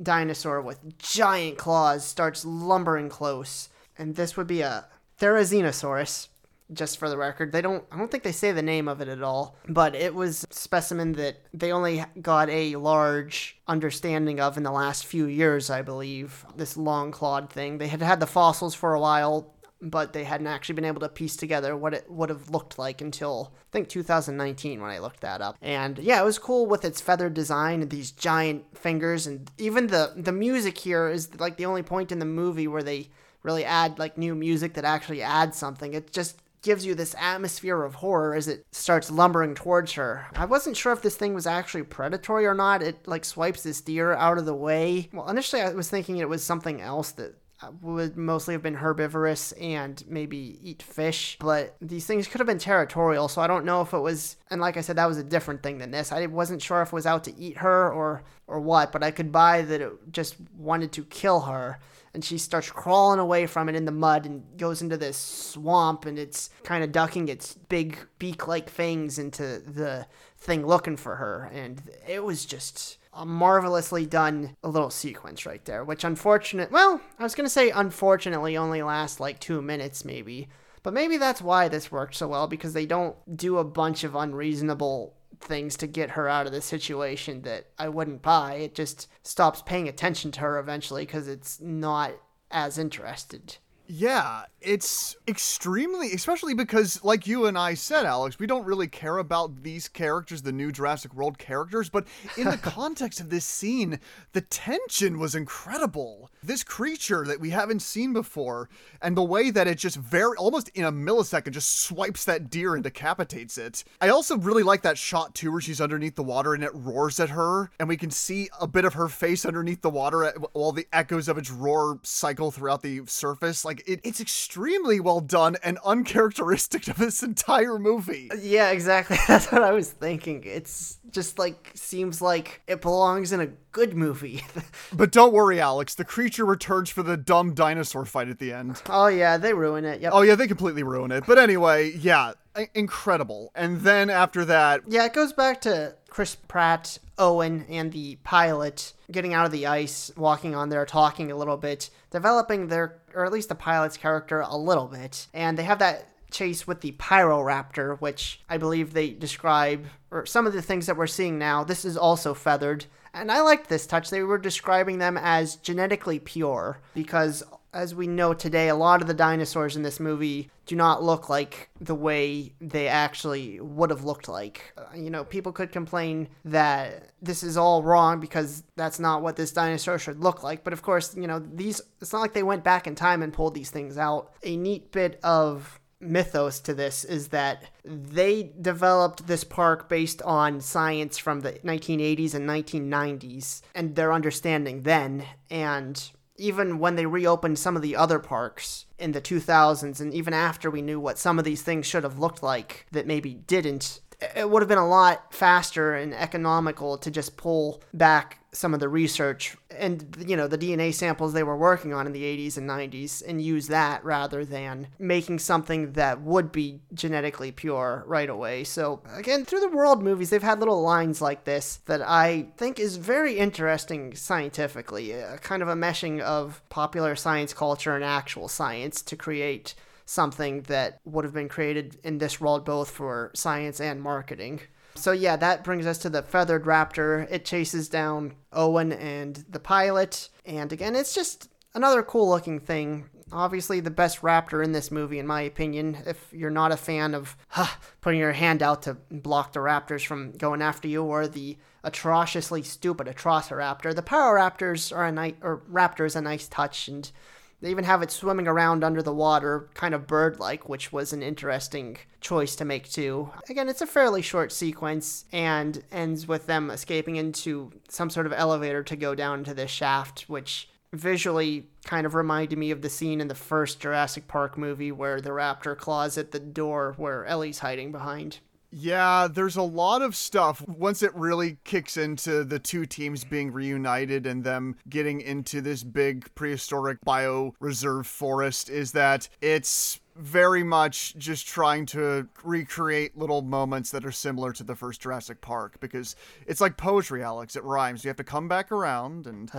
dinosaur 0.00 0.60
with 0.60 0.98
giant 0.98 1.58
claws 1.58 2.04
starts 2.04 2.44
lumbering 2.44 3.08
close. 3.08 3.68
And 3.96 4.14
this 4.14 4.36
would 4.36 4.46
be 4.46 4.60
a 4.60 4.86
Therizinosaurus 5.20 6.28
just 6.72 6.98
for 6.98 7.08
the 7.08 7.16
record. 7.16 7.52
They 7.52 7.62
don't 7.62 7.84
I 7.90 7.98
don't 7.98 8.10
think 8.10 8.22
they 8.22 8.32
say 8.32 8.52
the 8.52 8.62
name 8.62 8.88
of 8.88 9.00
it 9.00 9.08
at 9.08 9.22
all, 9.22 9.56
but 9.68 9.94
it 9.94 10.14
was 10.14 10.46
specimen 10.50 11.12
that 11.12 11.36
they 11.52 11.72
only 11.72 12.04
got 12.20 12.48
a 12.50 12.76
large 12.76 13.58
understanding 13.66 14.40
of 14.40 14.56
in 14.56 14.62
the 14.62 14.70
last 14.70 15.06
few 15.06 15.26
years, 15.26 15.70
I 15.70 15.82
believe. 15.82 16.44
This 16.56 16.76
long 16.76 17.10
clawed 17.10 17.50
thing. 17.50 17.78
They 17.78 17.88
had 17.88 18.02
had 18.02 18.20
the 18.20 18.26
fossils 18.26 18.74
for 18.74 18.94
a 18.94 19.00
while, 19.00 19.54
but 19.80 20.12
they 20.12 20.24
hadn't 20.24 20.46
actually 20.46 20.74
been 20.74 20.84
able 20.84 21.00
to 21.00 21.08
piece 21.08 21.36
together 21.36 21.76
what 21.76 21.94
it 21.94 22.10
would 22.10 22.28
have 22.28 22.50
looked 22.50 22.78
like 22.78 23.00
until 23.00 23.52
I 23.54 23.72
think 23.72 23.88
2019 23.88 24.80
when 24.80 24.90
I 24.90 24.98
looked 24.98 25.20
that 25.20 25.40
up. 25.40 25.56
And 25.62 25.98
yeah, 25.98 26.20
it 26.20 26.24
was 26.24 26.38
cool 26.38 26.66
with 26.66 26.84
its 26.84 27.00
feathered 27.00 27.34
design 27.34 27.82
and 27.82 27.90
these 27.90 28.10
giant 28.10 28.76
fingers 28.76 29.26
and 29.26 29.50
even 29.58 29.86
the 29.86 30.12
the 30.16 30.32
music 30.32 30.78
here 30.78 31.08
is 31.08 31.38
like 31.40 31.56
the 31.56 31.66
only 31.66 31.82
point 31.82 32.12
in 32.12 32.18
the 32.18 32.26
movie 32.26 32.68
where 32.68 32.82
they 32.82 33.08
really 33.42 33.64
add 33.64 33.98
like 33.98 34.18
new 34.18 34.34
music 34.34 34.74
that 34.74 34.84
actually 34.84 35.22
adds 35.22 35.56
something. 35.56 35.94
It 35.94 36.12
just 36.12 36.42
gives 36.68 36.84
you 36.84 36.94
this 36.94 37.14
atmosphere 37.18 37.82
of 37.82 37.94
horror 37.94 38.34
as 38.34 38.46
it 38.46 38.66
starts 38.72 39.10
lumbering 39.10 39.54
towards 39.54 39.94
her. 39.94 40.26
I 40.36 40.44
wasn't 40.44 40.76
sure 40.76 40.92
if 40.92 41.00
this 41.00 41.16
thing 41.16 41.32
was 41.32 41.46
actually 41.46 41.84
predatory 41.84 42.44
or 42.44 42.52
not. 42.52 42.82
It 42.82 43.08
like 43.08 43.24
swipes 43.24 43.62
this 43.62 43.80
deer 43.80 44.12
out 44.12 44.36
of 44.36 44.44
the 44.44 44.54
way. 44.54 45.08
Well, 45.10 45.30
initially 45.30 45.62
I 45.62 45.72
was 45.72 45.88
thinking 45.88 46.18
it 46.18 46.28
was 46.28 46.44
something 46.44 46.82
else 46.82 47.12
that 47.12 47.36
uh, 47.62 47.70
would 47.80 48.18
mostly 48.18 48.52
have 48.52 48.62
been 48.62 48.74
herbivorous 48.74 49.52
and 49.52 50.04
maybe 50.06 50.58
eat 50.62 50.82
fish, 50.82 51.38
but 51.40 51.74
these 51.80 52.04
things 52.04 52.28
could 52.28 52.38
have 52.38 52.46
been 52.46 52.58
territorial, 52.58 53.28
so 53.28 53.40
I 53.40 53.46
don't 53.46 53.64
know 53.64 53.80
if 53.80 53.94
it 53.94 54.00
was 54.00 54.36
and 54.50 54.60
like 54.60 54.76
I 54.76 54.82
said 54.82 54.96
that 54.96 55.08
was 55.08 55.16
a 55.16 55.24
different 55.24 55.62
thing 55.62 55.78
than 55.78 55.90
this. 55.90 56.12
I 56.12 56.26
wasn't 56.26 56.60
sure 56.60 56.82
if 56.82 56.88
it 56.88 56.92
was 56.92 57.06
out 57.06 57.24
to 57.24 57.38
eat 57.38 57.56
her 57.56 57.90
or 57.90 58.24
or 58.46 58.60
what, 58.60 58.92
but 58.92 59.02
I 59.02 59.10
could 59.10 59.32
buy 59.32 59.62
that 59.62 59.80
it 59.80 60.12
just 60.12 60.36
wanted 60.54 60.92
to 60.92 61.04
kill 61.04 61.40
her 61.40 61.78
and 62.18 62.24
she 62.24 62.36
starts 62.36 62.68
crawling 62.68 63.20
away 63.20 63.46
from 63.46 63.68
it 63.68 63.76
in 63.76 63.84
the 63.84 63.92
mud 63.92 64.26
and 64.26 64.42
goes 64.56 64.82
into 64.82 64.96
this 64.96 65.16
swamp 65.16 66.04
and 66.04 66.18
it's 66.18 66.50
kind 66.64 66.82
of 66.82 66.90
ducking 66.90 67.28
its 67.28 67.54
big 67.54 67.96
beak-like 68.18 68.68
fangs 68.68 69.20
into 69.20 69.60
the 69.60 70.04
thing 70.36 70.66
looking 70.66 70.96
for 70.96 71.14
her. 71.14 71.48
And 71.54 71.80
it 72.08 72.24
was 72.24 72.44
just 72.44 72.98
a 73.14 73.24
marvelously 73.24 74.04
done 74.04 74.56
little 74.64 74.90
sequence 74.90 75.46
right 75.46 75.64
there 75.64 75.84
which 75.84 76.04
unfortunate 76.04 76.70
well 76.72 77.00
i 77.18 77.22
was 77.22 77.34
going 77.34 77.46
to 77.46 77.50
say 77.50 77.70
unfortunately 77.70 78.56
only 78.56 78.82
lasts 78.82 79.20
like 79.20 79.38
2 79.38 79.62
minutes 79.62 80.04
maybe. 80.04 80.48
But 80.82 80.92
maybe 80.94 81.18
that's 81.18 81.40
why 81.40 81.68
this 81.68 81.92
worked 81.92 82.16
so 82.16 82.26
well 82.26 82.48
because 82.48 82.72
they 82.72 82.86
don't 82.86 83.14
do 83.36 83.58
a 83.58 83.64
bunch 83.64 84.02
of 84.02 84.16
unreasonable 84.16 85.14
things 85.40 85.76
to 85.78 85.86
get 85.86 86.10
her 86.10 86.28
out 86.28 86.46
of 86.46 86.52
the 86.52 86.60
situation 86.60 87.42
that 87.42 87.66
I 87.78 87.88
wouldn't 87.88 88.22
buy. 88.22 88.54
It 88.54 88.74
just 88.74 89.08
stops 89.22 89.62
paying 89.62 89.88
attention 89.88 90.32
to 90.32 90.40
her 90.40 90.58
eventually 90.58 91.06
because 91.06 91.28
it's 91.28 91.60
not 91.60 92.12
as 92.50 92.78
interested. 92.78 93.56
Yeah, 93.90 94.42
it's 94.60 95.16
extremely, 95.26 96.12
especially 96.12 96.52
because, 96.52 97.02
like 97.04 97.26
you 97.26 97.46
and 97.46 97.56
I 97.56 97.72
said, 97.72 98.04
Alex, 98.04 98.38
we 98.38 98.46
don't 98.46 98.66
really 98.66 98.86
care 98.86 99.16
about 99.16 99.62
these 99.62 99.88
characters, 99.88 100.42
the 100.42 100.52
new 100.52 100.70
Jurassic 100.72 101.14
World 101.14 101.38
characters, 101.38 101.88
but 101.88 102.06
in 102.36 102.44
the 102.50 102.56
context 102.62 103.18
of 103.18 103.30
this 103.30 103.46
scene, 103.46 103.98
the 104.32 104.42
tension 104.42 105.18
was 105.18 105.34
incredible. 105.34 106.30
This 106.42 106.64
creature 106.64 107.24
that 107.24 107.40
we 107.40 107.50
haven't 107.50 107.80
seen 107.80 108.12
before, 108.12 108.68
and 109.00 109.16
the 109.16 109.22
way 109.22 109.50
that 109.50 109.66
it 109.66 109.78
just 109.78 109.96
very, 109.96 110.36
almost 110.36 110.68
in 110.74 110.84
a 110.84 110.92
millisecond, 110.92 111.52
just 111.52 111.80
swipes 111.80 112.26
that 112.26 112.50
deer 112.50 112.74
and 112.74 112.84
decapitates 112.84 113.56
it. 113.56 113.84
I 114.02 114.10
also 114.10 114.36
really 114.36 114.64
like 114.64 114.82
that 114.82 114.98
shot 114.98 115.34
too, 115.34 115.52
where 115.52 115.62
she's 115.62 115.80
underneath 115.80 116.16
the 116.16 116.22
water 116.22 116.52
and 116.52 116.62
it 116.62 116.74
roars 116.74 117.20
at 117.20 117.30
her, 117.30 117.70
and 117.80 117.88
we 117.88 117.96
can 117.96 118.10
see 118.10 118.50
a 118.60 118.66
bit 118.66 118.84
of 118.84 118.94
her 118.94 119.08
face 119.08 119.46
underneath 119.46 119.80
the 119.80 119.88
water 119.88 120.30
while 120.52 120.72
the 120.72 120.88
echoes 120.92 121.28
of 121.28 121.38
its 121.38 121.50
roar 121.50 122.00
cycle 122.02 122.50
throughout 122.50 122.82
the 122.82 123.00
surface. 123.06 123.64
Like, 123.64 123.77
it, 123.86 124.00
it's 124.04 124.20
extremely 124.20 125.00
well 125.00 125.20
done 125.20 125.56
and 125.62 125.78
uncharacteristic 125.84 126.88
of 126.88 126.96
this 126.96 127.22
entire 127.22 127.78
movie. 127.78 128.28
Uh, 128.30 128.36
yeah, 128.40 128.70
exactly. 128.70 129.16
That's 129.28 129.50
what 129.50 129.62
I 129.62 129.72
was 129.72 129.90
thinking. 129.90 130.42
It's 130.44 130.98
just 131.10 131.38
like 131.38 131.72
seems 131.74 132.20
like 132.20 132.62
it 132.66 132.80
belongs 132.80 133.32
in 133.32 133.40
a 133.40 133.48
good 133.72 133.94
movie. 133.94 134.44
but 134.92 135.12
don't 135.12 135.32
worry, 135.32 135.60
Alex. 135.60 135.94
The 135.94 136.04
creature 136.04 136.44
returns 136.44 136.90
for 136.90 137.02
the 137.02 137.16
dumb 137.16 137.54
dinosaur 137.54 138.04
fight 138.04 138.28
at 138.28 138.38
the 138.38 138.52
end. 138.52 138.82
Oh 138.88 139.08
yeah, 139.08 139.36
they 139.36 139.54
ruin 139.54 139.84
it. 139.84 140.00
Yep. 140.00 140.12
Oh 140.14 140.22
yeah, 140.22 140.34
they 140.34 140.46
completely 140.46 140.82
ruin 140.82 141.10
it. 141.10 141.24
But 141.26 141.38
anyway, 141.38 141.92
yeah, 141.92 142.32
incredible. 142.74 143.52
And 143.54 143.80
then 143.80 144.10
after 144.10 144.44
that, 144.46 144.82
yeah, 144.86 145.04
it 145.04 145.12
goes 145.12 145.32
back 145.32 145.60
to 145.62 145.94
Chris 146.08 146.34
Pratt, 146.34 146.98
Owen, 147.18 147.66
and 147.68 147.92
the 147.92 148.16
pilot 148.24 148.92
getting 149.10 149.34
out 149.34 149.46
of 149.46 149.52
the 149.52 149.66
ice, 149.66 150.10
walking 150.16 150.54
on 150.54 150.68
there, 150.68 150.84
talking 150.84 151.30
a 151.30 151.36
little 151.36 151.56
bit, 151.56 151.90
developing 152.10 152.68
their, 152.68 152.98
or 153.14 153.24
at 153.24 153.32
least 153.32 153.48
the 153.48 153.54
pilot's 153.54 153.96
character 153.96 154.40
a 154.40 154.56
little 154.56 154.86
bit. 154.86 155.28
And 155.32 155.56
they 155.56 155.64
have 155.64 155.78
that 155.78 156.08
chase 156.30 156.66
with 156.66 156.80
the 156.80 156.92
Pyroraptor, 156.92 157.98
which 158.00 158.40
I 158.48 158.58
believe 158.58 158.92
they 158.92 159.10
describe, 159.10 159.86
or 160.10 160.26
some 160.26 160.46
of 160.46 160.52
the 160.52 160.62
things 160.62 160.86
that 160.86 160.96
we're 160.96 161.06
seeing 161.06 161.38
now. 161.38 161.64
This 161.64 161.84
is 161.84 161.96
also 161.96 162.34
feathered. 162.34 162.86
And 163.14 163.32
I 163.32 163.40
liked 163.40 163.68
this 163.68 163.86
touch. 163.86 164.10
They 164.10 164.22
were 164.22 164.38
describing 164.38 164.98
them 164.98 165.16
as 165.16 165.56
genetically 165.56 166.18
pure 166.18 166.80
because 166.94 167.42
as 167.72 167.94
we 167.94 168.06
know 168.06 168.32
today, 168.32 168.68
a 168.68 168.74
lot 168.74 169.02
of 169.02 169.08
the 169.08 169.14
dinosaurs 169.14 169.76
in 169.76 169.82
this 169.82 170.00
movie 170.00 170.50
do 170.66 170.74
not 170.74 171.02
look 171.02 171.28
like 171.28 171.70
the 171.80 171.94
way 171.94 172.52
they 172.60 172.88
actually 172.88 173.60
would 173.60 173.90
have 173.90 174.04
looked 174.04 174.28
like. 174.28 174.72
Uh, 174.76 174.84
you 174.94 175.10
know, 175.10 175.24
people 175.24 175.52
could 175.52 175.70
complain 175.70 176.28
that 176.44 177.10
this 177.20 177.42
is 177.42 177.56
all 177.56 177.82
wrong 177.82 178.20
because 178.20 178.62
that's 178.76 178.98
not 178.98 179.22
what 179.22 179.36
this 179.36 179.52
dinosaur 179.52 179.98
should 179.98 180.20
look 180.22 180.42
like. 180.42 180.64
But 180.64 180.72
of 180.72 180.82
course, 180.82 181.14
you 181.14 181.26
know, 181.26 181.38
these, 181.38 181.80
it's 182.00 182.12
not 182.12 182.20
like 182.20 182.32
they 182.32 182.42
went 182.42 182.64
back 182.64 182.86
in 182.86 182.94
time 182.94 183.22
and 183.22 183.32
pulled 183.32 183.54
these 183.54 183.70
things 183.70 183.98
out. 183.98 184.32
A 184.42 184.56
neat 184.56 184.90
bit 184.90 185.20
of 185.22 185.77
mythos 186.00 186.60
to 186.60 186.74
this 186.74 187.04
is 187.04 187.28
that 187.28 187.64
they 187.84 188.52
developed 188.60 189.26
this 189.26 189.44
park 189.44 189.88
based 189.88 190.22
on 190.22 190.60
science 190.60 191.18
from 191.18 191.40
the 191.40 191.52
1980s 191.64 192.34
and 192.34 192.48
1990s 192.48 193.62
and 193.74 193.96
their 193.96 194.12
understanding 194.12 194.82
then. 194.82 195.24
And 195.50 196.10
even 196.36 196.78
when 196.78 196.94
they 196.94 197.06
reopened 197.06 197.58
some 197.58 197.76
of 197.76 197.82
the 197.82 197.96
other 197.96 198.18
parks 198.18 198.86
in 198.98 199.12
the 199.12 199.20
2000s, 199.20 200.00
and 200.00 200.14
even 200.14 200.32
after 200.32 200.70
we 200.70 200.82
knew 200.82 201.00
what 201.00 201.18
some 201.18 201.38
of 201.38 201.44
these 201.44 201.62
things 201.62 201.86
should 201.86 202.04
have 202.04 202.18
looked 202.18 202.42
like 202.42 202.86
that 202.92 203.06
maybe 203.06 203.34
didn't, 203.34 204.00
it 204.20 204.50
would 204.50 204.62
have 204.62 204.68
been 204.68 204.78
a 204.78 204.88
lot 204.88 205.32
faster 205.32 205.94
and 205.94 206.12
economical 206.12 206.98
to 206.98 207.10
just 207.10 207.36
pull 207.36 207.82
back 207.94 208.40
some 208.50 208.72
of 208.74 208.80
the 208.80 208.88
research 208.88 209.56
and 209.70 210.16
you 210.26 210.34
know 210.34 210.48
the 210.48 210.58
DNA 210.58 210.92
samples 210.92 211.32
they 211.32 211.42
were 211.42 211.56
working 211.56 211.92
on 211.92 212.06
in 212.06 212.12
the 212.12 212.22
80s 212.22 212.56
and 212.56 212.68
90s 212.68 213.22
and 213.26 213.42
use 213.42 213.68
that 213.68 214.02
rather 214.04 214.44
than 214.44 214.88
making 214.98 215.38
something 215.38 215.92
that 215.92 216.22
would 216.22 216.50
be 216.50 216.80
genetically 216.94 217.52
pure 217.52 218.02
right 218.06 218.28
away. 218.28 218.64
So 218.64 219.02
again, 219.14 219.44
through 219.44 219.60
the 219.60 219.68
world 219.68 220.02
movies, 220.02 220.30
they've 220.30 220.42
had 220.42 220.60
little 220.60 220.82
lines 220.82 221.20
like 221.20 221.44
this 221.44 221.76
that 221.86 222.00
I 222.02 222.48
think 222.56 222.80
is 222.80 222.96
very 222.96 223.38
interesting 223.38 224.14
scientifically, 224.14 225.12
a 225.12 225.38
kind 225.38 225.62
of 225.62 225.68
a 225.68 225.74
meshing 225.74 226.20
of 226.20 226.62
popular 226.70 227.14
science 227.14 227.52
culture 227.52 227.94
and 227.94 228.04
actual 228.04 228.48
science 228.48 229.02
to 229.02 229.14
create 229.16 229.74
something 230.08 230.62
that 230.62 231.00
would 231.04 231.24
have 231.24 231.34
been 231.34 231.48
created 231.48 231.98
in 232.02 232.16
this 232.16 232.40
world 232.40 232.64
both 232.64 232.90
for 232.90 233.30
science 233.34 233.78
and 233.78 234.00
marketing. 234.00 234.60
So 234.94 235.12
yeah, 235.12 235.36
that 235.36 235.64
brings 235.64 235.86
us 235.86 235.98
to 235.98 236.10
the 236.10 236.22
feathered 236.22 236.64
raptor. 236.64 237.30
It 237.30 237.44
chases 237.44 237.88
down 237.88 238.34
Owen 238.52 238.92
and 238.92 239.44
the 239.48 239.60
pilot, 239.60 240.30
and 240.46 240.72
again, 240.72 240.96
it's 240.96 241.14
just 241.14 241.50
another 241.74 242.02
cool 242.02 242.28
looking 242.28 242.58
thing. 242.58 243.10
Obviously, 243.30 243.80
the 243.80 243.90
best 243.90 244.22
raptor 244.22 244.64
in 244.64 244.72
this 244.72 244.90
movie, 244.90 245.18
in 245.18 245.26
my 245.26 245.42
opinion. 245.42 245.98
If 246.06 246.32
you're 246.32 246.48
not 246.48 246.72
a 246.72 246.78
fan 246.78 247.14
of 247.14 247.36
huh, 247.48 247.76
putting 248.00 248.20
your 248.20 248.32
hand 248.32 248.62
out 248.62 248.82
to 248.84 248.94
block 249.10 249.52
the 249.52 249.60
raptors 249.60 250.06
from 250.06 250.32
going 250.32 250.62
after 250.62 250.88
you, 250.88 251.04
or 251.04 251.28
the 251.28 251.58
atrociously 251.84 252.62
stupid 252.62 253.06
Atrociraptor, 253.06 253.94
the 253.94 254.02
Pyroraptors 254.02 254.96
are 254.96 255.06
a 255.06 255.12
nice, 255.12 255.34
or 255.42 255.62
Raptors 255.70 256.16
a 256.16 256.22
nice 256.22 256.48
touch, 256.48 256.88
and 256.88 257.12
they 257.60 257.70
even 257.70 257.84
have 257.84 258.02
it 258.02 258.10
swimming 258.10 258.46
around 258.46 258.84
under 258.84 259.02
the 259.02 259.12
water, 259.12 259.68
kind 259.74 259.94
of 259.94 260.06
bird 260.06 260.38
like, 260.38 260.68
which 260.68 260.92
was 260.92 261.12
an 261.12 261.22
interesting 261.22 261.98
choice 262.20 262.54
to 262.56 262.64
make 262.64 262.88
too. 262.88 263.30
Again, 263.48 263.68
it's 263.68 263.82
a 263.82 263.86
fairly 263.86 264.22
short 264.22 264.52
sequence 264.52 265.24
and 265.32 265.82
ends 265.90 266.28
with 266.28 266.46
them 266.46 266.70
escaping 266.70 267.16
into 267.16 267.72
some 267.88 268.10
sort 268.10 268.26
of 268.26 268.32
elevator 268.32 268.82
to 268.84 268.96
go 268.96 269.14
down 269.14 269.44
to 269.44 269.54
this 269.54 269.70
shaft, 269.70 270.26
which 270.28 270.68
visually 270.92 271.68
kind 271.84 272.06
of 272.06 272.14
reminded 272.14 272.58
me 272.58 272.70
of 272.70 272.80
the 272.80 272.88
scene 272.88 273.20
in 273.20 273.28
the 273.28 273.34
first 273.34 273.80
Jurassic 273.80 274.26
Park 274.26 274.56
movie 274.56 274.92
where 274.92 275.20
the 275.20 275.30
raptor 275.30 275.76
claws 275.76 276.16
at 276.16 276.30
the 276.30 276.40
door 276.40 276.94
where 276.96 277.26
Ellie's 277.26 277.58
hiding 277.58 277.92
behind. 277.92 278.38
Yeah, 278.70 279.28
there's 279.30 279.56
a 279.56 279.62
lot 279.62 280.02
of 280.02 280.14
stuff 280.14 280.66
once 280.68 281.02
it 281.02 281.14
really 281.14 281.56
kicks 281.64 281.96
into 281.96 282.44
the 282.44 282.58
two 282.58 282.84
teams 282.84 283.24
being 283.24 283.50
reunited 283.50 284.26
and 284.26 284.44
them 284.44 284.76
getting 284.88 285.22
into 285.22 285.62
this 285.62 285.82
big 285.82 286.32
prehistoric 286.34 286.98
bio 287.02 287.54
reserve 287.60 288.06
forest 288.06 288.68
is 288.68 288.92
that 288.92 289.28
it's 289.40 290.00
very 290.16 290.62
much 290.62 291.16
just 291.16 291.46
trying 291.46 291.86
to 291.86 292.28
recreate 292.42 293.16
little 293.16 293.40
moments 293.40 293.90
that 293.92 294.04
are 294.04 294.12
similar 294.12 294.52
to 294.52 294.64
the 294.64 294.74
first 294.74 295.00
Jurassic 295.00 295.40
Park 295.40 295.78
because 295.80 296.16
it's 296.46 296.60
like 296.60 296.76
poetry, 296.76 297.22
Alex. 297.22 297.56
It 297.56 297.64
rhymes. 297.64 298.04
You 298.04 298.08
have 298.08 298.16
to 298.16 298.24
come 298.24 298.48
back 298.48 298.70
around 298.70 299.26
and 299.26 299.50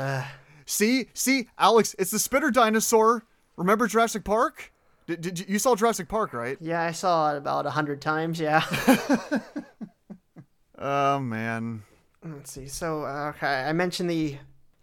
see, 0.65 1.07
see, 1.13 1.47
Alex, 1.57 1.95
it's 1.97 2.11
the 2.11 2.19
spitter 2.19 2.51
dinosaur. 2.51 3.23
Remember 3.55 3.87
Jurassic 3.87 4.23
Park? 4.23 4.71
Did, 5.09 5.21
did 5.21 5.39
you, 5.39 5.45
you 5.49 5.59
saw 5.59 5.75
Jurassic 5.75 6.07
Park, 6.07 6.33
right? 6.33 6.55
Yeah, 6.61 6.83
I 6.83 6.91
saw 6.91 7.33
it 7.33 7.37
about 7.37 7.65
a 7.65 7.71
hundred 7.71 7.99
times. 7.99 8.39
Yeah. 8.39 8.63
oh 10.77 11.17
man. 11.17 11.81
Let's 12.23 12.51
see. 12.51 12.67
So 12.67 13.05
uh, 13.05 13.33
okay, 13.35 13.63
I 13.63 13.73
mentioned 13.73 14.07
the 14.07 14.37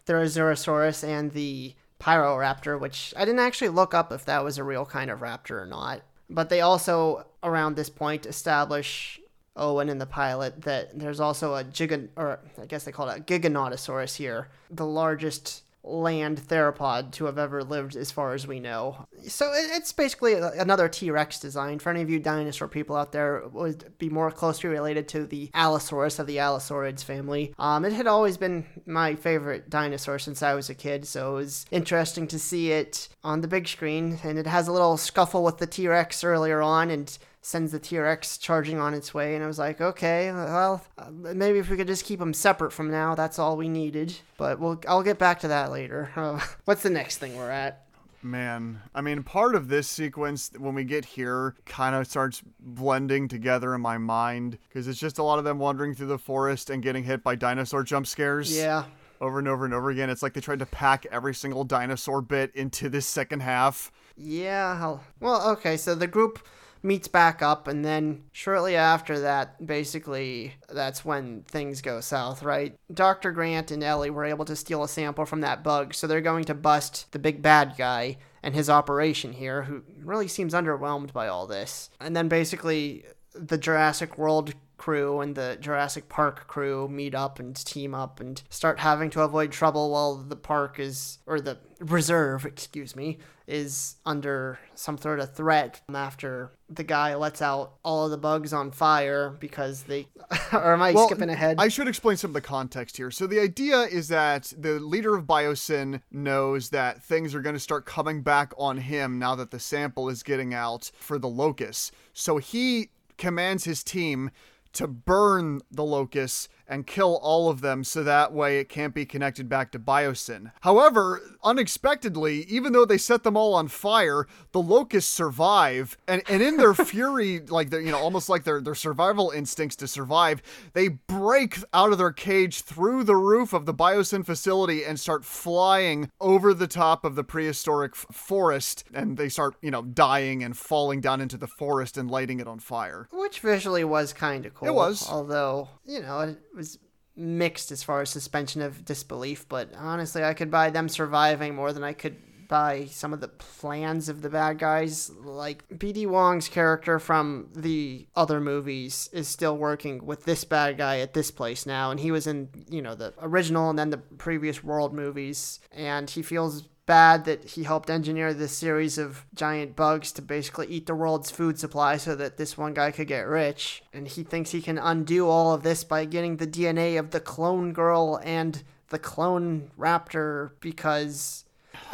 Therizinosaurus 0.05 1.07
and 1.07 1.31
the 1.31 1.75
Pyroraptor, 2.01 2.77
which 2.77 3.13
I 3.15 3.23
didn't 3.23 3.39
actually 3.39 3.69
look 3.69 3.93
up 3.93 4.11
if 4.11 4.25
that 4.25 4.43
was 4.43 4.57
a 4.57 4.65
real 4.65 4.85
kind 4.85 5.09
of 5.09 5.21
raptor 5.21 5.61
or 5.61 5.65
not. 5.65 6.01
But 6.29 6.49
they 6.49 6.59
also, 6.59 7.25
around 7.41 7.77
this 7.77 7.89
point, 7.89 8.25
establish 8.25 9.21
Owen 9.55 9.87
and 9.87 10.01
the 10.01 10.05
pilot 10.05 10.61
that 10.63 10.99
there's 10.99 11.21
also 11.21 11.55
a 11.55 11.63
giga, 11.63 12.09
or 12.17 12.41
I 12.61 12.65
guess 12.65 12.83
they 12.83 12.91
call 12.91 13.07
it 13.07 13.17
a 13.17 13.21
Giganotosaurus 13.21 14.17
here, 14.17 14.49
the 14.69 14.85
largest 14.85 15.63
land 15.87 16.39
theropod 16.39 17.11
to 17.13 17.25
have 17.25 17.37
ever 17.37 17.63
lived 17.63 17.95
as 17.95 18.11
far 18.11 18.33
as 18.33 18.45
we 18.45 18.59
know. 18.59 19.07
So 19.27 19.51
it's 19.53 19.91
basically 19.91 20.33
another 20.33 20.89
T-Rex 20.89 21.39
design. 21.39 21.79
For 21.79 21.89
any 21.89 22.01
of 22.01 22.09
you 22.09 22.19
dinosaur 22.19 22.67
people 22.67 22.95
out 22.95 23.11
there, 23.11 23.43
would 23.51 23.97
be 23.97 24.09
more 24.09 24.31
closely 24.31 24.69
related 24.69 25.07
to 25.09 25.25
the 25.25 25.49
Allosaurus 25.53 26.19
of 26.19 26.27
the 26.27 26.37
Allosaurids 26.37 27.03
family. 27.03 27.53
Um, 27.57 27.85
it 27.85 27.93
had 27.93 28.07
always 28.07 28.37
been 28.37 28.65
my 28.85 29.15
favorite 29.15 29.69
dinosaur 29.69 30.19
since 30.19 30.43
I 30.43 30.53
was 30.53 30.69
a 30.69 30.75
kid, 30.75 31.07
so 31.07 31.31
it 31.31 31.35
was 31.35 31.65
interesting 31.71 32.27
to 32.27 32.39
see 32.39 32.71
it 32.71 33.09
on 33.23 33.41
the 33.41 33.47
big 33.47 33.67
screen. 33.67 34.19
And 34.23 34.37
it 34.37 34.47
has 34.47 34.67
a 34.67 34.73
little 34.73 34.97
scuffle 34.97 35.43
with 35.43 35.57
the 35.57 35.67
T-Rex 35.67 36.23
earlier 36.23 36.61
on, 36.61 36.89
and 36.89 37.17
sends 37.47 37.71
the 37.71 37.79
T-Rex 37.79 38.37
charging 38.37 38.77
on 38.77 38.93
its 38.93 39.13
way, 39.13 39.33
and 39.33 39.43
I 39.43 39.47
was 39.47 39.57
like, 39.57 39.79
okay, 39.79 40.29
well, 40.33 40.83
maybe 41.09 41.59
if 41.59 41.69
we 41.69 41.77
could 41.77 41.87
just 41.87 42.03
keep 42.03 42.19
them 42.19 42.33
separate 42.33 42.73
from 42.73 42.91
now, 42.91 43.15
that's 43.15 43.39
all 43.39 43.55
we 43.55 43.69
needed. 43.69 44.13
But 44.35 44.59
we'll 44.59 44.81
I'll 44.85 45.01
get 45.01 45.17
back 45.17 45.39
to 45.39 45.47
that 45.47 45.71
later. 45.71 46.11
Uh, 46.17 46.41
what's 46.65 46.81
the 46.81 46.89
next 46.89 47.17
thing 47.17 47.37
we're 47.37 47.51
at? 47.51 47.85
Man, 48.23 48.81
I 48.93 49.01
mean, 49.01 49.21
part 49.23 49.55
of 49.55 49.69
this 49.69 49.87
sequence 49.87 50.51
when 50.57 50.73
we 50.73 50.83
get 50.83 51.05
here 51.05 51.55
kind 51.65 51.95
of 51.95 52.07
starts 52.07 52.41
blending 52.59 53.27
together 53.27 53.73
in 53.75 53.81
my 53.81 53.97
mind 53.99 54.57
because 54.67 54.87
it's 54.87 54.99
just 54.99 55.19
a 55.19 55.23
lot 55.23 55.37
of 55.37 55.45
them 55.45 55.59
wandering 55.59 55.93
through 55.93 56.07
the 56.07 56.17
forest 56.17 56.69
and 56.71 56.81
getting 56.83 57.03
hit 57.03 57.23
by 57.23 57.35
dinosaur 57.35 57.83
jump 57.83 58.07
scares. 58.07 58.57
Yeah. 58.57 58.85
Over 59.21 59.39
and 59.39 59.47
over 59.47 59.63
and 59.63 59.73
over 59.73 59.89
again. 59.91 60.09
It's 60.09 60.23
like 60.23 60.33
they 60.33 60.41
tried 60.41 60.59
to 60.59 60.65
pack 60.65 61.05
every 61.11 61.35
single 61.35 61.63
dinosaur 61.63 62.21
bit 62.21 62.53
into 62.55 62.89
this 62.89 63.05
second 63.05 63.41
half. 63.41 63.91
Yeah. 64.17 64.97
Well, 65.19 65.51
okay. 65.51 65.77
So 65.77 65.95
the 65.95 66.07
group 66.07 66.45
meets 66.83 67.07
back 67.07 67.41
up, 67.41 67.67
and 67.67 67.83
then 67.83 68.23
shortly 68.31 68.75
after 68.75 69.19
that, 69.19 69.65
basically, 69.65 70.53
that's 70.69 71.03
when 71.03 71.43
things 71.43 71.81
go 71.81 71.99
south, 72.01 72.43
right? 72.43 72.75
Dr. 72.93 73.31
Grant 73.31 73.71
and 73.71 73.83
Ellie 73.83 74.09
were 74.09 74.25
able 74.25 74.45
to 74.45 74.55
steal 74.55 74.83
a 74.83 74.87
sample 74.87 75.25
from 75.25 75.41
that 75.41 75.63
bug, 75.63 75.93
so 75.93 76.07
they're 76.07 76.21
going 76.21 76.45
to 76.45 76.53
bust 76.53 77.11
the 77.11 77.19
big 77.19 77.41
bad 77.41 77.75
guy 77.77 78.17
and 78.43 78.55
his 78.55 78.69
operation 78.69 79.33
here, 79.33 79.63
who 79.63 79.83
really 80.03 80.27
seems 80.27 80.53
underwhelmed 80.53 81.11
by 81.11 81.27
all 81.27 81.47
this. 81.47 81.89
And 81.99 82.15
then 82.15 82.27
basically, 82.27 83.05
the 83.33 83.57
Jurassic 83.57 84.17
World 84.17 84.53
crew 84.77 85.21
and 85.21 85.35
the 85.35 85.57
Jurassic 85.59 86.09
Park 86.09 86.47
crew 86.47 86.87
meet 86.87 87.15
up 87.15 87.39
and 87.39 87.55
team 87.55 87.93
up 87.93 88.19
and 88.19 88.41
start 88.49 88.79
having 88.79 89.09
to 89.11 89.21
avoid 89.21 89.51
trouble 89.51 89.91
while 89.91 90.15
the 90.15 90.35
park 90.35 90.79
is, 90.79 91.19
or 91.25 91.41
the 91.41 91.57
reserve, 91.79 92.45
excuse 92.45 92.95
me, 92.95 93.17
is 93.47 93.95
under 94.05 94.59
some 94.75 94.97
sort 94.97 95.19
of 95.19 95.33
threat 95.33 95.81
after 95.93 96.51
the 96.69 96.83
guy 96.83 97.15
lets 97.15 97.41
out 97.41 97.73
all 97.83 98.05
of 98.05 98.11
the 98.11 98.17
bugs 98.17 98.51
on 98.53 98.71
fire 98.71 99.35
because 99.39 99.83
they. 99.83 100.07
or 100.53 100.73
am 100.73 100.81
I 100.81 100.91
well, 100.91 101.07
skipping 101.07 101.29
ahead? 101.29 101.55
I 101.59 101.69
should 101.69 101.87
explain 101.87 102.17
some 102.17 102.31
of 102.31 102.33
the 102.33 102.41
context 102.41 102.97
here. 102.97 103.09
So 103.09 103.25
the 103.25 103.39
idea 103.39 103.81
is 103.83 104.09
that 104.09 104.53
the 104.57 104.79
leader 104.79 105.15
of 105.15 105.25
Biosyn 105.25 106.01
knows 106.11 106.69
that 106.69 107.01
things 107.03 107.33
are 107.33 107.41
going 107.41 107.55
to 107.55 107.59
start 107.59 107.85
coming 107.85 108.21
back 108.21 108.53
on 108.57 108.77
him 108.77 109.17
now 109.17 109.35
that 109.35 109.51
the 109.51 109.59
sample 109.59 110.09
is 110.09 110.23
getting 110.23 110.53
out 110.53 110.91
for 110.99 111.17
the 111.17 111.29
locusts. 111.29 111.91
So 112.13 112.37
he 112.37 112.89
commands 113.17 113.63
his 113.63 113.83
team 113.83 114.29
to 114.77 114.87
burn 114.87 115.59
the 115.71 115.83
locusts 115.83 116.47
and 116.67 116.87
kill 116.87 117.17
all 117.21 117.49
of 117.49 117.61
them 117.61 117.83
so 117.83 118.03
that 118.03 118.33
way 118.33 118.59
it 118.59 118.69
can't 118.69 118.93
be 118.93 119.05
connected 119.05 119.47
back 119.47 119.71
to 119.71 119.79
Biosyn. 119.79 120.51
However, 120.61 121.21
unexpectedly, 121.43 122.43
even 122.49 122.73
though 122.73 122.85
they 122.85 122.97
set 122.97 123.23
them 123.23 123.37
all 123.37 123.53
on 123.53 123.67
fire, 123.67 124.27
the 124.51 124.61
locusts 124.61 125.13
survive, 125.13 125.97
and, 126.07 126.21
and 126.29 126.41
in 126.41 126.57
their 126.57 126.73
fury, 126.73 127.39
like 127.39 127.71
you 127.71 127.91
know, 127.91 127.97
almost 127.97 128.29
like 128.29 128.43
their, 128.43 128.61
their 128.61 128.75
survival 128.75 129.31
instincts 129.31 129.75
to 129.77 129.87
survive, 129.87 130.41
they 130.73 130.87
break 130.89 131.57
out 131.73 131.91
of 131.91 131.97
their 131.97 132.11
cage 132.11 132.61
through 132.61 133.03
the 133.03 133.15
roof 133.15 133.53
of 133.53 133.65
the 133.65 133.73
Biosyn 133.73 134.25
facility 134.25 134.83
and 134.83 134.99
start 134.99 135.23
flying 135.23 136.09
over 136.19 136.53
the 136.53 136.67
top 136.67 137.05
of 137.05 137.15
the 137.15 137.23
prehistoric 137.23 137.93
f- 137.95 138.05
forest, 138.11 138.83
and 138.93 139.17
they 139.17 139.29
start, 139.29 139.55
you 139.61 139.71
know, 139.71 139.81
dying 139.81 140.43
and 140.43 140.57
falling 140.57 141.01
down 141.01 141.21
into 141.21 141.37
the 141.37 141.47
forest 141.47 141.97
and 141.97 142.11
lighting 142.11 142.39
it 142.39 142.47
on 142.47 142.59
fire. 142.59 143.07
Which 143.11 143.39
visually 143.39 143.83
was 143.83 144.13
kind 144.13 144.45
of 144.45 144.53
cool. 144.53 144.67
It 144.67 144.73
was. 144.73 145.07
Although, 145.09 145.69
you 145.87 146.01
know, 146.01 146.19
it, 146.19 146.37
was 146.55 146.77
mixed 147.15 147.71
as 147.71 147.81
far 147.81 148.01
as 148.01 148.09
suspension 148.09 148.61
of 148.61 148.85
disbelief, 148.85 149.47
but 149.49 149.73
honestly, 149.75 150.23
I 150.23 150.33
could 150.33 150.51
buy 150.51 150.69
them 150.69 150.87
surviving 150.87 151.55
more 151.55 151.73
than 151.73 151.83
I 151.83 151.93
could 151.93 152.17
buy 152.47 152.85
some 152.85 153.13
of 153.13 153.19
the 153.19 153.27
plans 153.27 154.07
of 154.07 154.21
the 154.21 154.29
bad 154.29 154.59
guys. 154.59 155.09
Like 155.09 155.67
BD 155.69 156.07
Wong's 156.07 156.47
character 156.47 156.99
from 156.99 157.49
the 157.55 158.07
other 158.15 158.39
movies 158.39 159.09
is 159.11 159.27
still 159.27 159.57
working 159.57 160.05
with 160.05 160.23
this 160.25 160.43
bad 160.43 160.77
guy 160.77 160.99
at 160.99 161.13
this 161.13 161.31
place 161.31 161.65
now, 161.65 161.91
and 161.91 161.99
he 161.99 162.11
was 162.11 162.27
in, 162.27 162.49
you 162.69 162.81
know, 162.81 162.95
the 162.95 163.13
original 163.21 163.69
and 163.69 163.77
then 163.77 163.89
the 163.89 163.97
previous 163.97 164.63
World 164.63 164.93
movies, 164.93 165.59
and 165.71 166.09
he 166.09 166.21
feels 166.21 166.63
bad 166.87 167.25
that 167.25 167.43
he 167.51 167.63
helped 167.63 167.91
engineer 167.91 168.33
this 168.33 168.57
series 168.57 168.97
of 168.97 169.25
giant 169.35 169.75
bugs 169.75 170.11
to 170.13 170.21
basically 170.23 170.65
eat 170.67 170.87
the 170.87 170.95
world's 170.95 171.29
food 171.29 171.59
supply 171.59 171.97
so 171.97 172.15
that 172.15 172.37
this 172.37 172.57
one 172.57 172.73
guy 172.73 172.89
could 172.89 173.07
get 173.07 173.27
rich. 173.27 173.83
And 173.93 174.07
he 174.07 174.23
thinks 174.23 174.49
he 174.49 174.61
can 174.61 174.79
undo 174.79 175.27
all 175.27 175.53
of 175.53 175.61
this 175.61 175.83
by 175.83 176.05
getting 176.05 176.37
the 176.37 176.47
DNA 176.47 176.97
of 176.97 177.11
the 177.11 177.19
clone 177.19 177.73
girl 177.73 178.19
and 178.23 178.63
the 178.89 178.97
clone 178.97 179.69
raptor 179.77 180.51
because 180.61 181.43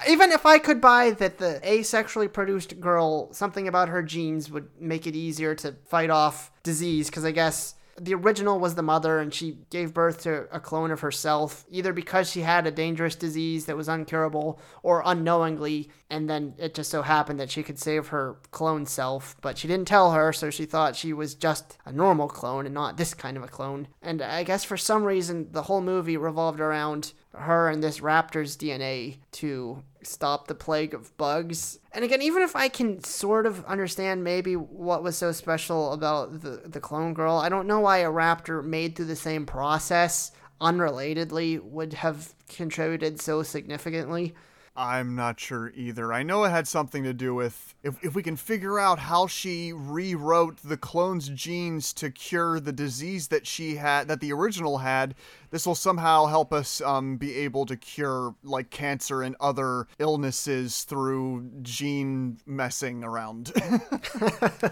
even 0.08 0.32
if 0.32 0.46
I 0.46 0.60
could 0.60 0.80
buy 0.80 1.12
that 1.12 1.40
the 1.40 1.60
asexually 1.64 2.32
produced 2.32 2.80
girl, 2.80 3.34
something 3.34 3.68
about 3.68 3.90
her 3.90 4.04
genes 4.04 4.50
would 4.50 4.70
make 4.80 5.08
it 5.08 5.16
easier 5.16 5.56
to 5.56 5.76
fight 5.88 6.10
off 6.10 6.52
disease, 6.64 7.10
because 7.10 7.26
I 7.26 7.32
guess 7.32 7.76
the 8.00 8.14
original 8.14 8.60
was 8.60 8.76
the 8.76 8.82
mother, 8.82 9.20
and 9.20 9.34
she 9.34 9.60
gave 9.70 9.94
birth 9.94 10.24
to 10.24 10.48
a 10.52 10.60
clone 10.60 10.92
of 10.92 11.02
herself, 11.02 11.66
either 11.70 11.94
because 11.94 12.30
she 12.30 12.42
had 12.42 12.66
a 12.66 12.72
dangerous 12.72 13.16
disease 13.16 13.66
that 13.66 13.78
was 13.78 13.88
uncurable 13.88 14.60
or 14.82 15.04
unknowingly, 15.06 15.90
and 16.10 16.30
then 16.30 16.54
it 16.58 16.74
just 16.74 16.90
so 16.90 17.02
happened 17.02 17.40
that 17.40 17.52
she 17.52 17.64
could 17.64 17.80
save 17.80 18.08
her 18.08 18.38
clone 18.52 18.86
self, 18.86 19.36
but 19.42 19.58
she 19.58 19.68
didn't 19.68 19.88
tell 19.88 20.12
her, 20.12 20.34
so 20.34 20.50
she 20.50 20.66
thought 20.66 20.96
she 20.96 21.14
was 21.14 21.36
just 21.36 21.78
a 21.86 21.92
normal 21.92 22.28
clone 22.28 22.66
and 22.66 22.74
not 22.74 22.98
this 22.98 23.14
kind 23.14 23.38
of 23.38 23.44
a 23.44 23.48
clone. 23.48 23.88
And 24.02 24.22
I 24.22 24.44
guess 24.44 24.64
for 24.64 24.78
some 24.78 25.04
reason, 25.04 25.52
the 25.52 25.64
whole 25.64 25.82
movie 25.82 26.18
revolved 26.18 26.60
around 26.60 27.14
her 27.34 27.70
and 27.70 27.84
this 27.84 28.00
raptor's 28.00 28.56
DNA 28.58 29.18
to 29.32 29.84
stop 30.04 30.48
the 30.48 30.56
plague 30.56 30.94
of 30.94 31.16
bugs. 31.18 31.80
And 31.92 32.06
again, 32.06 32.22
even 32.22 32.44
if 32.44 32.56
I 32.56 32.68
can 32.68 33.04
sort 33.04 33.46
of 33.46 33.66
understand 33.66 34.24
maybe 34.24 34.56
what 34.56 35.04
was 35.04 35.18
so 35.18 35.32
special 35.32 35.94
about 35.94 36.42
the, 36.42 36.62
the 36.66 36.80
clone 36.80 37.14
girl, 37.14 37.38
I 37.38 37.50
don't 37.50 37.68
know 37.68 37.80
why 37.80 38.00
a 38.00 38.12
raptor 38.12 38.64
made 38.64 38.96
through 38.96 39.06
the 39.06 39.16
same 39.16 39.46
process 39.46 40.32
unrelatedly 40.62 41.62
would 41.62 41.94
have 41.94 42.34
contributed 42.48 43.20
so 43.20 43.44
significantly. 43.44 44.36
I'm 44.76 45.16
not 45.16 45.40
sure 45.40 45.72
either. 45.76 46.12
I 46.12 46.24
know 46.24 46.44
it 46.46 46.50
had 46.50 46.68
something 46.68 47.04
to 47.04 47.14
do 47.14 47.36
with 47.36 47.76
if, 47.84 48.04
if 48.04 48.16
we 48.16 48.24
can 48.24 48.36
figure 48.36 48.80
out 48.80 48.98
how 48.98 49.28
she 49.28 49.72
rewrote 49.72 50.58
the 50.64 50.78
clone's 50.78 51.30
genes 51.30 51.94
to 51.94 52.10
cure 52.10 52.60
the 52.60 52.72
disease 52.72 53.28
that 53.28 53.46
she 53.46 53.76
had, 53.76 54.08
that 54.08 54.20
the 54.20 54.34
original 54.34 54.80
had, 54.80 55.14
this 55.52 55.68
will 55.68 55.76
somehow 55.76 56.26
help 56.26 56.52
us 56.52 56.82
um, 56.82 57.18
be 57.18 57.36
able 57.36 57.68
to 57.68 57.78
cure 57.78 58.34
like 58.44 58.72
cancer 58.72 59.22
and 59.22 59.36
other 59.40 59.88
illnesses 60.00 60.84
through 60.86 61.52
gene 61.62 62.40
messing 62.48 63.04
around. 63.04 63.52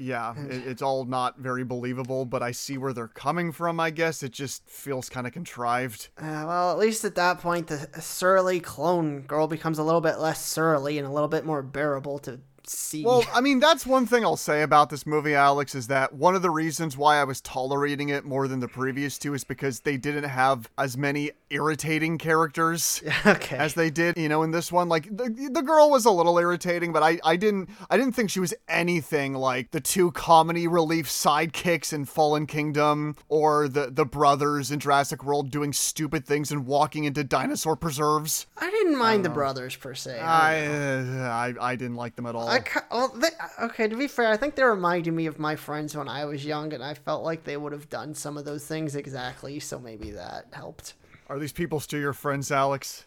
Yeah, 0.00 0.34
it, 0.48 0.66
it's 0.66 0.82
all 0.82 1.04
not 1.04 1.38
very 1.38 1.62
believable, 1.62 2.24
but 2.24 2.42
I 2.42 2.52
see 2.52 2.78
where 2.78 2.94
they're 2.94 3.06
coming 3.06 3.52
from, 3.52 3.78
I 3.78 3.90
guess. 3.90 4.22
It 4.22 4.32
just 4.32 4.66
feels 4.66 5.10
kind 5.10 5.26
of 5.26 5.34
contrived. 5.34 6.08
Uh, 6.16 6.44
well, 6.46 6.72
at 6.72 6.78
least 6.78 7.04
at 7.04 7.16
that 7.16 7.40
point, 7.40 7.66
the 7.66 7.86
surly 8.00 8.60
clone 8.60 9.20
girl 9.22 9.46
becomes 9.46 9.78
a 9.78 9.82
little 9.82 10.00
bit 10.00 10.18
less 10.18 10.42
surly 10.42 10.96
and 10.96 11.06
a 11.06 11.10
little 11.10 11.28
bit 11.28 11.44
more 11.44 11.62
bearable 11.62 12.18
to 12.20 12.40
see. 12.72 13.04
Well, 13.04 13.24
I 13.32 13.40
mean, 13.40 13.60
that's 13.60 13.86
one 13.86 14.06
thing 14.06 14.24
I'll 14.24 14.36
say 14.36 14.62
about 14.62 14.90
this 14.90 15.06
movie, 15.06 15.34
Alex, 15.34 15.74
is 15.74 15.86
that 15.88 16.12
one 16.12 16.34
of 16.34 16.42
the 16.42 16.50
reasons 16.50 16.96
why 16.96 17.16
I 17.16 17.24
was 17.24 17.40
tolerating 17.40 18.08
it 18.08 18.24
more 18.24 18.48
than 18.48 18.60
the 18.60 18.68
previous 18.68 19.18
two 19.18 19.34
is 19.34 19.44
because 19.44 19.80
they 19.80 19.96
didn't 19.96 20.24
have 20.24 20.70
as 20.78 20.96
many 20.96 21.32
irritating 21.50 22.16
characters 22.16 23.02
okay. 23.26 23.56
as 23.56 23.74
they 23.74 23.90
did, 23.90 24.16
you 24.16 24.28
know, 24.28 24.42
in 24.42 24.50
this 24.50 24.70
one. 24.70 24.88
Like 24.88 25.04
the, 25.04 25.50
the 25.52 25.62
girl 25.62 25.90
was 25.90 26.04
a 26.04 26.10
little 26.10 26.38
irritating, 26.38 26.92
but 26.92 27.02
I, 27.02 27.18
I 27.24 27.36
didn't 27.36 27.68
I 27.90 27.96
didn't 27.96 28.12
think 28.12 28.30
she 28.30 28.40
was 28.40 28.54
anything 28.68 29.34
like 29.34 29.72
the 29.72 29.80
two 29.80 30.12
comedy 30.12 30.66
relief 30.66 31.08
sidekicks 31.08 31.92
in 31.92 32.04
Fallen 32.04 32.46
Kingdom 32.46 33.16
or 33.28 33.68
the 33.68 33.90
the 33.90 34.04
brothers 34.04 34.70
in 34.70 34.80
Jurassic 34.80 35.24
World 35.24 35.50
doing 35.50 35.72
stupid 35.72 36.24
things 36.24 36.52
and 36.52 36.66
walking 36.66 37.04
into 37.04 37.24
dinosaur 37.24 37.76
preserves. 37.76 38.46
I 38.56 38.70
didn't 38.70 38.96
mind 38.96 39.20
I 39.20 39.28
the 39.28 39.34
brothers 39.34 39.76
per 39.76 39.94
se. 39.94 40.20
I 40.20 40.66
uh, 40.66 41.28
I, 41.30 41.54
I 41.60 41.76
didn't 41.76 41.96
like 41.96 42.16
them 42.16 42.26
at 42.26 42.34
all. 42.34 42.48
I 42.48 42.59
well, 42.90 43.08
they, 43.08 43.28
okay, 43.62 43.88
to 43.88 43.96
be 43.96 44.06
fair, 44.08 44.28
I 44.28 44.36
think 44.36 44.54
they 44.54 44.62
reminded 44.64 45.12
me 45.12 45.26
of 45.26 45.38
my 45.38 45.56
friends 45.56 45.96
when 45.96 46.08
I 46.08 46.24
was 46.24 46.44
young, 46.44 46.72
and 46.72 46.82
I 46.82 46.94
felt 46.94 47.22
like 47.24 47.44
they 47.44 47.56
would 47.56 47.72
have 47.72 47.88
done 47.88 48.14
some 48.14 48.36
of 48.36 48.44
those 48.44 48.66
things 48.66 48.96
exactly. 48.96 49.60
So 49.60 49.78
maybe 49.78 50.10
that 50.12 50.46
helped. 50.52 50.94
Are 51.28 51.38
these 51.38 51.52
people 51.52 51.80
still 51.80 52.00
your 52.00 52.12
friends, 52.12 52.50
Alex? 52.50 53.04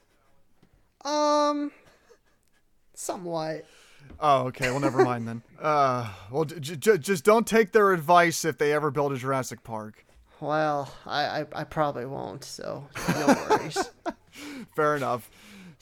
Um, 1.04 1.72
somewhat. 2.94 3.66
Oh, 4.20 4.44
okay. 4.48 4.70
Well, 4.70 4.80
never 4.80 5.04
mind 5.04 5.28
then. 5.28 5.42
Uh, 5.64 6.10
well, 6.30 6.44
j- 6.44 6.76
j- 6.76 6.98
just 6.98 7.24
don't 7.24 7.48
take 7.48 7.72
their 7.72 7.94
advice 7.94 8.44
if 8.44 8.58
they 8.58 8.74
ever 8.74 8.92
build 8.92 9.14
a 9.14 9.18
Jurassic 9.18 9.64
Park. 9.64 10.06
Well, 10.42 10.92
I, 11.06 11.24
I, 11.24 11.46
I 11.54 11.64
probably 11.64 12.06
won't, 12.06 12.44
so 12.44 12.86
no 13.08 13.28
worries. 13.50 13.90
Fair 14.76 14.98
enough. 14.98 15.32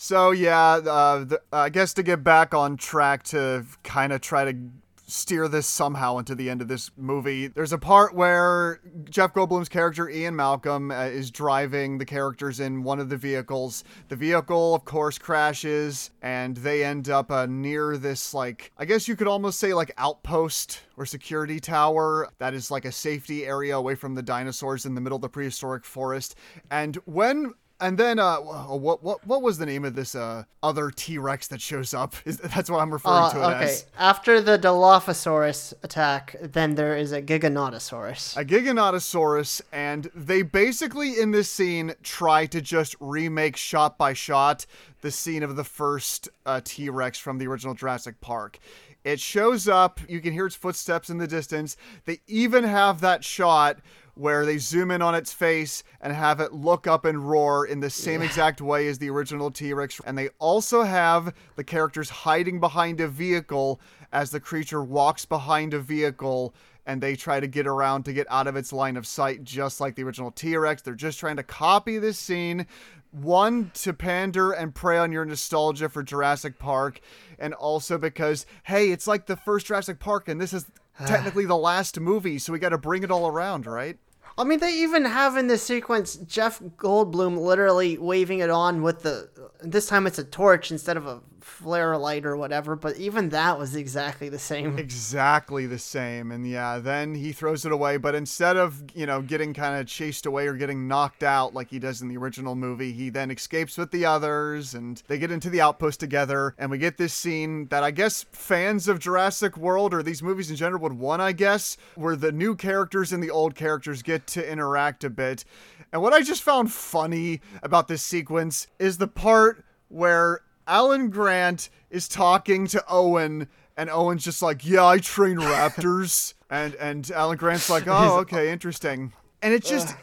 So 0.03 0.31
yeah, 0.31 0.77
uh, 0.77 1.25
the, 1.25 1.41
I 1.53 1.69
guess 1.69 1.93
to 1.93 2.01
get 2.01 2.23
back 2.23 2.55
on 2.55 2.75
track 2.75 3.21
to 3.25 3.63
kind 3.83 4.11
of 4.11 4.19
try 4.19 4.51
to 4.51 4.57
steer 5.05 5.47
this 5.47 5.67
somehow 5.67 6.17
into 6.17 6.33
the 6.33 6.49
end 6.49 6.59
of 6.59 6.67
this 6.67 6.89
movie. 6.97 7.45
There's 7.45 7.71
a 7.71 7.77
part 7.77 8.15
where 8.15 8.79
Jeff 9.07 9.31
Goldblum's 9.31 9.69
character 9.69 10.09
Ian 10.09 10.35
Malcolm 10.35 10.89
uh, 10.89 11.03
is 11.03 11.29
driving 11.29 11.99
the 11.99 12.05
characters 12.05 12.59
in 12.59 12.81
one 12.81 12.99
of 12.99 13.09
the 13.09 13.17
vehicles. 13.17 13.83
The 14.07 14.15
vehicle, 14.15 14.73
of 14.73 14.85
course, 14.85 15.19
crashes, 15.19 16.09
and 16.23 16.57
they 16.57 16.83
end 16.83 17.07
up 17.07 17.29
uh, 17.29 17.45
near 17.45 17.95
this 17.95 18.33
like 18.33 18.71
I 18.79 18.85
guess 18.85 19.07
you 19.07 19.15
could 19.15 19.27
almost 19.27 19.59
say 19.59 19.75
like 19.75 19.93
outpost 19.99 20.81
or 20.97 21.05
security 21.05 21.59
tower 21.59 22.27
that 22.39 22.55
is 22.55 22.71
like 22.71 22.85
a 22.85 22.91
safety 22.91 23.45
area 23.45 23.77
away 23.77 23.93
from 23.93 24.15
the 24.15 24.23
dinosaurs 24.23 24.87
in 24.87 24.95
the 24.95 25.01
middle 25.01 25.17
of 25.17 25.21
the 25.21 25.29
prehistoric 25.29 25.85
forest. 25.85 26.33
And 26.71 26.95
when 27.05 27.53
and 27.81 27.97
then, 27.97 28.19
uh, 28.19 28.37
what 28.37 29.03
what 29.03 29.25
what 29.25 29.41
was 29.41 29.57
the 29.57 29.65
name 29.65 29.83
of 29.83 29.95
this 29.95 30.15
uh 30.15 30.43
other 30.63 30.91
T 30.91 31.17
Rex 31.17 31.47
that 31.47 31.59
shows 31.59 31.93
up? 31.93 32.15
Is, 32.25 32.37
that's 32.37 32.69
what 32.69 32.79
I'm 32.79 32.91
referring 32.91 33.23
Uh, 33.23 33.31
to 33.31 33.37
it 33.39 33.55
okay. 33.55 33.63
as. 33.65 33.85
After 33.97 34.39
the 34.39 34.57
Dilophosaurus 34.57 35.73
attack, 35.83 36.35
then 36.41 36.75
there 36.75 36.95
is 36.95 37.11
a 37.11 37.21
Giganotosaurus. 37.21 38.37
A 38.37 38.45
Giganotosaurus, 38.45 39.61
and 39.71 40.09
they 40.15 40.43
basically 40.43 41.19
in 41.19 41.31
this 41.31 41.49
scene 41.49 41.93
try 42.03 42.45
to 42.45 42.61
just 42.61 42.95
remake 42.99 43.57
shot 43.57 43.97
by 43.97 44.13
shot 44.13 44.65
the 45.01 45.11
scene 45.11 45.41
of 45.41 45.55
the 45.55 45.63
first 45.63 46.29
uh, 46.45 46.61
T 46.63 46.89
Rex 46.89 47.17
from 47.17 47.39
the 47.39 47.47
original 47.47 47.73
Jurassic 47.73 48.21
Park. 48.21 48.59
It 49.03 49.19
shows 49.19 49.67
up, 49.67 49.99
you 50.07 50.21
can 50.21 50.31
hear 50.31 50.45
its 50.45 50.55
footsteps 50.55 51.09
in 51.09 51.17
the 51.17 51.25
distance. 51.25 51.75
They 52.05 52.19
even 52.27 52.63
have 52.63 53.01
that 53.01 53.23
shot 53.23 53.79
where 54.15 54.45
they 54.45 54.57
zoom 54.57 54.91
in 54.91 55.01
on 55.01 55.15
its 55.15 55.33
face 55.33 55.83
and 56.01 56.13
have 56.13 56.39
it 56.39 56.53
look 56.53 56.87
up 56.87 57.05
and 57.05 57.29
roar 57.29 57.65
in 57.65 57.79
the 57.79 57.89
same 57.89 58.21
exact 58.21 58.61
way 58.61 58.87
as 58.87 58.97
the 58.97 59.09
original 59.09 59.51
T 59.51 59.73
Rex. 59.73 59.99
And 60.05 60.17
they 60.17 60.29
also 60.39 60.83
have 60.83 61.33
the 61.55 61.63
characters 61.63 62.09
hiding 62.09 62.59
behind 62.59 62.99
a 63.01 63.07
vehicle 63.07 63.79
as 64.11 64.31
the 64.31 64.39
creature 64.39 64.83
walks 64.83 65.25
behind 65.25 65.73
a 65.73 65.79
vehicle 65.79 66.53
and 66.85 66.99
they 67.01 67.15
try 67.15 67.39
to 67.39 67.47
get 67.47 67.67
around 67.67 68.03
to 68.03 68.13
get 68.13 68.27
out 68.29 68.47
of 68.47 68.55
its 68.55 68.73
line 68.73 68.97
of 68.97 69.05
sight, 69.05 69.43
just 69.43 69.79
like 69.79 69.95
the 69.95 70.03
original 70.03 70.31
T 70.31 70.57
Rex. 70.57 70.81
They're 70.81 70.95
just 70.95 71.19
trying 71.19 71.37
to 71.37 71.43
copy 71.43 71.97
this 71.97 72.17
scene. 72.17 72.65
One, 73.11 73.71
to 73.75 73.93
pander 73.93 74.53
and 74.53 74.73
prey 74.73 74.97
on 74.97 75.11
your 75.11 75.25
nostalgia 75.25 75.89
for 75.89 76.01
Jurassic 76.01 76.57
Park, 76.57 77.01
and 77.37 77.53
also 77.53 77.97
because, 77.97 78.45
hey, 78.63 78.89
it's 78.89 79.05
like 79.05 79.25
the 79.25 79.35
first 79.35 79.65
Jurassic 79.65 79.99
Park, 79.99 80.29
and 80.29 80.39
this 80.39 80.53
is 80.53 80.65
technically 81.07 81.45
the 81.45 81.57
last 81.57 81.99
movie, 81.99 82.39
so 82.39 82.53
we 82.53 82.59
got 82.59 82.69
to 82.69 82.77
bring 82.77 83.03
it 83.03 83.11
all 83.11 83.27
around, 83.27 83.65
right? 83.65 83.97
I 84.37 84.43
mean, 84.43 84.59
they 84.59 84.73
even 84.75 85.05
have 85.05 85.35
in 85.35 85.47
this 85.47 85.63
sequence 85.63 86.15
Jeff 86.15 86.59
Goldblum 86.59 87.37
literally 87.37 87.97
waving 87.97 88.39
it 88.39 88.49
on 88.49 88.81
with 88.81 89.03
the. 89.03 89.29
This 89.61 89.87
time 89.87 90.07
it's 90.07 90.19
a 90.19 90.23
torch 90.23 90.71
instead 90.71 90.97
of 90.97 91.05
a 91.05 91.21
flare 91.41 91.97
light 91.97 92.25
or 92.25 92.37
whatever, 92.37 92.75
but 92.75 92.97
even 92.97 93.29
that 93.29 93.57
was 93.57 93.75
exactly 93.75 94.29
the 94.29 94.39
same. 94.39 94.77
Exactly 94.91 95.65
the 95.65 95.79
same. 95.79 96.31
And 96.31 96.47
yeah, 96.47 96.79
then 96.79 97.15
he 97.15 97.31
throws 97.31 97.65
it 97.65 97.71
away, 97.71 97.97
but 97.97 98.15
instead 98.15 98.57
of, 98.57 98.83
you 98.93 99.05
know, 99.05 99.21
getting 99.21 99.53
kind 99.53 99.79
of 99.79 99.87
chased 99.87 100.25
away 100.25 100.47
or 100.47 100.53
getting 100.53 100.87
knocked 100.87 101.23
out 101.23 101.53
like 101.53 101.69
he 101.69 101.79
does 101.79 102.01
in 102.01 102.07
the 102.07 102.17
original 102.17 102.55
movie, 102.55 102.91
he 102.91 103.09
then 103.09 103.31
escapes 103.31 103.77
with 103.77 103.91
the 103.91 104.05
others 104.05 104.73
and 104.73 105.01
they 105.07 105.17
get 105.17 105.31
into 105.31 105.49
the 105.49 105.61
outpost 105.61 105.99
together. 105.99 106.55
And 106.57 106.71
we 106.71 106.77
get 106.77 106.97
this 106.97 107.13
scene 107.13 107.67
that 107.67 107.83
I 107.83 107.91
guess 107.91 108.25
fans 108.31 108.87
of 108.87 108.99
Jurassic 108.99 109.57
World 109.57 109.93
or 109.93 110.03
these 110.03 110.23
movies 110.23 110.49
in 110.49 110.55
general 110.55 110.81
would 110.81 110.93
want, 110.93 111.21
I 111.21 111.31
guess, 111.31 111.77
where 111.95 112.15
the 112.15 112.31
new 112.31 112.55
characters 112.55 113.11
and 113.11 113.23
the 113.23 113.31
old 113.31 113.55
characters 113.55 114.01
get 114.01 114.27
to 114.27 114.51
interact 114.51 115.03
a 115.03 115.09
bit. 115.09 115.45
And 115.91 116.01
what 116.01 116.13
I 116.13 116.21
just 116.21 116.43
found 116.43 116.71
funny 116.71 117.41
about 117.61 117.87
this 117.87 118.01
sequence 118.01 118.67
is 118.79 118.97
the 118.97 119.07
part 119.07 119.65
where 119.89 120.41
Alan 120.67 121.09
Grant 121.09 121.69
is 121.89 122.07
talking 122.07 122.67
to 122.67 122.83
Owen, 122.87 123.47
and 123.77 123.89
Owen's 123.89 124.23
just 124.23 124.41
like, 124.41 124.65
"Yeah, 124.65 124.85
I 124.85 124.99
train 124.99 125.37
raptors," 125.37 126.33
and 126.49 126.75
and 126.75 127.09
Alan 127.11 127.37
Grant's 127.37 127.69
like, 127.69 127.83
"Oh, 127.87 128.19
okay, 128.19 128.49
oh. 128.49 128.53
interesting." 128.53 129.13
And 129.41 129.53
it 129.53 129.63
just, 129.63 129.95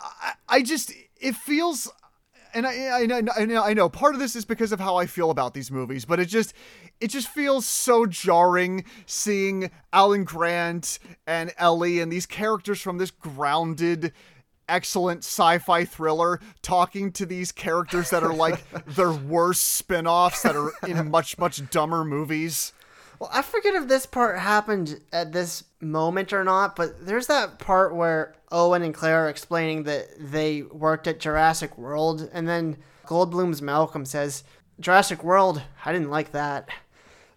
I, 0.00 0.32
I 0.48 0.62
just, 0.62 0.92
it 1.20 1.36
feels, 1.36 1.90
and 2.54 2.66
I, 2.66 3.02
I 3.02 3.06
know, 3.06 3.20
I 3.36 3.44
know, 3.44 3.62
I 3.62 3.74
know, 3.74 3.88
part 3.90 4.14
of 4.14 4.20
this 4.20 4.34
is 4.34 4.46
because 4.46 4.72
of 4.72 4.80
how 4.80 4.96
I 4.96 5.04
feel 5.04 5.30
about 5.30 5.52
these 5.52 5.70
movies, 5.70 6.06
but 6.06 6.18
it 6.18 6.26
just, 6.26 6.54
it 6.98 7.08
just 7.08 7.28
feels 7.28 7.66
so 7.66 8.06
jarring 8.06 8.84
seeing 9.04 9.70
Alan 9.92 10.24
Grant 10.24 10.98
and 11.26 11.52
Ellie 11.58 12.00
and 12.00 12.10
these 12.10 12.24
characters 12.24 12.80
from 12.80 12.96
this 12.96 13.10
grounded 13.10 14.12
excellent 14.70 15.20
sci-fi 15.24 15.84
thriller 15.84 16.40
talking 16.62 17.10
to 17.12 17.26
these 17.26 17.52
characters 17.52 18.10
that 18.10 18.22
are 18.22 18.32
like 18.34 18.62
their 18.86 19.12
worst 19.12 19.62
spin-offs 19.72 20.42
that 20.42 20.56
are 20.56 20.72
in 20.86 21.10
much 21.10 21.36
much 21.38 21.68
dumber 21.70 22.04
movies 22.04 22.72
Well, 23.18 23.30
I 23.32 23.42
forget 23.42 23.74
if 23.74 23.88
this 23.88 24.06
part 24.06 24.38
happened 24.38 25.00
at 25.12 25.32
this 25.32 25.64
moment 25.80 26.32
or 26.32 26.42
not, 26.44 26.74
but 26.76 27.04
there's 27.06 27.26
that 27.26 27.58
part 27.58 27.94
where 27.94 28.34
Owen 28.50 28.82
and 28.82 28.94
Claire 28.94 29.26
are 29.26 29.28
explaining 29.28 29.82
that 29.84 30.06
they 30.18 30.62
worked 30.62 31.06
at 31.06 31.20
Jurassic 31.20 31.76
World, 31.76 32.28
and 32.32 32.48
then 32.48 32.78
Goldblum's 33.06 33.60
Malcolm 33.62 34.04
says, 34.06 34.42
Jurassic 34.80 35.22
World, 35.22 35.62
I 35.84 35.92
didn't 35.92 36.10
like 36.10 36.32
that. 36.32 36.68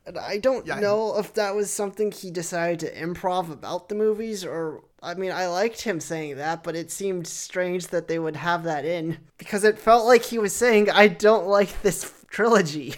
And 0.05 0.17
I 0.17 0.37
don't 0.37 0.65
Yeah, 0.65 0.75
I- 0.77 0.79
know 0.79 1.17
if 1.19 1.33
that 1.33 1.53
was 1.55 1.69
something 1.71 2.11
he 2.11 2.31
decided 2.31 2.79
to 2.79 2.95
improv 2.95 3.51
about 3.51 3.89
the 3.89 3.95
movies, 3.95 4.43
or 4.45 4.83
I 5.03 5.15
mean, 5.15 5.31
I 5.31 5.47
liked 5.47 5.81
him 5.81 5.99
saying 5.99 6.37
that, 6.37 6.63
but 6.63 6.75
it 6.77 6.89
seemed 6.89 7.27
strange 7.27 7.87
that 7.87 8.07
they 8.07 8.19
would 8.19 8.37
have 8.37 8.63
that 8.63 8.85
in 8.85 9.17
because 9.37 9.65
it 9.65 9.77
felt 9.77 10.05
like 10.05 10.23
he 10.23 10.39
was 10.39 10.53
saying, 10.53 10.89
I 10.89 11.09
don't 11.09 11.47
like 11.47 11.81
this 11.81 12.23
trilogy. 12.29 12.95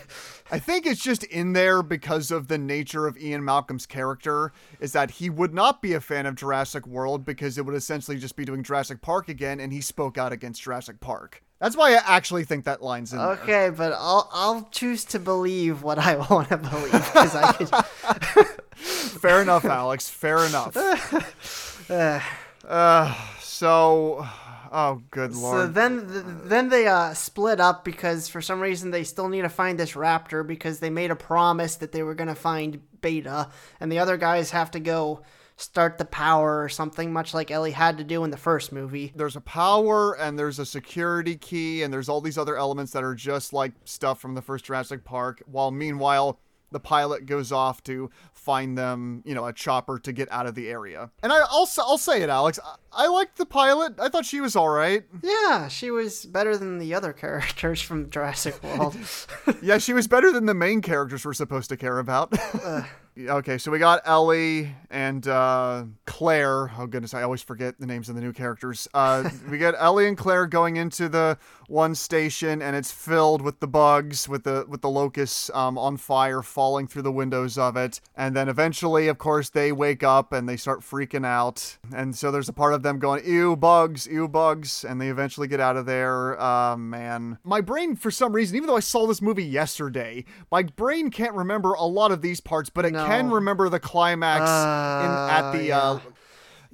I 0.51 0.60
think 0.60 0.86
it's 0.86 1.01
just 1.01 1.24
in 1.24 1.53
there 1.53 1.82
because 1.82 2.30
of 2.30 2.47
the 2.47 2.60
nature 2.60 3.08
of 3.08 3.18
Ian 3.18 3.43
Malcolm's 3.43 3.88
character 3.88 4.53
is 4.80 4.91
that 4.93 5.10
he 5.10 5.32
would 5.32 5.56
not 5.56 5.82
be 5.82 5.93
a 5.93 5.99
fan 5.99 6.28
of 6.28 6.36
Jurassic 6.36 6.86
World 6.86 7.26
because 7.26 7.58
it 7.58 7.66
would 7.66 7.74
essentially 7.74 8.18
just 8.18 8.36
be 8.36 8.45
doing 8.45 8.62
Jurassic 8.62 9.01
Park 9.01 9.28
again 9.28 9.60
and 9.60 9.74
he 9.74 9.82
spoke 9.82 10.20
out 10.20 10.32
against 10.32 10.62
Jurassic 10.62 10.99
Park. 10.99 11.41
That's 11.60 11.76
why 11.76 11.93
I 11.93 12.01
actually 12.06 12.43
think 12.43 12.66
that 12.66 12.84
line's 12.84 13.12
in 13.14 13.18
there. 13.18 13.30
Okay, 13.30 13.72
but 13.76 13.93
I'll 13.93 14.30
I'll 14.32 14.68
choose 14.72 15.03
to 15.06 15.20
believe 15.20 15.82
what 15.82 15.97
I 15.97 16.18
want 16.30 16.49
to 16.49 16.58
believe 16.58 16.91
because 16.91 17.36
I 17.36 17.51
could. 17.53 17.70
Fair 18.76 19.41
enough, 19.41 19.66
Alex. 19.66 20.10
Fair 20.10 20.45
enough. 20.45 20.76
Uh, 21.89 23.15
so 23.39 24.27
oh 24.71 25.01
good 25.11 25.33
lord. 25.36 25.55
so 25.55 25.67
then 25.67 26.07
th- 26.07 26.23
then 26.45 26.69
they 26.69 26.88
uh, 26.88 27.13
split 27.13 27.59
up 27.59 27.86
because 27.86 28.27
for 28.27 28.41
some 28.41 28.59
reason 28.59 28.91
they 28.91 29.03
still 29.03 29.29
need 29.29 29.43
to 29.43 29.49
find 29.49 29.79
this 29.79 29.91
raptor 29.91 30.45
because 30.45 30.79
they 30.79 30.89
made 30.89 31.11
a 31.11 31.15
promise 31.15 31.75
that 31.75 31.91
they 31.91 32.01
were 32.03 32.15
gonna 32.15 32.36
find 32.36 32.81
Beta, 33.01 33.49
and 33.79 33.91
the 33.91 33.99
other 33.99 34.17
guys 34.17 34.49
have 34.51 34.71
to 34.71 34.79
go 34.79 35.21
start 35.57 35.97
the 35.97 36.05
power 36.05 36.61
or 36.61 36.67
something, 36.67 37.13
much 37.13 37.33
like 37.33 37.49
Ellie 37.49 37.71
had 37.71 37.97
to 37.99 38.03
do 38.03 38.23
in 38.25 38.29
the 38.31 38.36
first 38.38 38.71
movie. 38.73 39.13
there's 39.15 39.38
a 39.38 39.41
power 39.41 40.13
and 40.17 40.38
there's 40.38 40.59
a 40.59 40.65
security 40.65 41.38
key 41.38 41.83
and 41.83 41.93
there's 41.93 42.09
all 42.09 42.19
these 42.19 42.38
other 42.38 42.57
elements 42.57 42.91
that 42.91 43.03
are 43.03 43.15
just 43.15 43.53
like 43.53 43.71
stuff 43.86 44.19
from 44.19 44.33
the 44.36 44.41
first 44.41 44.65
Jurassic 44.65 45.05
Park. 45.05 45.41
While 45.45 45.71
meanwhile, 45.71 46.39
the 46.76 46.80
pilot 46.82 47.26
goes 47.26 47.53
off 47.53 47.82
to 47.86 48.09
find 48.34 48.78
them, 48.78 49.23
you 49.26 49.34
know, 49.34 49.45
a 49.45 49.53
chopper 49.53 49.97
to 49.99 50.11
get 50.11 50.30
out 50.30 50.45
of 50.45 50.53
the 50.55 50.67
area. 50.67 51.09
And 51.23 51.32
I, 51.32 51.38
I'll 51.49 51.63
s- 51.63 51.80
I'll 51.80 51.97
say 51.97 52.21
it, 52.21 52.28
Alex. 52.30 52.59
I, 52.93 53.05
I 53.05 53.07
liked 53.07 53.38
the 53.38 53.45
pilot. 53.45 53.93
I 53.97 54.09
thought 54.09 54.26
she 54.26 54.41
was 54.41 54.57
all 54.57 54.67
right. 54.69 55.03
Yeah, 55.23 55.69
she 55.69 55.89
was 55.89 56.26
better 56.26 56.57
than 56.57 56.78
the 56.78 56.93
other 56.93 57.13
characters 57.13 57.82
from 57.82 58.09
Jurassic 58.09 58.61
World. 58.61 58.97
Yeah, 59.61 59.78
she 59.78 59.93
was 59.93 60.07
better 60.07 60.32
than 60.34 60.45
the 60.45 60.53
main 60.53 60.82
characters 60.82 61.26
we're 61.26 61.34
supposed 61.34 61.69
to 61.69 61.78
care 61.78 61.97
about. 61.99 62.34
okay, 63.18 63.57
so 63.57 63.72
we 63.72 63.80
got 63.80 64.01
Ellie 64.05 64.76
and 64.89 65.28
uh, 65.28 65.86
Claire. 66.05 66.72
Oh 66.78 66.88
goodness, 66.88 67.13
I 67.13 67.24
always 67.24 67.41
forget 67.41 67.80
the 67.80 67.86
names 67.86 68.09
of 68.09 68.16
the 68.16 68.22
new 68.22 68.34
characters. 68.34 68.88
Uh, 68.93 69.30
we 69.49 69.57
got 69.57 69.76
Ellie 69.78 70.07
and 70.07 70.18
Claire 70.18 70.47
going 70.47 70.78
into 70.78 71.07
the 71.07 71.38
one 71.68 71.95
station, 71.95 72.61
and 72.61 72.76
it's 72.76 72.91
filled 72.91 73.41
with 73.41 73.59
the 73.59 73.68
bugs, 73.68 74.28
with 74.28 74.43
the 74.43 74.66
with 74.68 74.82
the 74.82 74.89
locusts 74.89 75.49
um, 75.53 75.78
on 75.78 75.97
fire, 75.97 76.41
falling 76.41 76.88
through 76.88 77.03
the 77.03 77.11
windows 77.11 77.57
of 77.57 77.78
it. 77.78 78.01
And 78.16 78.36
then 78.36 78.49
eventually, 78.49 79.07
of 79.07 79.18
course, 79.18 79.49
they 79.49 79.72
wake 79.72 80.03
up 80.03 80.34
and 80.34 80.47
they 80.47 80.57
start 80.57 80.82
freaking 80.82 81.26
out. 81.26 81.78
And 81.93 82.16
so 82.16 82.32
there's 82.32 82.49
a 82.49 82.53
part 82.53 82.74
of 82.74 82.84
them 82.84 82.99
going, 82.99 83.26
"Ew, 83.26 83.55
bugs! 83.55 84.07
Ew, 84.07 84.28
bugs!" 84.28 84.84
And 84.84 84.99
they 84.99 85.09
eventually 85.09 85.47
get 85.47 85.59
out 85.59 85.78
of 85.78 85.86
there. 85.86 86.39
Uh, 86.41 86.76
man, 86.76 87.38
my 87.43 87.61
brain, 87.61 87.95
for 87.95 88.11
some 88.11 88.34
reason, 88.34 88.55
even 88.57 88.68
though 88.68 88.78
I 88.78 88.82
saw 88.82 89.07
this 89.07 89.22
movie 89.22 89.45
yesterday, 89.45 90.26
my 90.51 90.63
brain 90.63 91.09
can't 91.09 91.34
remember 91.34 91.74
a 91.74 91.86
lot 91.86 92.11
of 92.11 92.22
these 92.22 92.41
parts, 92.41 92.70
but 92.70 92.86
it 92.86 92.91
No. 92.91 93.05
Can 93.06 93.32
remember 93.32 93.70
the 93.70 93.80
climax 93.80 94.41
in, 94.41 95.36
at 95.36 95.51
the. 95.51 95.72
Uh, 95.72 95.99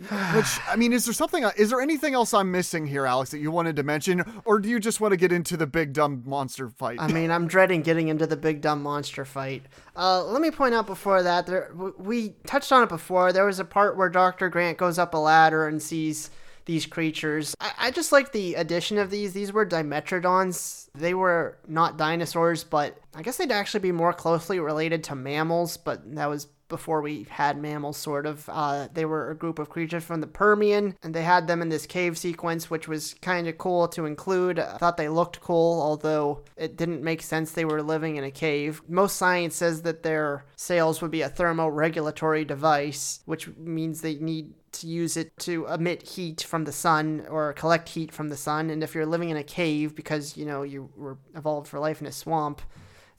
which 0.09 0.59
I 0.67 0.75
mean, 0.77 0.93
is 0.93 1.05
there 1.05 1.13
something? 1.13 1.43
Is 1.57 1.69
there 1.69 1.79
anything 1.79 2.15
else 2.15 2.33
I'm 2.33 2.51
missing 2.51 2.87
here, 2.87 3.05
Alex, 3.05 3.29
that 3.31 3.37
you 3.37 3.51
wanted 3.51 3.75
to 3.75 3.83
mention, 3.83 4.23
or 4.45 4.57
do 4.57 4.67
you 4.67 4.79
just 4.79 4.99
want 4.99 5.11
to 5.11 5.17
get 5.17 5.31
into 5.31 5.57
the 5.57 5.67
big 5.67 5.93
dumb 5.93 6.23
monster 6.25 6.69
fight? 6.69 6.97
I 6.99 7.07
mean, 7.07 7.29
I'm 7.29 7.47
dreading 7.47 7.83
getting 7.83 8.07
into 8.07 8.25
the 8.25 8.37
big 8.37 8.61
dumb 8.61 8.81
monster 8.81 9.25
fight. 9.25 9.63
Uh, 9.95 10.23
let 10.23 10.41
me 10.41 10.49
point 10.49 10.73
out 10.73 10.87
before 10.87 11.21
that, 11.21 11.45
there 11.45 11.71
we 11.99 12.29
touched 12.47 12.71
on 12.71 12.81
it 12.81 12.89
before. 12.89 13.31
There 13.31 13.45
was 13.45 13.59
a 13.59 13.65
part 13.65 13.95
where 13.95 14.09
Doctor 14.09 14.49
Grant 14.49 14.79
goes 14.79 14.97
up 14.97 15.13
a 15.13 15.17
ladder 15.17 15.67
and 15.67 15.79
sees 15.79 16.31
these 16.65 16.85
creatures. 16.85 17.55
I, 17.59 17.71
I 17.79 17.91
just 17.91 18.11
like 18.11 18.31
the 18.31 18.55
addition 18.55 18.97
of 18.97 19.09
these. 19.09 19.33
These 19.33 19.53
were 19.53 19.65
Dimetrodons. 19.65 20.89
They 20.93 21.13
were 21.13 21.57
not 21.67 21.97
dinosaurs, 21.97 22.63
but 22.63 22.97
I 23.15 23.21
guess 23.21 23.37
they'd 23.37 23.51
actually 23.51 23.81
be 23.81 23.91
more 23.91 24.13
closely 24.13 24.59
related 24.59 25.03
to 25.05 25.15
mammals. 25.15 25.77
But 25.77 26.15
that 26.15 26.29
was 26.29 26.47
before 26.71 27.01
we 27.01 27.27
had 27.29 27.61
mammals, 27.61 27.97
sort 27.97 28.25
of. 28.25 28.49
Uh, 28.49 28.87
they 28.93 29.05
were 29.05 29.29
a 29.29 29.35
group 29.35 29.59
of 29.59 29.69
creatures 29.69 30.03
from 30.03 30.21
the 30.21 30.27
Permian, 30.27 30.95
and 31.03 31.13
they 31.13 31.21
had 31.21 31.45
them 31.45 31.61
in 31.61 31.69
this 31.69 31.85
cave 31.85 32.17
sequence, 32.17 32.69
which 32.69 32.87
was 32.87 33.13
kind 33.15 33.47
of 33.47 33.59
cool 33.59 33.87
to 33.89 34.05
include. 34.05 34.57
I 34.57 34.77
thought 34.77 34.97
they 34.97 35.09
looked 35.09 35.41
cool, 35.41 35.79
although 35.81 36.43
it 36.55 36.77
didn't 36.77 37.03
make 37.03 37.21
sense 37.21 37.51
they 37.51 37.65
were 37.65 37.83
living 37.83 38.15
in 38.15 38.23
a 38.23 38.31
cave. 38.31 38.81
Most 38.87 39.17
science 39.17 39.55
says 39.55 39.83
that 39.83 40.01
their 40.01 40.45
sails 40.55 41.01
would 41.01 41.11
be 41.11 41.21
a 41.21 41.29
thermoregulatory 41.29 42.47
device, 42.47 43.19
which 43.25 43.49
means 43.57 44.01
they 44.01 44.15
need 44.15 44.53
to 44.73 44.87
use 44.87 45.17
it 45.17 45.35
to 45.39 45.65
emit 45.67 46.01
heat 46.03 46.41
from 46.41 46.65
the 46.65 46.71
sun 46.71 47.25
or 47.29 47.53
collect 47.53 47.89
heat 47.89 48.11
from 48.11 48.29
the 48.29 48.37
sun. 48.37 48.69
And 48.69 48.83
if 48.83 48.95
you're 48.95 49.05
living 49.05 49.29
in 49.29 49.37
a 49.37 49.43
cave 49.43 49.95
because, 49.95 50.37
you 50.37 50.45
know, 50.45 50.63
you 50.63 50.89
were 50.95 51.17
evolved 51.35 51.67
for 51.67 51.79
life 51.79 52.01
in 52.01 52.07
a 52.07 52.11
swamp, 52.11 52.61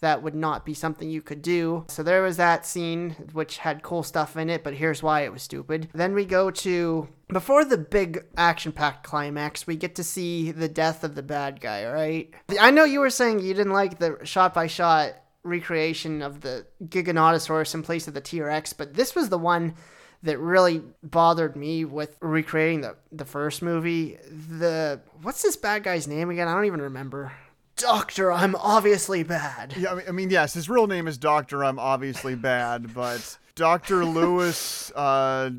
that 0.01 0.23
would 0.23 0.35
not 0.35 0.67
be 0.67 0.75
something 0.75 1.09
you 1.09 1.23
could 1.23 1.43
do. 1.43 1.85
So 1.89 2.03
there 2.03 2.23
was 2.23 2.37
that 2.37 2.67
scene, 2.67 3.11
which 3.33 3.59
had 3.59 3.83
cool 3.83 4.03
stuff 4.03 4.37
in 4.37 4.51
it, 4.51 4.65
but 4.65 4.75
here's 4.75 5.03
why 5.03 5.21
it 5.21 5.33
was 5.33 5.43
stupid. 5.43 5.89
Then 5.95 6.13
we 6.13 6.25
go 6.25 6.51
to. 6.51 7.09
Before 7.29 7.65
the 7.65 7.79
big 7.79 8.25
action 8.37 8.73
packed 8.73 9.05
climax, 9.05 9.67
we 9.67 9.77
get 9.77 9.95
to 9.95 10.05
see 10.05 10.51
the 10.51 10.69
death 10.69 11.05
of 11.05 11.15
the 11.15 11.23
bad 11.23 11.61
guy, 11.61 11.87
right? 11.87 12.35
I 12.61 12.73
know 12.73 12.85
you 12.85 13.01
were 13.01 13.11
saying 13.11 13.41
you 13.41 13.55
didn't 13.55 13.73
like 13.73 13.99
the 13.99 14.19
shot 14.25 14.53
by 14.53 14.67
shot 14.67 15.15
recreation 15.45 16.21
of 16.21 16.41
the 16.41 16.67
Giganotosaurus 16.85 17.75
in 17.75 17.83
place 17.83 18.09
of 18.09 18.15
the 18.15 18.21
T 18.21 18.43
Rex, 18.43 18.73
but 18.73 18.95
this 18.95 19.15
was 19.15 19.29
the 19.29 19.39
one 19.39 19.75
that 20.23 20.39
really 20.39 20.83
bothered 21.03 21.57
me 21.57 21.85
with 21.85 22.17
recreating 22.21 22.81
the 22.83 22.97
the 23.11 23.25
first 23.25 23.63
movie. 23.63 24.19
The 24.31 25.01
what's 25.23 25.43
this 25.43 25.57
bad 25.57 25.83
guy's 25.83 26.07
name 26.07 26.31
again? 26.31 26.49
I 26.49 26.55
don't 26.55 26.67
even 26.67 26.83
remember. 26.83 27.33
Doctor, 27.77 28.31
I'm 28.31 28.55
obviously 28.57 29.23
bad. 29.23 29.75
Yeah, 29.77 29.93
I 29.93 29.95
mean, 29.95 30.05
I 30.09 30.11
mean, 30.13 30.31
yes, 30.31 30.55
his 30.55 30.69
real 30.69 30.87
name 30.87 31.09
is 31.09 31.19
Doctor. 31.19 31.65
I'm 31.65 31.79
obviously 31.79 32.35
bad, 32.35 32.95
but 32.95 33.39
Doctor 33.55 34.05
Lewis 34.05 34.93
uh, 34.93 35.51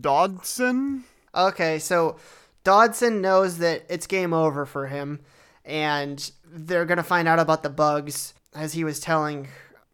Dodgson. 0.00 1.04
Okay, 1.34 1.78
so 1.78 2.16
Dodgson 2.64 3.20
knows 3.20 3.58
that 3.58 3.84
it's 3.88 4.06
game 4.06 4.32
over 4.32 4.66
for 4.66 4.86
him, 4.86 5.20
and 5.64 6.30
they're 6.44 6.86
gonna 6.86 7.02
find 7.02 7.28
out 7.28 7.38
about 7.38 7.62
the 7.62 7.70
bugs, 7.70 8.34
as 8.54 8.72
he 8.72 8.82
was 8.82 8.98
telling 8.98 9.48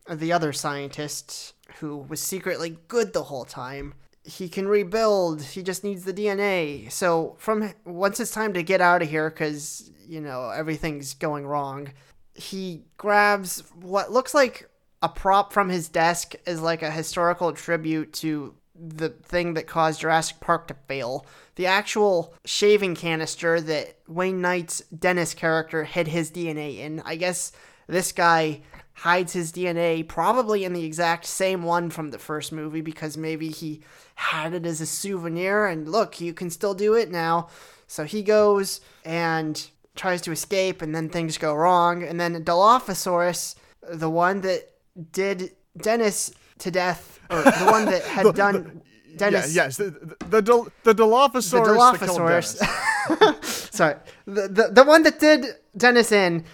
the 0.08 0.32
other 0.32 0.52
scientist 0.52 1.54
who 1.80 1.96
was 1.96 2.20
secretly 2.20 2.78
good 2.88 3.12
the 3.12 3.24
whole 3.24 3.44
time. 3.44 3.94
He 4.24 4.48
can 4.48 4.66
rebuild. 4.66 5.42
He 5.42 5.62
just 5.62 5.84
needs 5.84 6.04
the 6.04 6.14
DNA. 6.14 6.90
So 6.90 7.36
from 7.38 7.72
once 7.84 8.20
it's 8.20 8.30
time 8.30 8.54
to 8.54 8.62
get 8.62 8.80
out 8.80 9.02
of 9.02 9.08
here, 9.08 9.30
because 9.30 9.90
you 10.06 10.20
know 10.20 10.50
everything's 10.50 11.14
going 11.14 11.46
wrong, 11.46 11.92
he 12.34 12.84
grabs 12.96 13.62
what 13.74 14.10
looks 14.12 14.34
like 14.34 14.68
a 15.02 15.08
prop 15.08 15.52
from 15.52 15.68
his 15.68 15.88
desk 15.88 16.34
as 16.46 16.62
like 16.62 16.82
a 16.82 16.90
historical 16.90 17.52
tribute 17.52 18.12
to 18.14 18.54
the 18.74 19.10
thing 19.10 19.54
that 19.54 19.66
caused 19.66 20.00
Jurassic 20.00 20.40
Park 20.40 20.68
to 20.68 20.74
fail. 20.88 21.26
The 21.56 21.66
actual 21.66 22.34
shaving 22.44 22.96
canister 22.96 23.60
that 23.60 23.98
Wayne 24.08 24.40
Knight's 24.40 24.80
Dennis 24.98 25.34
character 25.34 25.84
hid 25.84 26.08
his 26.08 26.30
DNA 26.30 26.78
in. 26.78 27.00
I 27.04 27.16
guess 27.16 27.52
this 27.86 28.12
guy 28.12 28.62
hides 28.94 29.32
his 29.32 29.52
DNA 29.52 30.06
probably 30.06 30.64
in 30.64 30.72
the 30.72 30.84
exact 30.84 31.26
same 31.26 31.62
one 31.62 31.90
from 31.90 32.10
the 32.10 32.18
first 32.18 32.52
movie 32.52 32.80
because 32.80 33.16
maybe 33.16 33.48
he 33.48 33.82
had 34.14 34.54
it 34.54 34.64
as 34.64 34.80
a 34.80 34.86
souvenir 34.86 35.66
and 35.66 35.88
look, 35.88 36.20
you 36.20 36.32
can 36.32 36.48
still 36.48 36.74
do 36.74 36.94
it 36.94 37.10
now. 37.10 37.48
So 37.86 38.04
he 38.04 38.22
goes 38.22 38.80
and 39.04 39.68
tries 39.96 40.20
to 40.22 40.32
escape 40.32 40.80
and 40.80 40.94
then 40.94 41.08
things 41.08 41.38
go 41.38 41.54
wrong 41.54 42.02
and 42.02 42.20
then 42.20 42.42
Dilophosaurus, 42.44 43.56
the 43.92 44.10
one 44.10 44.40
that 44.42 44.70
did 45.12 45.52
Dennis 45.76 46.32
to 46.58 46.70
death 46.70 47.18
or 47.30 47.42
the 47.42 47.68
one 47.70 47.84
that 47.86 48.02
had 48.04 48.34
done 48.36 48.80
Dennis 49.16 49.54
Yeah, 49.54 49.64
yes, 49.64 49.76
the 49.76 49.90
the, 50.28 50.40
the, 50.40 50.70
the 50.84 50.94
Dilophosaurus. 50.94 51.98
the 51.98 52.06
Dilophosaurus. 52.06 53.44
Sorry, 53.74 53.96
the, 54.26 54.48
the 54.48 54.68
the 54.72 54.84
one 54.84 55.02
that 55.02 55.18
did 55.18 55.46
Dennis 55.76 56.12
in. 56.12 56.44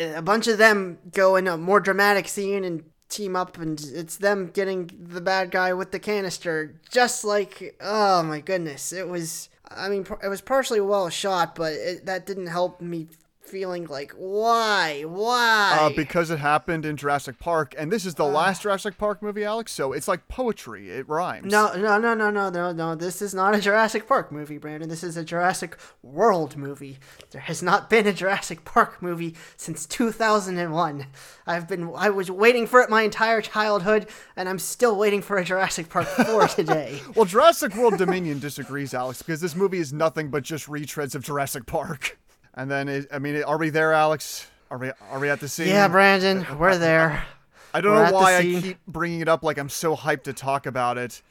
A 0.00 0.22
bunch 0.22 0.46
of 0.46 0.58
them 0.58 0.98
go 1.12 1.36
in 1.36 1.46
a 1.46 1.56
more 1.56 1.80
dramatic 1.80 2.26
scene 2.28 2.64
and 2.64 2.84
team 3.08 3.36
up, 3.36 3.58
and 3.58 3.80
it's 3.92 4.16
them 4.16 4.50
getting 4.52 4.90
the 4.98 5.20
bad 5.20 5.50
guy 5.50 5.72
with 5.72 5.90
the 5.90 5.98
canister. 5.98 6.80
Just 6.90 7.24
like, 7.24 7.76
oh 7.80 8.22
my 8.22 8.40
goodness, 8.40 8.92
it 8.92 9.08
was. 9.08 9.48
I 9.68 9.88
mean, 9.88 10.06
it 10.22 10.28
was 10.28 10.40
partially 10.40 10.80
well 10.80 11.08
shot, 11.10 11.54
but 11.54 11.72
it, 11.74 12.06
that 12.06 12.26
didn't 12.26 12.48
help 12.48 12.80
me 12.80 13.08
feeling 13.50 13.86
like, 13.86 14.12
why, 14.12 15.02
why? 15.02 15.78
Uh, 15.80 15.90
because 15.94 16.30
it 16.30 16.38
happened 16.38 16.86
in 16.86 16.96
Jurassic 16.96 17.38
Park, 17.38 17.74
and 17.76 17.90
this 17.90 18.06
is 18.06 18.14
the 18.14 18.24
last 18.24 18.62
Jurassic 18.62 18.96
Park 18.96 19.22
movie, 19.22 19.44
Alex. 19.44 19.72
So 19.72 19.92
it's 19.92 20.06
like 20.06 20.28
poetry; 20.28 20.90
it 20.90 21.08
rhymes. 21.08 21.50
No, 21.50 21.74
no, 21.74 21.98
no, 21.98 22.14
no, 22.14 22.30
no, 22.30 22.48
no, 22.48 22.72
no. 22.72 22.94
This 22.94 23.20
is 23.20 23.34
not 23.34 23.54
a 23.54 23.60
Jurassic 23.60 24.06
Park 24.06 24.30
movie, 24.30 24.58
Brandon. 24.58 24.88
This 24.88 25.02
is 25.02 25.16
a 25.16 25.24
Jurassic 25.24 25.76
World 26.02 26.56
movie. 26.56 26.98
There 27.32 27.40
has 27.40 27.62
not 27.62 27.90
been 27.90 28.06
a 28.06 28.12
Jurassic 28.12 28.64
Park 28.64 29.02
movie 29.02 29.34
since 29.56 29.84
2001. 29.86 31.06
I've 31.46 31.68
been, 31.68 31.90
I 31.96 32.10
was 32.10 32.30
waiting 32.30 32.66
for 32.66 32.80
it 32.80 32.90
my 32.90 33.02
entire 33.02 33.40
childhood, 33.40 34.06
and 34.36 34.48
I'm 34.48 34.58
still 34.58 34.96
waiting 34.96 35.22
for 35.22 35.36
a 35.36 35.44
Jurassic 35.44 35.88
Park 35.88 36.06
4 36.06 36.48
today. 36.48 37.00
Well, 37.14 37.24
Jurassic 37.24 37.74
World 37.74 37.98
Dominion 37.98 38.38
disagrees, 38.38 38.94
Alex, 38.94 39.22
because 39.22 39.40
this 39.40 39.56
movie 39.56 39.78
is 39.78 39.92
nothing 39.92 40.28
but 40.28 40.44
just 40.44 40.68
retreads 40.68 41.14
of 41.14 41.24
Jurassic 41.24 41.66
Park. 41.66 42.18
And 42.60 42.70
then, 42.70 42.90
it, 42.90 43.06
I 43.10 43.18
mean, 43.18 43.42
are 43.42 43.56
we 43.56 43.70
there, 43.70 43.94
Alex? 43.94 44.46
Are 44.70 44.76
we 44.76 44.92
are 45.10 45.18
we 45.18 45.30
at 45.30 45.40
the 45.40 45.48
scene? 45.48 45.68
yeah, 45.68 45.88
Brandon, 45.88 46.46
we're 46.58 46.76
there. 46.76 47.24
I 47.74 47.80
don't 47.80 47.94
we're 47.94 48.10
know 48.10 48.12
why 48.12 48.36
I 48.36 48.42
keep 48.42 48.76
bringing 48.86 49.20
it 49.22 49.28
up 49.28 49.42
like 49.42 49.58
I'm 49.58 49.70
so 49.70 49.96
hyped 49.96 50.24
to 50.24 50.34
talk 50.34 50.66
about 50.66 50.98
it. 50.98 51.22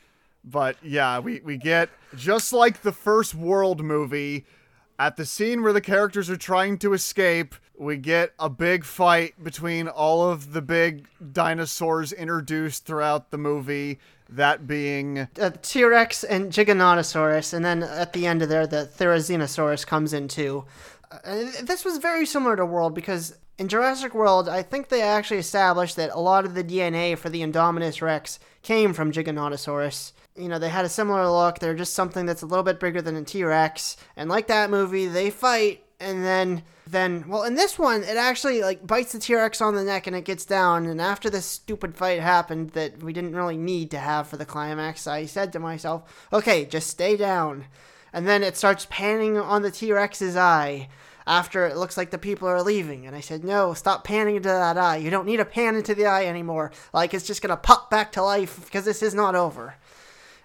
But 0.43 0.77
yeah, 0.81 1.19
we, 1.19 1.39
we 1.41 1.57
get, 1.57 1.89
just 2.15 2.51
like 2.51 2.81
the 2.81 2.91
first 2.91 3.35
World 3.35 3.83
movie, 3.83 4.47
at 4.97 5.17
the 5.17 5.25
scene 5.25 5.61
where 5.61 5.71
the 5.71 5.81
characters 5.81 6.31
are 6.31 6.35
trying 6.35 6.79
to 6.79 6.93
escape, 6.93 7.53
we 7.77 7.97
get 7.97 8.33
a 8.39 8.49
big 8.49 8.83
fight 8.83 9.41
between 9.43 9.87
all 9.87 10.27
of 10.27 10.53
the 10.53 10.63
big 10.63 11.05
dinosaurs 11.31 12.11
introduced 12.11 12.85
throughout 12.85 13.29
the 13.29 13.37
movie. 13.37 13.99
That 14.29 14.65
being 14.65 15.27
uh, 15.39 15.51
T-Rex 15.61 16.23
and 16.23 16.51
Giganotosaurus, 16.51 17.53
and 17.53 17.63
then 17.63 17.83
at 17.83 18.13
the 18.13 18.25
end 18.25 18.41
of 18.41 18.49
there, 18.49 18.67
the 18.67 18.89
Therizinosaurus 18.97 19.85
comes 19.85 20.13
in 20.13 20.27
too. 20.27 20.65
This 21.23 21.83
was 21.83 21.97
very 21.97 22.25
similar 22.25 22.55
to 22.55 22.65
World 22.65 22.93
because 22.93 23.35
in 23.57 23.67
Jurassic 23.67 24.13
World, 24.13 24.47
I 24.47 24.61
think 24.61 24.89
they 24.89 25.01
actually 25.01 25.39
established 25.39 25.95
that 25.95 26.11
a 26.13 26.19
lot 26.19 26.45
of 26.45 26.53
the 26.53 26.63
DNA 26.63 27.17
for 27.17 27.29
the 27.29 27.41
Indominus 27.41 28.01
Rex 28.01 28.39
came 28.61 28.93
from 28.93 29.11
Giganotosaurus. 29.11 30.13
You 30.37 30.47
know, 30.47 30.59
they 30.59 30.69
had 30.69 30.85
a 30.85 30.89
similar 30.89 31.27
look. 31.27 31.59
They're 31.59 31.73
just 31.73 31.93
something 31.93 32.25
that's 32.25 32.43
a 32.43 32.45
little 32.45 32.63
bit 32.63 32.79
bigger 32.79 33.01
than 33.01 33.15
a 33.15 33.23
T-Rex, 33.23 33.97
and 34.15 34.29
like 34.29 34.47
that 34.47 34.69
movie, 34.69 35.07
they 35.07 35.29
fight, 35.29 35.83
and 35.99 36.23
then 36.23 36.63
then 36.87 37.27
well, 37.27 37.43
in 37.43 37.55
this 37.55 37.77
one, 37.77 38.03
it 38.03 38.17
actually 38.17 38.61
like 38.61 38.85
bites 38.85 39.11
the 39.11 39.19
T-Rex 39.19 39.61
on 39.61 39.75
the 39.75 39.83
neck 39.83 40.07
and 40.07 40.15
it 40.15 40.25
gets 40.25 40.45
down. 40.45 40.85
And 40.85 40.99
after 40.99 41.29
this 41.29 41.45
stupid 41.45 41.95
fight 41.95 42.19
happened 42.19 42.71
that 42.71 43.03
we 43.03 43.13
didn't 43.13 43.35
really 43.35 43.57
need 43.57 43.91
to 43.91 43.99
have 43.99 44.27
for 44.27 44.37
the 44.37 44.45
climax, 44.45 45.05
I 45.05 45.25
said 45.25 45.53
to 45.53 45.59
myself, 45.59 46.27
"Okay, 46.33 46.65
just 46.65 46.87
stay 46.87 47.15
down." 47.15 47.65
And 48.13 48.27
then 48.27 48.43
it 48.43 48.57
starts 48.57 48.87
panning 48.89 49.37
on 49.37 49.61
the 49.61 49.71
T 49.71 49.91
Rex's 49.91 50.35
eye 50.35 50.89
after 51.27 51.67
it 51.67 51.77
looks 51.77 51.95
like 51.95 52.09
the 52.09 52.17
people 52.17 52.47
are 52.47 52.61
leaving. 52.63 53.05
And 53.05 53.15
I 53.15 53.19
said, 53.19 53.43
No, 53.43 53.73
stop 53.73 54.03
panning 54.03 54.35
into 54.35 54.49
that 54.49 54.77
eye. 54.77 54.97
You 54.97 55.09
don't 55.09 55.25
need 55.25 55.37
to 55.37 55.45
pan 55.45 55.75
into 55.75 55.95
the 55.95 56.07
eye 56.07 56.25
anymore. 56.25 56.71
Like 56.93 57.13
it's 57.13 57.27
just 57.27 57.41
going 57.41 57.51
to 57.51 57.57
pop 57.57 57.89
back 57.89 58.11
to 58.13 58.23
life 58.23 58.59
because 58.65 58.85
this 58.85 59.03
is 59.03 59.13
not 59.13 59.35
over. 59.35 59.75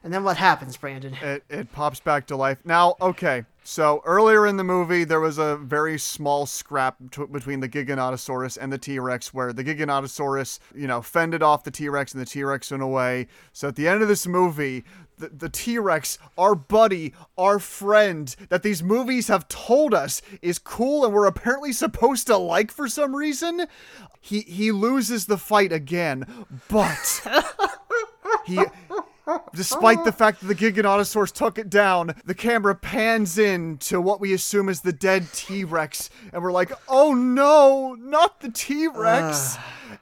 And 0.05 0.13
then 0.13 0.23
what 0.23 0.37
happens, 0.37 0.77
Brandon? 0.77 1.15
it, 1.23 1.45
it 1.49 1.73
pops 1.73 1.99
back 1.99 2.27
to 2.27 2.37
life. 2.37 2.59
Now, 2.63 2.95
okay, 3.01 3.47
so 3.63 4.03
earlier 4.05 4.47
in 4.47 4.59
the 4.59 4.65
movie, 4.65 5.05
there 5.05 5.19
was 5.19 5.39
a 5.39 5.57
very 5.57 5.99
small 5.99 6.45
scrap 6.45 6.97
t- 7.11 7.25
between 7.25 7.61
the 7.61 7.69
Giganotosaurus 7.71 8.59
and 8.61 8.71
the 8.71 8.77
T 8.77 8.99
Rex, 8.99 9.33
where 9.33 9.55
the 9.55 9.65
Giganotosaurus, 9.65 10.59
you 10.75 10.87
know, 10.87 11.01
fended 11.01 11.43
off 11.43 11.65
the 11.65 11.71
T 11.71 11.89
Rex 11.89 12.13
and 12.13 12.21
the 12.21 12.27
T 12.27 12.45
Rex 12.45 12.71
went 12.71 12.83
away. 12.83 13.29
So 13.55 13.69
at 13.69 13.77
the 13.77 13.89
end 13.89 14.03
of 14.03 14.09
this 14.09 14.27
movie, 14.27 14.85
the, 15.19 15.29
the 15.29 15.49
T 15.49 15.79
Rex, 15.79 16.19
our 16.37 16.55
buddy, 16.55 17.13
our 17.37 17.59
friend, 17.59 18.35
that 18.49 18.63
these 18.63 18.83
movies 18.83 19.29
have 19.29 19.49
told 19.49 19.95
us 19.95 20.23
is 20.43 20.59
cool 20.59 21.05
and 21.05 21.15
we're 21.15 21.27
apparently 21.27 21.73
supposed 21.73 22.27
to 22.27 22.37
like 22.37 22.71
for 22.71 22.89
some 22.89 23.15
reason, 23.15 23.67
he 24.21 24.41
he 24.41 24.73
loses 24.73 25.27
the 25.27 25.39
fight 25.39 25.73
again, 25.73 26.47
but 26.69 27.23
he 28.47 28.61
Despite 29.55 30.05
the 30.05 30.13
fact 30.13 30.41
that 30.41 30.47
the 30.47 30.55
Giganotosaurus 30.55 31.33
took 31.33 31.59
it 31.59 31.71
down, 31.71 32.15
the 32.27 32.35
camera 32.35 32.75
pans 32.75 33.39
in 33.39 33.79
to 33.79 34.01
what 34.01 34.21
we 34.21 34.35
assume 34.35 34.69
is 34.69 34.83
the 34.83 34.93
dead 34.93 35.27
T 35.33 35.65
Rex, 35.65 36.11
and 36.33 36.43
we're 36.43 36.53
like, 36.53 36.73
oh 36.89 37.15
no, 37.15 37.95
not 37.95 38.41
the 38.41 38.51
T 38.51 38.87
Rex. 38.87 39.57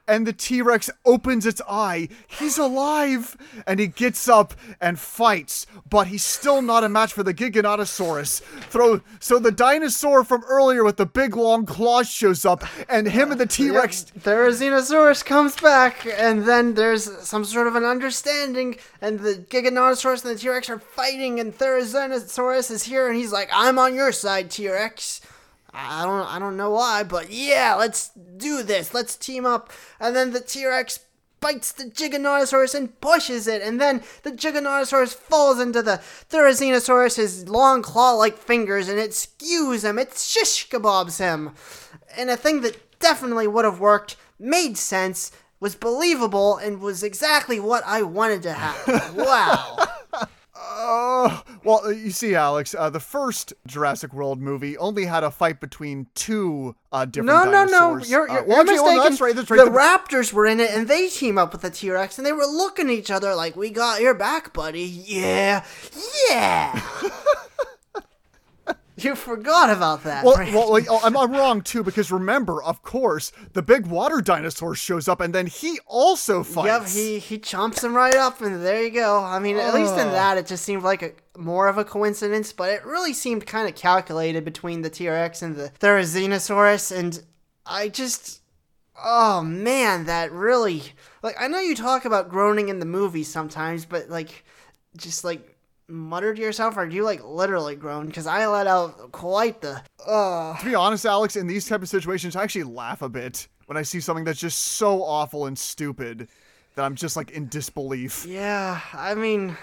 And 0.06 0.26
the 0.26 0.32
T 0.32 0.62
Rex 0.62 0.90
opens 1.04 1.46
its 1.46 1.60
eye. 1.68 2.08
He's 2.26 2.58
alive! 2.58 3.36
And 3.66 3.80
he 3.80 3.86
gets 3.86 4.28
up 4.28 4.54
and 4.80 4.98
fights, 4.98 5.66
but 5.88 6.08
he's 6.08 6.24
still 6.24 6.62
not 6.62 6.84
a 6.84 6.88
match 6.88 7.12
for 7.12 7.22
the 7.22 7.34
Giganotosaurus. 7.34 8.42
Throw, 8.42 9.00
so 9.20 9.38
the 9.38 9.52
dinosaur 9.52 10.24
from 10.24 10.42
earlier 10.44 10.84
with 10.84 10.96
the 10.96 11.06
big 11.06 11.36
long 11.36 11.66
claws 11.66 12.08
shows 12.08 12.44
up, 12.44 12.64
and 12.88 13.06
him 13.06 13.30
and 13.32 13.40
the 13.40 13.46
T 13.46 13.70
Rex. 13.70 14.06
Therizinosaurus 14.18 15.24
comes 15.24 15.56
back, 15.60 16.06
and 16.06 16.44
then 16.44 16.74
there's 16.74 17.04
some 17.26 17.44
sort 17.44 17.66
of 17.66 17.76
an 17.76 17.84
understanding, 17.84 18.76
and 19.00 19.20
the 19.20 19.44
Giganotosaurus 19.48 20.24
and 20.24 20.36
the 20.36 20.40
T 20.40 20.48
Rex 20.48 20.68
are 20.70 20.78
fighting, 20.78 21.40
and 21.40 21.56
Therizinosaurus 21.56 22.70
is 22.70 22.84
here, 22.84 23.08
and 23.08 23.16
he's 23.16 23.32
like, 23.32 23.48
I'm 23.52 23.78
on 23.78 23.94
your 23.94 24.12
side, 24.12 24.50
T 24.50 24.68
Rex. 24.68 25.20
I 25.74 26.04
don't 26.04 26.26
I 26.26 26.38
don't 26.38 26.56
know 26.56 26.70
why, 26.70 27.02
but 27.02 27.30
yeah, 27.30 27.74
let's 27.74 28.10
do 28.36 28.62
this. 28.62 28.92
Let's 28.92 29.16
team 29.16 29.46
up. 29.46 29.72
And 29.98 30.14
then 30.14 30.32
the 30.32 30.40
T-Rex 30.40 31.00
bites 31.40 31.72
the 31.72 31.84
Giganotosaurus 31.84 32.74
and 32.74 32.98
pushes 33.00 33.46
it, 33.46 33.60
and 33.60 33.78
then 33.80 34.02
the 34.22 34.30
Giganotosaurus 34.30 35.14
falls 35.14 35.60
into 35.60 35.82
the 35.82 36.00
Therizinosaurus's 36.30 37.48
long 37.48 37.82
claw-like 37.82 38.38
fingers, 38.38 38.88
and 38.88 38.98
it 38.98 39.10
skews 39.10 39.84
him. 39.84 39.98
It 39.98 40.16
shish 40.16 40.70
kebabs 40.70 41.18
him. 41.18 41.54
And 42.16 42.30
a 42.30 42.36
thing 42.36 42.62
that 42.62 42.98
definitely 43.00 43.48
would 43.48 43.64
have 43.64 43.80
worked, 43.80 44.16
made 44.38 44.78
sense, 44.78 45.32
was 45.58 45.74
believable, 45.74 46.56
and 46.56 46.80
was 46.80 47.02
exactly 47.02 47.60
what 47.60 47.82
I 47.86 48.02
wanted 48.02 48.42
to 48.44 48.52
happen. 48.52 49.14
wow. 49.16 49.76
Oh, 50.84 51.42
well, 51.64 51.82
uh, 51.84 51.90
you 51.90 52.10
see, 52.10 52.34
Alex, 52.34 52.74
uh, 52.76 52.90
the 52.90 52.98
first 53.00 53.52
Jurassic 53.66 54.12
World 54.12 54.40
movie 54.40 54.76
only 54.78 55.04
had 55.04 55.22
a 55.22 55.30
fight 55.30 55.60
between 55.60 56.08
two 56.14 56.74
uh, 56.90 57.04
different 57.04 57.26
No, 57.28 57.44
no, 57.44 57.50
no. 57.50 57.66
dinosaurs. 57.66 58.10
You're, 58.10 58.28
Uh, 58.30 58.34
you're, 58.34 58.42
well, 58.44 58.48
you're 58.48 58.60
actually, 58.60 58.72
mistaken. 58.74 58.94
well, 58.96 59.08
that's 59.08 59.20
right. 59.20 59.36
That's 59.36 59.50
right. 59.50 59.64
The 59.64 59.70
Raptors 59.70 60.32
were 60.32 60.46
in 60.46 60.58
it, 60.60 60.70
and 60.72 60.88
they 60.88 61.08
team 61.08 61.38
up 61.38 61.52
with 61.52 61.62
the 61.62 61.70
T 61.70 61.90
Rex, 61.90 62.18
and 62.18 62.26
they 62.26 62.32
were 62.32 62.44
looking 62.46 62.88
at 62.88 62.92
each 62.94 63.10
other 63.10 63.34
like, 63.34 63.54
"We 63.56 63.70
got 63.70 64.00
your 64.00 64.14
back, 64.14 64.52
buddy." 64.52 64.82
Yeah, 64.84 65.64
yeah. 66.28 66.80
you 69.04 69.14
forgot 69.14 69.70
about 69.70 70.04
that. 70.04 70.24
well, 70.24 70.36
well, 70.36 70.70
like, 70.70 70.86
oh, 70.88 71.00
I'm, 71.02 71.16
I'm 71.16 71.32
wrong 71.32 71.62
too 71.62 71.82
because 71.82 72.10
remember, 72.10 72.62
of 72.62 72.82
course, 72.82 73.32
the 73.52 73.62
big 73.62 73.86
water 73.86 74.20
dinosaur 74.20 74.74
shows 74.74 75.08
up 75.08 75.20
and 75.20 75.34
then 75.34 75.46
he 75.46 75.78
also 75.86 76.42
fights. 76.42 76.94
Yep, 76.94 77.04
he 77.04 77.18
he 77.18 77.38
chomps 77.38 77.82
him 77.82 77.94
right 77.94 78.14
up, 78.14 78.40
and 78.40 78.62
there 78.64 78.82
you 78.82 78.90
go. 78.90 79.22
I 79.22 79.38
mean, 79.38 79.56
at 79.56 79.74
least 79.74 79.96
in 79.96 80.10
that, 80.12 80.38
it 80.38 80.46
just 80.46 80.64
seemed 80.64 80.82
like 80.82 81.02
a 81.02 81.12
more 81.38 81.68
of 81.68 81.78
a 81.78 81.84
coincidence, 81.84 82.52
but 82.52 82.70
it 82.70 82.84
really 82.84 83.12
seemed 83.12 83.46
kind 83.46 83.68
of 83.68 83.74
calculated 83.74 84.44
between 84.44 84.82
the 84.82 84.90
T 84.90 85.08
Rex 85.08 85.42
and 85.42 85.56
the 85.56 85.70
Therizinosaurus, 85.80 86.96
and 86.96 87.22
I 87.64 87.88
just, 87.88 88.40
oh 89.02 89.42
man, 89.42 90.06
that 90.06 90.32
really 90.32 90.82
like 91.22 91.36
I 91.40 91.48
know 91.48 91.60
you 91.60 91.74
talk 91.74 92.04
about 92.04 92.28
groaning 92.28 92.68
in 92.68 92.78
the 92.78 92.86
movie 92.86 93.24
sometimes, 93.24 93.84
but 93.84 94.08
like, 94.08 94.44
just 94.96 95.24
like 95.24 95.51
mutter 95.88 96.34
to 96.34 96.40
yourself, 96.40 96.76
or 96.76 96.86
do 96.86 96.94
you 96.96 97.04
like 97.04 97.22
literally 97.24 97.76
groan? 97.76 98.06
Because 98.06 98.26
I 98.26 98.46
let 98.46 98.66
out 98.66 99.12
quite 99.12 99.60
the, 99.60 99.82
uh 100.06 100.56
to 100.58 100.64
be 100.64 100.74
honest, 100.74 101.04
Alex, 101.06 101.36
in 101.36 101.46
these 101.46 101.66
type 101.66 101.82
of 101.82 101.88
situations, 101.88 102.36
I 102.36 102.42
actually 102.42 102.64
laugh 102.64 103.02
a 103.02 103.08
bit 103.08 103.48
when 103.66 103.76
I 103.76 103.82
see 103.82 104.00
something 104.00 104.24
that's 104.24 104.40
just 104.40 104.58
so 104.58 105.02
awful 105.02 105.46
and 105.46 105.58
stupid 105.58 106.28
that 106.74 106.84
I'm 106.84 106.94
just 106.94 107.16
like 107.16 107.30
in 107.32 107.48
disbelief. 107.48 108.24
yeah. 108.26 108.80
I 108.94 109.14
mean, 109.14 109.56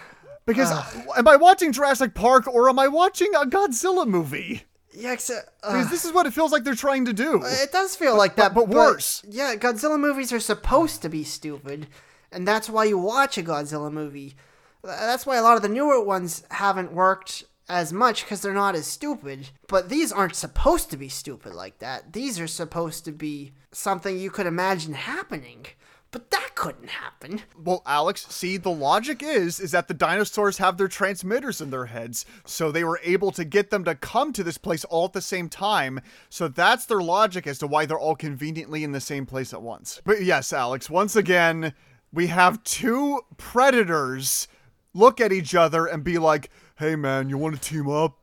Because 0.45 0.71
am 1.17 1.27
I 1.27 1.35
watching 1.35 1.71
Jurassic 1.71 2.13
Park 2.13 2.47
or 2.47 2.69
am 2.69 2.79
I 2.79 2.87
watching 2.87 3.33
a 3.35 3.45
Godzilla 3.45 4.07
movie? 4.07 4.63
yeah. 4.93 5.13
Except, 5.13 5.49
uh, 5.63 5.73
Because 5.73 5.89
this 5.89 6.05
is 6.05 6.11
what 6.11 6.25
it 6.27 6.33
feels 6.33 6.51
like 6.51 6.63
they're 6.63 6.75
trying 6.75 7.05
to 7.05 7.13
do. 7.13 7.41
It 7.43 7.71
does 7.71 7.95
feel 7.95 8.15
like 8.17 8.35
that, 8.35 8.53
but 8.53 8.67
worse. 8.69 9.23
Yeah, 9.27 9.55
Godzilla 9.55 9.99
movies 9.99 10.31
are 10.33 10.39
supposed 10.39 11.01
to 11.03 11.09
be 11.09 11.23
stupid, 11.23 11.87
and 12.31 12.47
that's 12.47 12.69
why 12.69 12.85
you 12.85 12.97
watch 12.97 13.37
a 13.37 13.43
Godzilla 13.43 13.91
movie. 13.91 14.35
That's 14.83 15.25
why 15.25 15.37
a 15.37 15.41
lot 15.41 15.57
of 15.57 15.61
the 15.61 15.69
newer 15.69 16.03
ones 16.03 16.43
haven't 16.51 16.93
worked 16.93 17.43
as 17.67 17.93
much 17.93 18.23
because 18.23 18.41
they're 18.41 18.53
not 18.53 18.75
as 18.75 18.87
stupid. 18.87 19.49
But 19.67 19.89
these 19.89 20.11
aren't 20.11 20.35
supposed 20.35 20.89
to 20.91 20.97
be 20.97 21.09
stupid 21.09 21.53
like 21.53 21.79
that. 21.79 22.13
These 22.13 22.39
are 22.39 22.47
supposed 22.47 23.05
to 23.05 23.11
be 23.11 23.51
something 23.71 24.17
you 24.17 24.31
could 24.31 24.47
imagine 24.47 24.93
happening. 24.93 25.67
But 26.11 26.31
that 26.31 26.55
couldn't 26.55 26.89
happen. 26.89 27.43
Well, 27.55 27.83
Alex, 27.85 28.25
see, 28.29 28.57
the 28.57 28.71
logic 28.71 29.21
is 29.21 29.59
is 29.59 29.71
that 29.71 29.87
the 29.87 29.93
dinosaurs 29.93 30.57
have 30.57 30.77
their 30.77 30.87
transmitters 30.87 31.61
in 31.61 31.69
their 31.69 31.85
heads, 31.85 32.25
so 32.45 32.71
they 32.71 32.83
were 32.83 32.99
able 33.03 33.31
to 33.33 33.45
get 33.45 33.69
them 33.69 33.83
to 33.83 33.93
come 33.93 34.33
to 34.33 34.43
this 34.43 34.57
place 34.57 34.83
all 34.85 35.05
at 35.05 35.13
the 35.13 35.21
same 35.21 35.49
time. 35.49 36.01
So 36.27 36.47
that's 36.47 36.87
their 36.87 37.01
logic 37.01 37.45
as 37.45 37.59
to 37.59 37.67
why 37.67 37.85
they're 37.85 37.99
all 37.99 38.15
conveniently 38.15 38.83
in 38.83 38.91
the 38.91 38.99
same 38.99 39.27
place 39.27 39.53
at 39.53 39.61
once. 39.61 40.01
But 40.03 40.23
yes, 40.23 40.51
Alex, 40.51 40.89
once 40.89 41.15
again, 41.15 41.73
we 42.11 42.25
have 42.27 42.63
two 42.63 43.21
predators 43.37 44.47
look 44.93 45.21
at 45.21 45.31
each 45.31 45.55
other 45.55 45.85
and 45.85 46.03
be 46.03 46.17
like, 46.17 46.49
"Hey 46.77 46.95
man, 46.95 47.29
you 47.29 47.37
want 47.37 47.55
to 47.55 47.61
team 47.61 47.89
up?" 47.89 48.19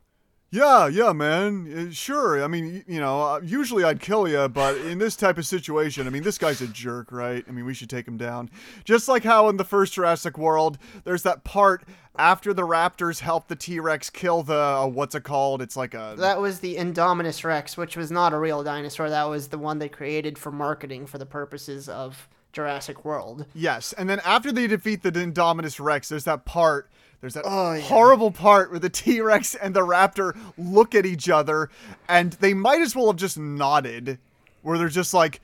Yeah, 0.50 0.86
yeah, 0.86 1.12
man. 1.12 1.88
Uh, 1.88 1.92
Sure. 1.92 2.42
I 2.42 2.46
mean, 2.46 2.84
you 2.86 3.00
know, 3.00 3.20
uh, 3.20 3.40
usually 3.42 3.84
I'd 3.84 4.00
kill 4.00 4.28
you, 4.28 4.48
but 4.48 4.76
in 4.76 4.98
this 4.98 5.16
type 5.16 5.38
of 5.38 5.46
situation, 5.46 6.06
I 6.06 6.10
mean, 6.10 6.22
this 6.22 6.38
guy's 6.38 6.60
a 6.60 6.68
jerk, 6.68 7.10
right? 7.10 7.44
I 7.48 7.50
mean, 7.50 7.64
we 7.64 7.74
should 7.74 7.90
take 7.90 8.06
him 8.06 8.16
down. 8.16 8.48
Just 8.84 9.08
like 9.08 9.24
how 9.24 9.48
in 9.48 9.56
the 9.56 9.64
first 9.64 9.94
Jurassic 9.94 10.38
World, 10.38 10.78
there's 11.04 11.24
that 11.24 11.42
part 11.44 11.84
after 12.16 12.54
the 12.54 12.62
raptors 12.62 13.20
help 13.20 13.48
the 13.48 13.56
T 13.56 13.80
Rex 13.80 14.08
kill 14.08 14.42
the, 14.42 14.54
uh, 14.54 14.86
what's 14.86 15.14
it 15.14 15.24
called? 15.24 15.60
It's 15.60 15.76
like 15.76 15.94
a. 15.94 16.14
That 16.16 16.40
was 16.40 16.60
the 16.60 16.76
Indominus 16.76 17.44
Rex, 17.44 17.76
which 17.76 17.96
was 17.96 18.10
not 18.10 18.32
a 18.32 18.38
real 18.38 18.62
dinosaur. 18.62 19.10
That 19.10 19.28
was 19.28 19.48
the 19.48 19.58
one 19.58 19.78
they 19.78 19.88
created 19.88 20.38
for 20.38 20.52
marketing 20.52 21.06
for 21.06 21.18
the 21.18 21.26
purposes 21.26 21.88
of 21.88 22.28
Jurassic 22.56 23.04
World. 23.04 23.44
Yes, 23.54 23.92
and 23.92 24.08
then 24.08 24.18
after 24.24 24.50
they 24.50 24.66
defeat 24.66 25.02
the 25.02 25.12
Indominus 25.12 25.78
Rex, 25.78 26.08
there's 26.08 26.24
that 26.24 26.46
part. 26.46 26.88
There's 27.20 27.34
that 27.34 27.44
Oh, 27.46 27.74
yeah. 27.74 27.80
horrible 27.82 28.30
part 28.30 28.70
where 28.70 28.78
the 28.80 28.88
T 28.88 29.20
Rex 29.20 29.54
and 29.54 29.74
the 29.76 29.80
Raptor 29.82 30.34
look 30.56 30.94
at 30.94 31.04
each 31.04 31.28
other, 31.28 31.68
and 32.08 32.32
they 32.34 32.54
might 32.54 32.80
as 32.80 32.96
well 32.96 33.08
have 33.08 33.16
just 33.16 33.38
nodded, 33.38 34.18
where 34.62 34.78
they're 34.78 34.88
just 34.88 35.12
like, 35.12 35.42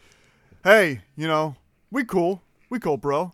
"Hey, 0.65 1.03
you 1.15 1.27
know, 1.29 1.57
we 1.91 2.03
cool, 2.03 2.41
we 2.71 2.79
cool, 2.79 2.97
bro." 2.97 3.33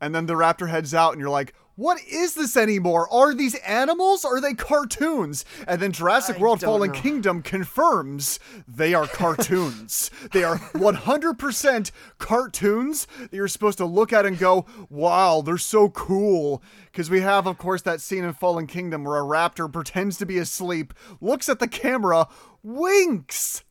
And 0.00 0.14
then 0.14 0.26
the 0.26 0.34
Raptor 0.34 0.68
heads 0.70 0.94
out, 0.94 1.10
and 1.12 1.20
you're 1.20 1.28
like, 1.28 1.54
"What 1.78 2.02
is 2.10 2.34
this 2.34 2.56
anymore? 2.56 3.08
Are 3.12 3.32
these 3.32 3.54
animals? 3.54 4.24
Are 4.24 4.40
they 4.40 4.52
cartoons?" 4.52 5.44
And 5.68 5.80
then 5.80 5.92
Jurassic 5.92 6.38
I 6.38 6.40
World: 6.40 6.60
Fallen 6.60 6.90
know. 6.90 6.98
Kingdom 7.00 7.40
confirms 7.40 8.40
they 8.66 8.94
are 8.94 9.06
cartoons. 9.06 10.10
they 10.32 10.42
are 10.42 10.58
100% 10.58 11.90
cartoons 12.18 13.06
that 13.20 13.32
you're 13.32 13.46
supposed 13.46 13.78
to 13.78 13.86
look 13.86 14.12
at 14.12 14.26
and 14.26 14.36
go, 14.36 14.66
"Wow, 14.90 15.40
they're 15.40 15.56
so 15.56 15.88
cool." 15.90 16.64
Because 16.86 17.10
we 17.10 17.20
have, 17.20 17.46
of 17.46 17.58
course, 17.58 17.82
that 17.82 18.00
scene 18.00 18.24
in 18.24 18.32
Fallen 18.32 18.66
Kingdom 18.66 19.04
where 19.04 19.20
a 19.20 19.22
raptor 19.22 19.72
pretends 19.72 20.18
to 20.18 20.26
be 20.26 20.38
asleep, 20.38 20.92
looks 21.20 21.48
at 21.48 21.60
the 21.60 21.68
camera, 21.68 22.26
winks 22.64 23.62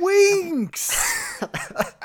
winks 0.00 1.40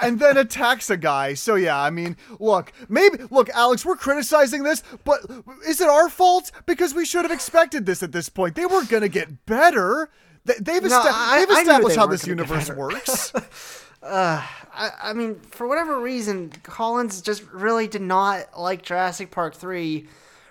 and 0.01 0.19
then 0.19 0.38
attacks 0.38 0.89
a 0.89 0.97
guy. 0.97 1.34
So 1.34 1.55
yeah, 1.55 1.80
I 1.82 1.89
mean, 1.89 2.17
look, 2.39 2.72
maybe 2.89 3.17
look, 3.30 3.49
Alex, 3.49 3.86
we're 3.86 3.95
criticizing 3.95 4.63
this, 4.63 4.84
but 5.03 5.19
is 5.67 5.82
it 5.82 5.88
our 5.89 6.09
fault? 6.09 6.51
Because 6.65 6.93
we 6.93 7.05
should 7.05 7.24
have 7.24 7.32
expected 7.32 7.86
this 7.86 8.03
at 8.03 8.11
this 8.11 8.30
point. 8.30 8.55
They 8.55 8.65
were 8.65 8.84
gonna 8.86 9.09
get 9.09 9.45
better. 9.45 10.09
They, 10.45 10.55
they've, 10.59 10.84
No, 10.84 10.99
esta- 10.99 11.11
I- 11.13 11.39
they've 11.45 11.57
established 11.57 11.95
they 11.95 11.99
how 12.01 12.07
this 12.07 12.28
universe 12.28 12.69
works. 12.69 13.34
Uh, 14.03 14.43
I, 14.74 14.89
I 15.03 15.13
mean, 15.13 15.36
for 15.51 15.67
whatever 15.67 15.99
reason, 15.99 16.49
Collins 16.63 17.22
just 17.22 17.43
really 17.51 17.88
did 17.88 18.01
not 18.01 18.59
like 18.59 18.82
Jurassic 18.82 19.30
Park 19.30 19.53
3, 19.53 20.07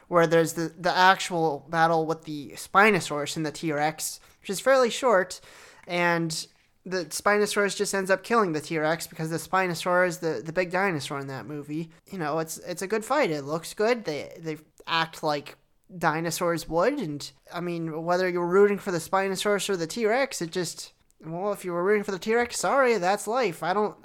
where 0.06 0.28
there's 0.28 0.52
the, 0.52 0.72
the 0.78 0.96
actual 0.96 1.66
battle 1.68 2.06
with 2.06 2.26
the 2.26 2.50
Spinosaurus 2.50 3.36
and 3.36 3.44
the 3.44 3.50
T 3.50 3.72
Rex, 3.72 4.20
which 4.40 4.50
is 4.50 4.60
fairly 4.60 4.88
short, 4.88 5.40
and 5.88 6.46
the 6.86 7.04
Spinosaurus 7.06 7.76
just 7.76 7.94
ends 7.94 8.10
up 8.10 8.22
killing 8.22 8.52
the 8.52 8.60
T 8.60 8.78
Rex 8.78 9.06
because 9.06 9.30
the 9.30 9.36
Spinosaurus 9.36 10.08
is 10.08 10.18
the, 10.18 10.42
the 10.44 10.52
big 10.52 10.70
dinosaur 10.70 11.18
in 11.18 11.26
that 11.26 11.46
movie. 11.46 11.90
You 12.10 12.18
know, 12.18 12.38
it's 12.38 12.58
it's 12.58 12.82
a 12.82 12.86
good 12.86 13.04
fight. 13.04 13.30
It 13.30 13.44
looks 13.44 13.74
good. 13.74 14.04
They 14.04 14.32
they 14.38 14.58
act 14.86 15.22
like 15.22 15.56
dinosaurs 15.96 16.68
would, 16.68 16.98
and 16.98 17.30
I 17.52 17.60
mean, 17.60 18.04
whether 18.04 18.28
you're 18.28 18.46
rooting 18.46 18.78
for 18.78 18.92
the 18.92 18.98
Spinosaurus 18.98 19.68
or 19.68 19.76
the 19.76 19.86
T 19.86 20.06
Rex, 20.06 20.40
it 20.40 20.52
just 20.52 20.92
well, 21.24 21.52
if 21.52 21.64
you 21.64 21.72
were 21.72 21.84
rooting 21.84 22.04
for 22.04 22.12
the 22.12 22.18
T 22.18 22.34
Rex, 22.34 22.58
sorry, 22.58 22.96
that's 22.96 23.26
life. 23.26 23.62
I 23.62 23.74
don't. 23.74 23.96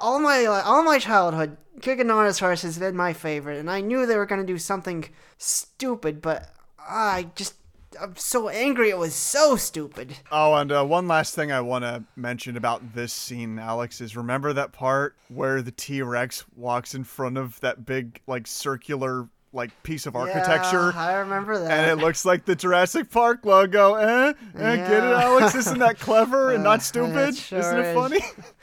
All 0.00 0.18
my 0.18 0.44
all 0.46 0.82
my 0.82 0.98
childhood, 0.98 1.56
Giganotosaurus 1.78 2.62
has 2.62 2.78
been 2.78 2.96
my 2.96 3.12
favorite, 3.12 3.58
and 3.58 3.70
I 3.70 3.80
knew 3.80 4.04
they 4.04 4.16
were 4.16 4.26
gonna 4.26 4.44
do 4.44 4.58
something 4.58 5.08
stupid, 5.38 6.20
but 6.20 6.52
I 6.78 7.30
just 7.36 7.54
I'm 8.00 8.16
so 8.16 8.48
angry. 8.48 8.90
It 8.90 8.98
was 8.98 9.14
so 9.14 9.56
stupid. 9.56 10.16
oh, 10.30 10.54
and 10.54 10.70
uh, 10.72 10.84
one 10.84 11.08
last 11.08 11.34
thing 11.34 11.50
I 11.52 11.60
want 11.60 11.84
to 11.84 12.04
mention 12.16 12.56
about 12.56 12.94
this 12.94 13.12
scene, 13.12 13.58
Alex, 13.58 14.00
is 14.00 14.16
remember 14.16 14.52
that 14.52 14.72
part 14.72 15.16
where 15.28 15.62
the 15.62 15.70
T 15.70 16.02
Rex 16.02 16.44
walks 16.56 16.94
in 16.94 17.04
front 17.04 17.38
of 17.38 17.58
that 17.60 17.84
big, 17.86 18.20
like, 18.26 18.46
circular, 18.46 19.28
like, 19.52 19.70
piece 19.82 20.06
of 20.06 20.14
architecture? 20.16 20.92
Yeah, 20.94 21.00
I 21.00 21.14
remember 21.14 21.58
that. 21.58 21.70
And 21.70 21.90
it 22.00 22.02
looks 22.04 22.24
like 22.24 22.44
the 22.44 22.54
Jurassic 22.56 23.10
Park 23.10 23.44
logo. 23.44 23.94
Eh? 23.94 24.32
eh 24.56 24.76
Get 24.76 24.90
it, 24.90 25.02
Alex? 25.02 25.54
Isn't 25.54 25.78
that 25.78 25.98
clever 25.98 26.52
and 26.52 26.62
not 26.62 26.82
stupid? 26.82 27.36
sure 27.36 27.58
Isn't 27.58 27.78
it 27.78 28.12
is. 28.12 28.22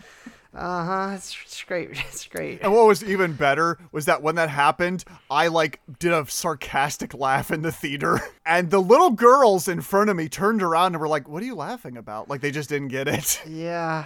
Uh 0.53 0.85
huh. 0.85 1.13
It's, 1.15 1.35
it's 1.45 1.63
great. 1.63 1.89
It's 2.07 2.27
great. 2.27 2.61
And 2.61 2.71
what 2.71 2.85
was 2.85 3.03
even 3.03 3.33
better 3.33 3.79
was 3.91 4.05
that 4.05 4.21
when 4.21 4.35
that 4.35 4.49
happened, 4.49 5.03
I 5.29 5.47
like 5.47 5.79
did 5.99 6.13
a 6.13 6.25
sarcastic 6.27 7.13
laugh 7.13 7.51
in 7.51 7.61
the 7.63 7.71
theater, 7.71 8.19
and 8.45 8.69
the 8.69 8.81
little 8.81 9.09
girls 9.11 9.67
in 9.67 9.81
front 9.81 10.09
of 10.09 10.15
me 10.15 10.29
turned 10.29 10.61
around 10.61 10.93
and 10.93 10.99
were 11.01 11.07
like, 11.07 11.27
"What 11.27 11.41
are 11.41 11.45
you 11.45 11.55
laughing 11.55 11.97
about?" 11.97 12.29
Like 12.29 12.41
they 12.41 12.51
just 12.51 12.69
didn't 12.69 12.89
get 12.89 13.07
it. 13.07 13.41
Yeah. 13.49 14.05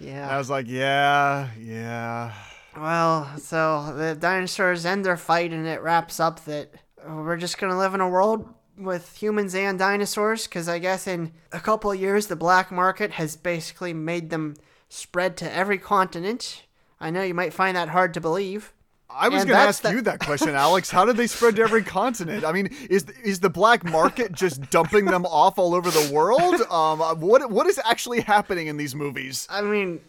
And 0.00 0.30
I 0.30 0.36
was 0.38 0.50
like, 0.50 0.66
"Yeah, 0.66 1.50
yeah." 1.60 2.32
Well, 2.76 3.38
so 3.38 3.94
the 3.96 4.16
dinosaurs 4.16 4.84
end 4.84 5.04
their 5.04 5.16
fight, 5.16 5.52
and 5.52 5.66
it 5.66 5.80
wraps 5.80 6.18
up 6.18 6.44
that 6.46 6.72
we're 7.06 7.36
just 7.36 7.58
gonna 7.58 7.78
live 7.78 7.94
in 7.94 8.00
a 8.00 8.08
world 8.08 8.52
with 8.76 9.14
humans 9.16 9.54
and 9.54 9.78
dinosaurs. 9.78 10.46
Because 10.48 10.68
I 10.68 10.78
guess 10.80 11.06
in 11.06 11.32
a 11.52 11.60
couple 11.60 11.92
of 11.92 12.00
years, 12.00 12.26
the 12.26 12.34
black 12.36 12.72
market 12.72 13.12
has 13.12 13.36
basically 13.36 13.92
made 13.92 14.30
them 14.30 14.56
spread 14.92 15.36
to 15.38 15.50
every 15.52 15.78
continent. 15.78 16.64
I 17.00 17.10
know 17.10 17.22
you 17.22 17.34
might 17.34 17.54
find 17.54 17.76
that 17.76 17.88
hard 17.88 18.12
to 18.14 18.20
believe. 18.20 18.74
I 19.10 19.28
was 19.28 19.44
going 19.44 19.56
to 19.56 19.62
ask 19.62 19.84
you 19.84 20.02
that 20.02 20.20
question, 20.20 20.50
Alex. 20.54 20.90
How 20.90 21.04
did 21.04 21.16
they 21.16 21.26
spread 21.26 21.56
to 21.56 21.62
every 21.62 21.82
continent? 21.82 22.44
I 22.44 22.52
mean, 22.52 22.68
is 22.88 23.04
is 23.22 23.40
the 23.40 23.50
black 23.50 23.84
market 23.84 24.32
just 24.32 24.70
dumping 24.70 25.06
them 25.06 25.26
off 25.26 25.58
all 25.58 25.74
over 25.74 25.90
the 25.90 26.12
world? 26.12 26.60
Um, 26.70 27.20
what 27.20 27.50
what 27.50 27.66
is 27.66 27.80
actually 27.84 28.20
happening 28.20 28.68
in 28.68 28.76
these 28.76 28.94
movies? 28.94 29.46
I 29.50 29.62
mean, 29.62 30.00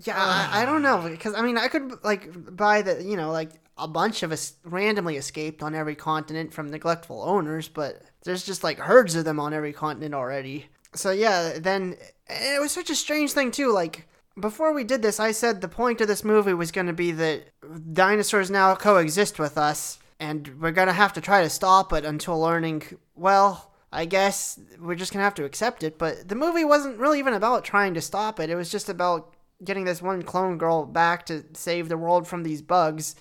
yeah, 0.00 0.16
I, 0.16 0.62
I 0.62 0.64
don't 0.64 0.82
know 0.82 1.08
because 1.08 1.34
I 1.34 1.42
mean 1.42 1.58
I 1.58 1.68
could 1.68 2.02
like 2.02 2.56
buy 2.56 2.82
the 2.82 3.02
you 3.02 3.16
know 3.16 3.30
like 3.30 3.50
a 3.78 3.86
bunch 3.86 4.22
of 4.22 4.32
us 4.32 4.54
randomly 4.64 5.16
escaped 5.16 5.62
on 5.62 5.74
every 5.74 5.94
continent 5.94 6.52
from 6.52 6.70
neglectful 6.70 7.22
owners, 7.22 7.68
but 7.68 8.02
there's 8.24 8.44
just 8.44 8.64
like 8.64 8.78
herds 8.78 9.14
of 9.14 9.24
them 9.24 9.38
on 9.38 9.54
every 9.54 9.72
continent 9.72 10.14
already. 10.14 10.66
So 10.94 11.12
yeah, 11.12 11.58
then 11.58 11.96
it 12.28 12.60
was 12.60 12.72
such 12.72 12.90
a 12.90 12.96
strange 12.96 13.32
thing 13.32 13.52
too. 13.52 13.72
Like 13.72 14.08
before 14.40 14.72
we 14.72 14.84
did 14.84 15.02
this, 15.02 15.20
I 15.20 15.32
said 15.32 15.60
the 15.60 15.68
point 15.68 16.00
of 16.00 16.08
this 16.08 16.24
movie 16.24 16.54
was 16.54 16.72
going 16.72 16.86
to 16.86 16.92
be 16.92 17.12
that 17.12 17.50
dinosaurs 17.92 18.50
now 18.50 18.74
coexist 18.74 19.38
with 19.38 19.58
us, 19.58 19.98
and 20.18 20.60
we're 20.60 20.70
going 20.70 20.88
to 20.88 20.92
have 20.92 21.12
to 21.14 21.20
try 21.20 21.42
to 21.42 21.50
stop 21.50 21.92
it 21.92 22.04
until 22.04 22.40
learning. 22.40 22.82
Well, 23.14 23.70
I 23.92 24.04
guess 24.04 24.58
we're 24.78 24.94
just 24.94 25.12
gonna 25.12 25.24
have 25.24 25.34
to 25.34 25.44
accept 25.44 25.82
it. 25.82 25.98
But 25.98 26.28
the 26.28 26.34
movie 26.34 26.64
wasn't 26.64 26.98
really 26.98 27.18
even 27.18 27.34
about 27.34 27.64
trying 27.64 27.94
to 27.94 28.00
stop 28.00 28.38
it. 28.38 28.50
It 28.50 28.54
was 28.54 28.70
just 28.70 28.88
about 28.88 29.34
getting 29.64 29.84
this 29.84 30.00
one 30.00 30.22
clone 30.22 30.58
girl 30.58 30.86
back 30.86 31.26
to 31.26 31.44
save 31.52 31.88
the 31.88 31.98
world 31.98 32.26
from 32.26 32.42
these 32.42 32.62
bugs, 32.62 33.16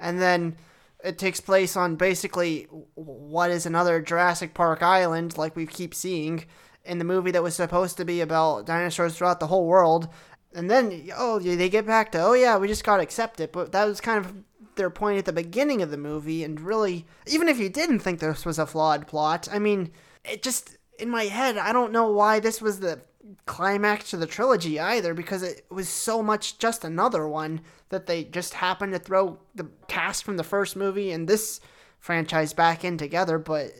and 0.00 0.20
then 0.20 0.56
it 1.04 1.18
takes 1.18 1.40
place 1.40 1.76
on 1.76 1.96
basically 1.96 2.66
what 2.94 3.50
is 3.50 3.66
another 3.66 4.00
Jurassic 4.00 4.54
Park 4.54 4.82
island, 4.82 5.36
like 5.36 5.54
we 5.54 5.66
keep 5.66 5.94
seeing 5.94 6.46
in 6.84 6.98
the 6.98 7.04
movie 7.04 7.30
that 7.32 7.42
was 7.42 7.54
supposed 7.54 7.96
to 7.98 8.04
be 8.04 8.20
about 8.20 8.66
dinosaurs 8.66 9.16
throughout 9.16 9.40
the 9.40 9.46
whole 9.48 9.66
world. 9.66 10.08
And 10.56 10.70
then, 10.70 11.10
oh, 11.14 11.38
they 11.38 11.68
get 11.68 11.86
back 11.86 12.10
to, 12.12 12.22
oh 12.22 12.32
yeah, 12.32 12.56
we 12.56 12.66
just 12.66 12.82
gotta 12.82 13.02
accept 13.02 13.40
it. 13.40 13.52
But 13.52 13.72
that 13.72 13.84
was 13.84 14.00
kind 14.00 14.24
of 14.24 14.34
their 14.76 14.88
point 14.88 15.18
at 15.18 15.26
the 15.26 15.32
beginning 15.32 15.82
of 15.82 15.90
the 15.90 15.98
movie. 15.98 16.42
And 16.42 16.58
really, 16.58 17.04
even 17.26 17.46
if 17.46 17.58
you 17.58 17.68
didn't 17.68 17.98
think 17.98 18.20
this 18.20 18.46
was 18.46 18.58
a 18.58 18.66
flawed 18.66 19.06
plot, 19.06 19.48
I 19.52 19.58
mean, 19.58 19.92
it 20.24 20.42
just, 20.42 20.78
in 20.98 21.10
my 21.10 21.24
head, 21.24 21.58
I 21.58 21.74
don't 21.74 21.92
know 21.92 22.10
why 22.10 22.40
this 22.40 22.62
was 22.62 22.80
the 22.80 23.02
climax 23.44 24.10
to 24.10 24.16
the 24.16 24.26
trilogy 24.26 24.80
either, 24.80 25.12
because 25.12 25.42
it 25.42 25.66
was 25.70 25.90
so 25.90 26.22
much 26.22 26.58
just 26.58 26.84
another 26.84 27.28
one 27.28 27.60
that 27.90 28.06
they 28.06 28.24
just 28.24 28.54
happened 28.54 28.94
to 28.94 28.98
throw 28.98 29.38
the 29.54 29.68
cast 29.88 30.24
from 30.24 30.38
the 30.38 30.44
first 30.44 30.74
movie 30.74 31.10
and 31.10 31.28
this 31.28 31.60
franchise 31.98 32.54
back 32.54 32.82
in 32.82 32.96
together. 32.96 33.38
But 33.38 33.72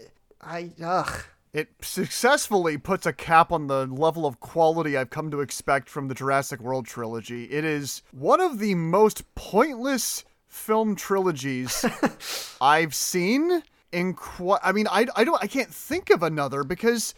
I, 0.43 0.73
ugh. 0.85 1.25
It 1.57 1.71
successfully 1.81 2.77
puts 2.77 3.07
a 3.07 3.15
cap 3.15 3.51
on 3.51 3.67
the 3.67 3.87
level 3.87 4.27
of 4.27 4.41
quality 4.41 4.95
I've 4.95 5.09
come 5.09 5.31
to 5.31 5.41
expect 5.41 5.89
from 5.89 6.09
the 6.09 6.15
Jurassic 6.15 6.61
World 6.61 6.85
trilogy. 6.85 7.45
It 7.45 7.65
is 7.65 8.03
one 8.13 8.43
of 8.43 8.59
the 8.59 8.75
most 8.75 9.35
pointless 9.35 10.27
film 10.47 10.97
trilogies 10.97 11.83
I've 12.61 12.95
seen. 12.95 13.63
In 13.91 14.13
qu- 14.13 14.59
I 14.63 14.73
mean, 14.73 14.87
I, 14.87 15.07
I 15.17 15.25
don't 15.25 15.43
I 15.43 15.47
can't 15.47 15.73
think 15.73 16.11
of 16.11 16.23
another 16.23 16.63
because 16.63 17.15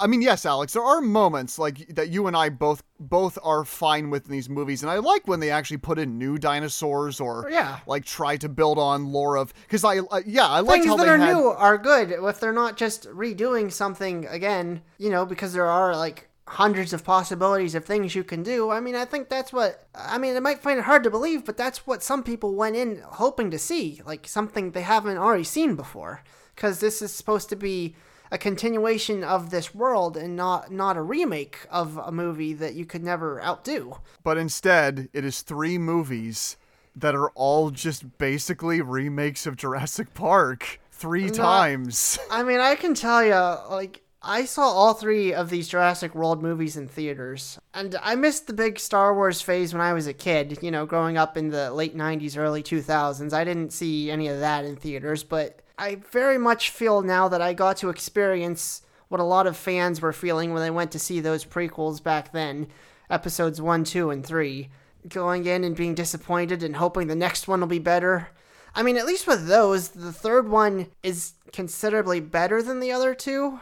I 0.00 0.06
mean, 0.06 0.22
yes, 0.22 0.46
Alex, 0.46 0.72
there 0.72 0.82
are 0.82 1.00
moments 1.00 1.58
like 1.58 1.86
that 1.94 2.08
you 2.08 2.26
and 2.26 2.36
I 2.36 2.48
both 2.48 2.82
both 2.98 3.38
are 3.42 3.64
fine 3.64 4.10
with 4.10 4.26
in 4.26 4.32
these 4.32 4.48
movies, 4.48 4.82
and 4.82 4.90
I 4.90 4.96
like 4.96 5.28
when 5.28 5.40
they 5.40 5.50
actually 5.50 5.76
put 5.76 5.98
in 5.98 6.18
new 6.18 6.38
dinosaurs 6.38 7.20
or 7.20 7.48
Yeah. 7.50 7.78
like 7.86 8.04
try 8.04 8.36
to 8.38 8.48
build 8.48 8.78
on 8.78 9.12
lore 9.12 9.36
of 9.36 9.52
because 9.62 9.84
I 9.84 9.98
uh, 9.98 10.22
yeah 10.26 10.48
I 10.48 10.60
like 10.60 10.82
things 10.82 10.96
that 10.96 11.06
are 11.08 11.18
had 11.18 11.32
new 11.34 11.48
are 11.48 11.78
good 11.78 12.10
if 12.10 12.40
they're 12.40 12.52
not 12.52 12.76
just 12.76 13.08
redoing 13.10 13.70
something 13.70 14.26
again 14.26 14.82
you 14.98 15.10
know 15.10 15.26
because 15.26 15.52
there 15.52 15.66
are 15.66 15.94
like 15.94 16.28
hundreds 16.46 16.92
of 16.92 17.04
possibilities 17.04 17.74
of 17.76 17.84
things 17.84 18.16
you 18.16 18.24
can 18.24 18.42
do 18.42 18.70
i 18.70 18.80
mean 18.80 18.96
i 18.96 19.04
think 19.04 19.28
that's 19.28 19.52
what 19.52 19.86
i 19.94 20.18
mean 20.18 20.34
i 20.36 20.40
might 20.40 20.58
find 20.60 20.80
it 20.80 20.84
hard 20.84 21.04
to 21.04 21.10
believe 21.10 21.44
but 21.44 21.56
that's 21.56 21.86
what 21.86 22.02
some 22.02 22.24
people 22.24 22.56
went 22.56 22.74
in 22.74 23.00
hoping 23.04 23.52
to 23.52 23.58
see 23.58 24.00
like 24.04 24.26
something 24.26 24.72
they 24.72 24.82
haven't 24.82 25.16
already 25.16 25.44
seen 25.44 25.76
before 25.76 26.24
because 26.56 26.80
this 26.80 27.00
is 27.02 27.12
supposed 27.12 27.48
to 27.48 27.54
be 27.54 27.94
a 28.30 28.38
continuation 28.38 29.24
of 29.24 29.50
this 29.50 29.74
world 29.74 30.16
and 30.16 30.36
not 30.36 30.70
not 30.70 30.96
a 30.96 31.02
remake 31.02 31.66
of 31.70 31.96
a 31.96 32.12
movie 32.12 32.52
that 32.52 32.74
you 32.74 32.84
could 32.84 33.02
never 33.02 33.42
outdo 33.42 33.98
but 34.22 34.36
instead 34.38 35.08
it 35.12 35.24
is 35.24 35.42
three 35.42 35.78
movies 35.78 36.56
that 36.94 37.14
are 37.14 37.30
all 37.30 37.70
just 37.70 38.18
basically 38.18 38.80
remakes 38.80 39.46
of 39.46 39.56
Jurassic 39.56 40.14
Park 40.14 40.80
three 40.92 41.30
times. 41.30 42.18
I 42.30 42.42
mean, 42.42 42.60
I 42.60 42.74
can 42.74 42.94
tell 42.94 43.24
you, 43.24 43.34
like, 43.70 44.02
I 44.22 44.44
saw 44.44 44.64
all 44.64 44.92
three 44.92 45.32
of 45.32 45.48
these 45.48 45.68
Jurassic 45.68 46.14
World 46.14 46.42
movies 46.42 46.76
in 46.76 46.88
theaters, 46.88 47.58
and 47.72 47.96
I 48.02 48.16
missed 48.16 48.46
the 48.46 48.52
big 48.52 48.78
Star 48.78 49.14
Wars 49.14 49.40
phase 49.40 49.72
when 49.72 49.80
I 49.80 49.94
was 49.94 50.06
a 50.06 50.12
kid, 50.12 50.58
you 50.60 50.70
know, 50.70 50.84
growing 50.84 51.16
up 51.16 51.38
in 51.38 51.48
the 51.48 51.72
late 51.72 51.96
90s, 51.96 52.36
early 52.36 52.62
2000s. 52.62 53.32
I 53.32 53.44
didn't 53.44 53.72
see 53.72 54.10
any 54.10 54.28
of 54.28 54.40
that 54.40 54.66
in 54.66 54.76
theaters, 54.76 55.24
but 55.24 55.60
I 55.80 55.94
very 56.12 56.36
much 56.36 56.68
feel 56.68 57.00
now 57.00 57.28
that 57.28 57.40
I 57.40 57.54
got 57.54 57.78
to 57.78 57.88
experience 57.88 58.82
what 59.08 59.18
a 59.18 59.24
lot 59.24 59.46
of 59.46 59.56
fans 59.56 60.02
were 60.02 60.12
feeling 60.12 60.52
when 60.52 60.62
they 60.62 60.70
went 60.70 60.92
to 60.92 60.98
see 60.98 61.20
those 61.20 61.46
prequels 61.46 62.02
back 62.02 62.32
then 62.32 62.68
episodes 63.08 63.62
1, 63.62 63.84
2, 63.84 64.10
and 64.10 64.24
3. 64.24 64.68
Going 65.08 65.46
in 65.46 65.64
and 65.64 65.74
being 65.74 65.94
disappointed 65.94 66.62
and 66.62 66.76
hoping 66.76 67.06
the 67.06 67.14
next 67.14 67.48
one 67.48 67.60
will 67.60 67.66
be 67.66 67.78
better. 67.78 68.28
I 68.74 68.82
mean, 68.82 68.98
at 68.98 69.06
least 69.06 69.26
with 69.26 69.48
those, 69.48 69.88
the 69.88 70.12
third 70.12 70.50
one 70.50 70.88
is 71.02 71.32
considerably 71.50 72.20
better 72.20 72.62
than 72.62 72.80
the 72.80 72.92
other 72.92 73.14
two, 73.14 73.58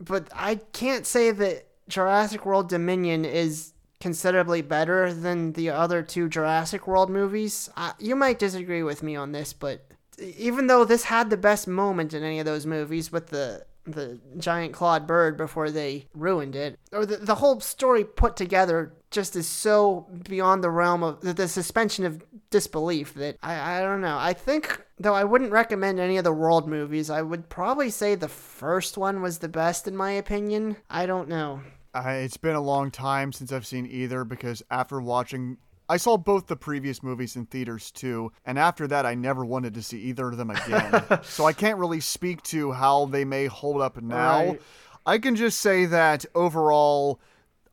but 0.00 0.28
I 0.34 0.56
can't 0.72 1.06
say 1.06 1.30
that 1.30 1.68
Jurassic 1.88 2.44
World 2.44 2.68
Dominion 2.68 3.24
is 3.24 3.74
considerably 4.00 4.60
better 4.60 5.14
than 5.14 5.52
the 5.52 5.70
other 5.70 6.02
two 6.02 6.28
Jurassic 6.28 6.88
World 6.88 7.10
movies. 7.10 7.70
You 8.00 8.16
might 8.16 8.40
disagree 8.40 8.82
with 8.82 9.04
me 9.04 9.14
on 9.14 9.30
this, 9.30 9.52
but 9.52 9.86
even 10.20 10.66
though 10.66 10.84
this 10.84 11.04
had 11.04 11.30
the 11.30 11.36
best 11.36 11.66
moment 11.66 12.14
in 12.14 12.22
any 12.22 12.38
of 12.38 12.46
those 12.46 12.66
movies 12.66 13.10
with 13.10 13.28
the 13.28 13.64
the 13.86 14.20
giant 14.38 14.72
clawed 14.74 15.06
bird 15.06 15.36
before 15.36 15.70
they 15.70 16.06
ruined 16.14 16.54
it, 16.54 16.78
or 16.92 17.06
the, 17.06 17.16
the 17.16 17.36
whole 17.36 17.60
story 17.60 18.04
put 18.04 18.36
together 18.36 18.92
just 19.10 19.34
is 19.34 19.48
so 19.48 20.06
beyond 20.28 20.62
the 20.62 20.70
realm 20.70 21.02
of 21.02 21.20
the, 21.20 21.32
the 21.32 21.48
suspension 21.48 22.04
of 22.04 22.22
disbelief 22.50 23.14
that 23.14 23.36
I, 23.42 23.78
I 23.78 23.80
don't 23.80 24.00
know. 24.00 24.18
I 24.18 24.32
think, 24.32 24.80
though 24.98 25.14
I 25.14 25.24
wouldn't 25.24 25.50
recommend 25.50 25.98
any 25.98 26.18
of 26.18 26.24
the 26.24 26.32
world 26.32 26.68
movies, 26.68 27.10
I 27.10 27.22
would 27.22 27.48
probably 27.48 27.90
say 27.90 28.14
the 28.14 28.28
first 28.28 28.98
one 28.98 29.22
was 29.22 29.38
the 29.38 29.48
best 29.48 29.88
in 29.88 29.96
my 29.96 30.12
opinion. 30.12 30.76
I 30.88 31.06
don't 31.06 31.28
know. 31.28 31.62
I, 31.92 32.16
it's 32.16 32.36
been 32.36 32.54
a 32.54 32.60
long 32.60 32.90
time 32.90 33.32
since 33.32 33.50
I've 33.50 33.66
seen 33.66 33.86
either 33.86 34.24
because 34.24 34.62
after 34.70 35.00
watching. 35.00 35.56
I 35.90 35.96
saw 35.96 36.16
both 36.16 36.46
the 36.46 36.54
previous 36.54 37.02
movies 37.02 37.34
in 37.34 37.46
theaters 37.46 37.90
too, 37.90 38.30
and 38.46 38.60
after 38.60 38.86
that, 38.86 39.04
I 39.04 39.16
never 39.16 39.44
wanted 39.44 39.74
to 39.74 39.82
see 39.82 39.98
either 40.02 40.28
of 40.28 40.36
them 40.36 40.50
again. 40.50 41.02
so 41.24 41.46
I 41.46 41.52
can't 41.52 41.78
really 41.78 41.98
speak 41.98 42.44
to 42.44 42.70
how 42.70 43.06
they 43.06 43.24
may 43.24 43.46
hold 43.46 43.80
up 43.80 44.00
now. 44.00 44.38
Right. 44.38 44.62
I 45.04 45.18
can 45.18 45.34
just 45.34 45.58
say 45.58 45.86
that 45.86 46.24
overall, 46.32 47.20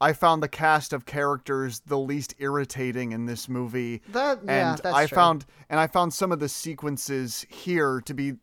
I 0.02 0.14
found 0.14 0.42
the 0.42 0.48
cast 0.48 0.94
of 0.94 1.06
characters 1.06 1.82
the 1.86 2.00
least 2.00 2.34
irritating 2.40 3.12
in 3.12 3.28
this 3.28 3.48
movie. 3.48 4.02
That- 4.10 4.40
yeah, 4.44 4.74
and 4.74 4.82
I 4.96 5.06
true. 5.06 5.16
found 5.16 5.46
and 5.70 5.80
I 5.80 5.86
found 5.86 6.12
some 6.12 6.32
of 6.32 6.40
the 6.40 6.50
sequences 6.50 7.46
here 7.50 8.02
to 8.02 8.14
be 8.16 8.34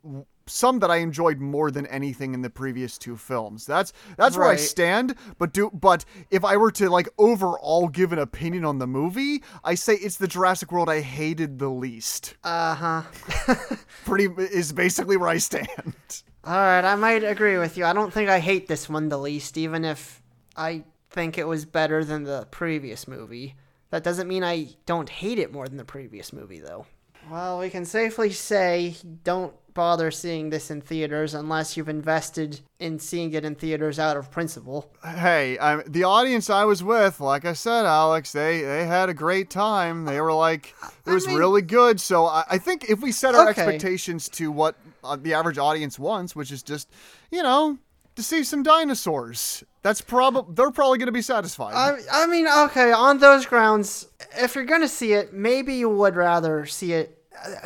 some 0.47 0.81
that 0.81 0.91
I 0.91 0.97
enjoyed 0.97 1.39
more 1.39 1.71
than 1.71 1.87
anything 1.87 2.35
in 2.35 2.43
the 2.43 2.51
previous 2.51 2.99
two 2.99 3.17
films. 3.17 3.67
That's 3.67 3.93
that's 4.17 4.37
where 4.37 4.49
I 4.49 4.57
stand. 4.57 5.15
But 5.39 5.53
do 5.53 5.71
but 5.73 6.05
if 6.31 6.45
I 6.45 6.57
were 6.57 6.71
to 6.73 6.91
like 6.91 7.09
overall 7.19 7.89
give 7.89 8.13
an 8.13 8.19
opinion 8.19 8.65
on 8.65 8.79
the 8.79 8.87
movie, 8.87 9.43
I 9.63 9.75
say 9.75 9.95
it's 9.95 10.17
the 10.17 10.29
Jurassic 10.29 10.73
World 10.73 10.89
I 10.89 11.01
hated 11.01 11.59
the 11.59 11.71
least. 11.71 12.37
Uh 12.45 12.75
huh. 12.75 13.57
Pretty 14.05 14.29
is 14.39 14.73
basically 14.73 15.17
where 15.17 15.29
I 15.29 15.39
stand. 15.39 16.23
All 16.47 16.53
right, 16.55 16.85
I 16.85 16.95
might 16.95 17.25
agree 17.25 17.57
with 17.57 17.79
you. 17.79 17.87
I 17.87 17.95
don't 17.95 18.13
think 18.13 18.29
I 18.29 18.39
hate 18.39 18.69
this 18.69 18.89
one 18.89 19.09
the 19.09 19.19
least, 19.19 19.57
even 19.57 19.85
if 19.85 20.23
I 20.57 20.85
think 21.11 21.39
it 21.39 21.49
was 21.49 21.65
better 21.65 22.05
than 22.05 22.25
the 22.25 22.47
previous 22.51 23.09
movie. 23.09 23.55
That 23.91 24.03
doesn't 24.03 24.29
mean 24.29 24.45
I 24.45 24.71
don't 24.85 25.09
hate 25.09 25.39
it 25.39 25.53
more 25.53 25.69
than 25.69 25.79
the 25.79 25.85
previous 25.85 26.33
movie, 26.33 26.59
though. 26.59 26.87
Well, 27.31 27.61
we 27.61 27.71
can 27.71 27.85
safely 27.85 28.31
say 28.31 28.97
don't 29.23 29.55
bother 29.75 30.11
seeing 30.11 30.51
this 30.51 30.71
in 30.71 30.81
theaters 30.81 31.35
unless 31.35 31.77
you've 31.77 31.89
invested 31.89 32.61
in 32.79 32.99
seeing 32.99 33.33
it 33.35 33.45
in 33.45 33.55
theaters 33.55 33.99
out 33.99 34.17
of 34.17 34.31
principle. 34.31 34.91
Hey, 35.05 35.59
I, 35.59 35.83
the 35.87 36.05
audience 36.05 36.49
I 36.49 36.65
was 36.65 36.83
with, 36.83 37.21
like 37.21 37.45
I 37.45 37.53
said, 37.53 37.85
Alex, 37.85 38.33
they 38.33 38.63
they 38.63 38.87
had 38.87 39.09
a 39.09 39.15
great 39.15 39.51
time. 39.51 40.05
They 40.05 40.21
were 40.21 40.33
like, 40.33 40.75
it 41.07 41.11
was 41.11 41.27
mean- 41.27 41.37
really 41.37 41.63
good. 41.63 42.01
So 42.01 42.27
I, 42.27 42.45
I 42.51 42.59
think 42.59 42.89
if 42.89 43.01
we 43.03 43.13
set 43.13 43.35
our 43.35 43.49
Okay. 43.51 43.61
expectations 43.63 44.29
to 44.31 44.51
what 44.53 44.77
uh, 45.03 45.17
the 45.17 45.35
average 45.35 45.59
audience 45.59 45.99
wants, 45.99 46.35
which 46.35 46.51
is 46.53 46.63
just, 46.63 46.89
you 47.31 47.43
know, 47.43 47.79
to 48.17 48.23
see 48.23 48.45
some 48.45 48.63
dinosaurs, 48.63 49.65
that's 49.83 50.01
probably 50.01 50.55
they're 50.55 50.71
probably 50.71 50.99
going 50.99 51.07
to 51.07 51.13
be 51.13 51.21
satisfied. 51.23 51.75
I, 51.75 51.99
I 52.13 52.27
mean, 52.29 52.47
okay, 52.47 52.93
on 52.93 53.19
those 53.19 53.45
grounds, 53.45 54.07
if 54.37 54.55
you're 54.55 54.65
gonna 54.65 54.89
see 54.89 55.13
it, 55.15 55.33
maybe 55.35 55.75
you 55.75 55.89
would 55.89 56.15
rather 56.15 56.65
see 56.65 56.93
it. 56.93 57.19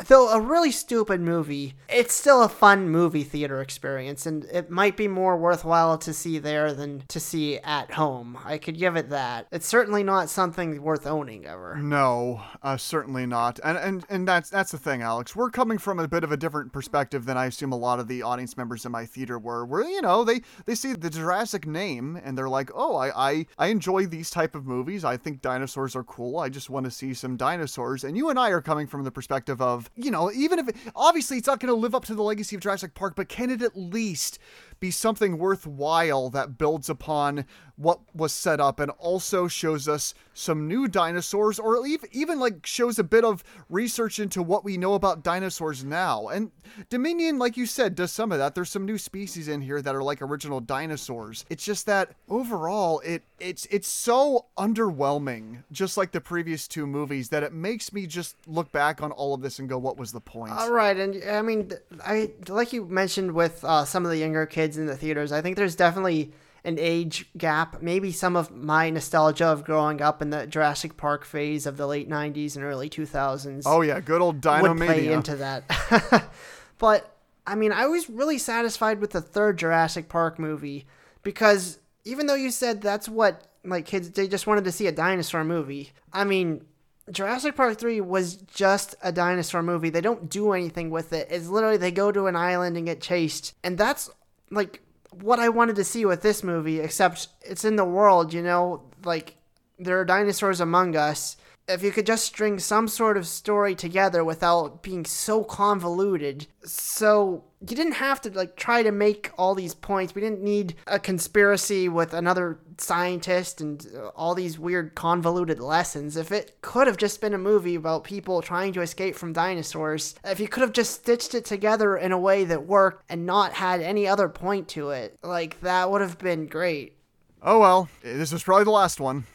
Though 0.07 0.29
a 0.29 0.41
really 0.41 0.71
stupid 0.71 1.21
movie, 1.21 1.75
it's 1.87 2.13
still 2.13 2.43
a 2.43 2.49
fun 2.49 2.89
movie 2.89 3.23
theater 3.23 3.61
experience, 3.61 4.25
and 4.25 4.45
it 4.45 4.69
might 4.69 4.97
be 4.97 5.07
more 5.07 5.37
worthwhile 5.37 5.97
to 5.99 6.13
see 6.13 6.39
there 6.39 6.73
than 6.73 7.03
to 7.07 7.19
see 7.19 7.59
at 7.59 7.91
home. 7.91 8.37
I 8.43 8.57
could 8.57 8.77
give 8.77 8.95
it 8.95 9.09
that. 9.09 9.47
It's 9.51 9.67
certainly 9.67 10.03
not 10.03 10.29
something 10.29 10.81
worth 10.81 11.05
owning 11.05 11.45
ever. 11.45 11.75
No, 11.77 12.41
uh, 12.63 12.77
certainly 12.77 13.25
not. 13.25 13.59
And 13.63 13.77
and 13.77 14.05
and 14.09 14.27
that's 14.27 14.49
that's 14.49 14.71
the 14.71 14.77
thing, 14.77 15.01
Alex. 15.01 15.35
We're 15.35 15.49
coming 15.49 15.77
from 15.77 15.99
a 15.99 16.07
bit 16.07 16.23
of 16.23 16.31
a 16.31 16.37
different 16.37 16.73
perspective 16.73 17.25
than 17.25 17.37
I 17.37 17.45
assume 17.45 17.71
a 17.71 17.77
lot 17.77 17.99
of 17.99 18.07
the 18.07 18.23
audience 18.23 18.57
members 18.57 18.85
in 18.85 18.91
my 18.91 19.05
theater 19.05 19.39
were. 19.39 19.65
Where 19.65 19.83
you 19.83 20.01
know 20.01 20.23
they 20.23 20.41
they 20.65 20.75
see 20.75 20.93
the 20.93 21.09
Jurassic 21.09 21.65
name 21.67 22.19
and 22.23 22.37
they're 22.37 22.49
like, 22.49 22.71
oh, 22.73 22.95
I 22.95 23.29
I, 23.29 23.45
I 23.57 23.67
enjoy 23.67 24.05
these 24.05 24.29
type 24.29 24.55
of 24.55 24.65
movies. 24.65 25.05
I 25.05 25.17
think 25.17 25.41
dinosaurs 25.41 25.95
are 25.95 26.03
cool. 26.03 26.39
I 26.39 26.49
just 26.49 26.69
want 26.69 26.85
to 26.85 26.91
see 26.91 27.13
some 27.13 27.37
dinosaurs. 27.37 28.03
And 28.03 28.17
you 28.17 28.29
and 28.29 28.39
I 28.39 28.49
are 28.49 28.61
coming 28.61 28.87
from 28.87 29.03
the 29.03 29.11
perspective 29.11 29.58
of 29.61 29.89
you 29.95 30.11
know 30.11 30.31
even 30.31 30.59
if 30.59 30.69
it, 30.69 30.75
obviously 30.95 31.37
it's 31.37 31.47
not 31.47 31.59
going 31.59 31.73
to 31.73 31.79
live 31.79 31.95
up 31.95 32.05
to 32.05 32.15
the 32.15 32.23
legacy 32.23 32.55
of 32.55 32.61
Jurassic 32.61 32.93
Park, 32.93 33.15
but 33.15 33.29
can 33.29 33.49
it 33.49 33.61
at 33.61 33.77
least 33.77 34.39
be 34.79 34.91
something 34.91 35.37
worthwhile 35.37 36.29
that 36.29 36.57
builds 36.57 36.89
upon 36.89 37.45
what 37.75 37.99
was 38.13 38.33
set 38.33 38.59
up 38.59 38.79
and 38.79 38.91
also 38.97 39.47
shows 39.47 39.87
us 39.87 40.13
some 40.33 40.67
new 40.67 40.87
dinosaurs 40.87 41.59
or 41.59 41.77
ev- 41.85 42.03
even 42.11 42.37
like 42.39 42.65
shows 42.65 42.99
a 42.99 43.03
bit 43.03 43.23
of 43.23 43.43
research 43.69 44.19
into 44.19 44.43
what 44.43 44.65
we 44.65 44.75
know 44.75 44.95
about 44.95 45.23
dinosaurs 45.23 45.83
now. 45.83 46.27
And 46.27 46.51
dominion 46.89 47.39
like 47.39 47.55
you 47.55 47.65
said 47.65 47.95
does 47.95 48.11
some 48.11 48.31
of 48.31 48.37
that. 48.37 48.53
There's 48.53 48.69
some 48.69 48.85
new 48.85 48.97
species 48.97 49.47
in 49.47 49.61
here 49.61 49.81
that 49.81 49.95
are 49.95 50.03
like 50.03 50.21
original 50.21 50.59
dinosaurs. 50.59 51.45
It's 51.49 51.63
just 51.63 51.85
that 51.85 52.11
overall 52.27 52.99
it 52.99 53.23
it's 53.39 53.65
it's 53.71 53.87
so 53.87 54.45
underwhelming 54.57 55.63
just 55.71 55.95
like 55.95 56.11
the 56.11 56.19
previous 56.21 56.67
two 56.67 56.85
movies 56.85 57.29
that 57.29 57.43
it 57.43 57.53
makes 57.53 57.93
me 57.93 58.05
just 58.05 58.35
look 58.45 58.71
back 58.73 59.01
on 59.01 59.11
all 59.13 59.33
of 59.33 59.41
this 59.41 59.59
and 59.59 59.69
go 59.69 59.77
what 59.77 59.97
was 59.97 60.11
the 60.11 60.19
point? 60.21 60.51
All 60.51 60.71
right, 60.71 60.97
and 60.97 61.23
I 61.29 61.41
mean, 61.41 61.71
I 62.05 62.31
like 62.47 62.73
you 62.73 62.85
mentioned 62.85 63.31
with 63.31 63.63
uh, 63.63 63.85
some 63.85 64.05
of 64.05 64.11
the 64.11 64.17
younger 64.17 64.45
kids 64.45 64.68
in 64.77 64.85
the 64.85 64.95
theaters. 64.95 65.31
I 65.31 65.41
think 65.41 65.57
there's 65.57 65.75
definitely 65.75 66.31
an 66.63 66.77
age 66.79 67.25
gap. 67.37 67.81
Maybe 67.81 68.11
some 68.11 68.35
of 68.35 68.51
my 68.51 68.89
nostalgia 68.89 69.47
of 69.47 69.63
growing 69.63 70.01
up 70.01 70.21
in 70.21 70.29
the 70.29 70.45
Jurassic 70.45 70.97
Park 70.97 71.25
phase 71.25 71.65
of 71.65 71.77
the 71.77 71.87
late 71.87 72.09
'90s 72.09 72.55
and 72.55 72.65
early 72.65 72.89
2000s 72.89 73.63
oh 73.65 73.81
yeah 73.81 73.99
good 73.99 74.21
old 74.21 74.41
dino 74.41 74.73
would 74.73 74.77
play 74.77 75.11
into 75.11 75.35
that. 75.37 76.29
but 76.77 77.15
I 77.47 77.55
mean, 77.55 77.71
I 77.71 77.87
was 77.87 78.09
really 78.09 78.37
satisfied 78.37 78.99
with 78.99 79.11
the 79.11 79.21
third 79.21 79.57
Jurassic 79.57 80.09
Park 80.09 80.37
movie 80.37 80.85
because 81.23 81.79
even 82.05 82.27
though 82.27 82.35
you 82.35 82.51
said 82.51 82.81
that's 82.81 83.09
what 83.09 83.47
like 83.65 83.85
kids 83.85 84.11
they 84.11 84.27
just 84.27 84.47
wanted 84.47 84.63
to 84.65 84.71
see 84.71 84.87
a 84.87 84.91
dinosaur 84.91 85.43
movie. 85.43 85.91
I 86.13 86.23
mean, 86.23 86.65
Jurassic 87.11 87.55
Park 87.55 87.77
3 87.77 88.01
was 88.01 88.35
just 88.35 88.95
a 89.01 89.11
dinosaur 89.11 89.63
movie. 89.63 89.89
They 89.89 90.01
don't 90.01 90.29
do 90.29 90.53
anything 90.53 90.89
with 90.89 91.13
it. 91.13 91.27
It's 91.31 91.47
literally 91.47 91.77
they 91.77 91.91
go 91.91 92.11
to 92.11 92.27
an 92.27 92.35
island 92.35 92.77
and 92.77 92.85
get 92.85 93.01
chased. 93.01 93.53
And 93.63 93.77
that's 93.77 94.09
like 94.51 94.81
what 95.11 95.39
I 95.39 95.49
wanted 95.49 95.75
to 95.77 95.83
see 95.83 96.05
with 96.05 96.21
this 96.21 96.43
movie, 96.43 96.79
except 96.79 97.27
it's 97.41 97.65
in 97.65 97.75
the 97.75 97.85
world, 97.85 98.33
you 98.33 98.41
know, 98.41 98.83
like 99.03 99.35
there 99.77 99.99
are 99.99 100.05
dinosaurs 100.05 100.59
among 100.61 100.95
us. 100.95 101.37
If 101.69 101.83
you 101.83 101.91
could 101.91 102.07
just 102.07 102.25
string 102.25 102.57
some 102.57 102.87
sort 102.87 103.15
of 103.15 103.27
story 103.27 103.75
together 103.75 104.23
without 104.23 104.81
being 104.81 105.05
so 105.05 105.43
convoluted. 105.43 106.47
So 106.63 107.43
you 107.61 107.75
didn't 107.75 107.93
have 107.93 108.21
to 108.21 108.31
like 108.31 108.55
try 108.55 108.81
to 108.81 108.91
make 108.91 109.31
all 109.37 109.53
these 109.53 109.75
points. 109.75 110.15
We 110.15 110.21
didn't 110.21 110.41
need 110.41 110.75
a 110.87 110.97
conspiracy 110.97 111.87
with 111.87 112.13
another 112.13 112.57
scientist 112.79 113.61
and 113.61 113.85
uh, 113.95 114.07
all 114.15 114.33
these 114.33 114.57
weird 114.57 114.95
convoluted 114.95 115.59
lessons. 115.59 116.17
If 116.17 116.31
it 116.31 116.57
could 116.61 116.87
have 116.87 116.97
just 116.97 117.21
been 117.21 117.35
a 117.35 117.37
movie 117.37 117.75
about 117.75 118.03
people 118.03 118.41
trying 118.41 118.73
to 118.73 118.81
escape 118.81 119.15
from 119.15 119.33
dinosaurs, 119.33 120.15
if 120.23 120.39
you 120.39 120.47
could 120.47 120.61
have 120.61 120.73
just 120.73 120.95
stitched 120.95 121.35
it 121.35 121.45
together 121.45 121.97
in 121.97 122.11
a 122.11 122.19
way 122.19 122.45
that 122.45 122.65
worked 122.65 123.03
and 123.09 123.25
not 123.25 123.53
had 123.53 123.81
any 123.81 124.07
other 124.07 124.27
point 124.27 124.67
to 124.69 124.89
it, 124.89 125.17
like 125.21 125.61
that 125.61 125.91
would 125.91 126.01
have 126.01 126.17
been 126.17 126.47
great. 126.47 126.95
oh 127.43 127.59
well 127.59 127.89
this 128.01 128.31
was 128.33 128.43
probably 128.43 128.65
the 128.65 128.71
last 128.71 128.99
one 128.99 129.25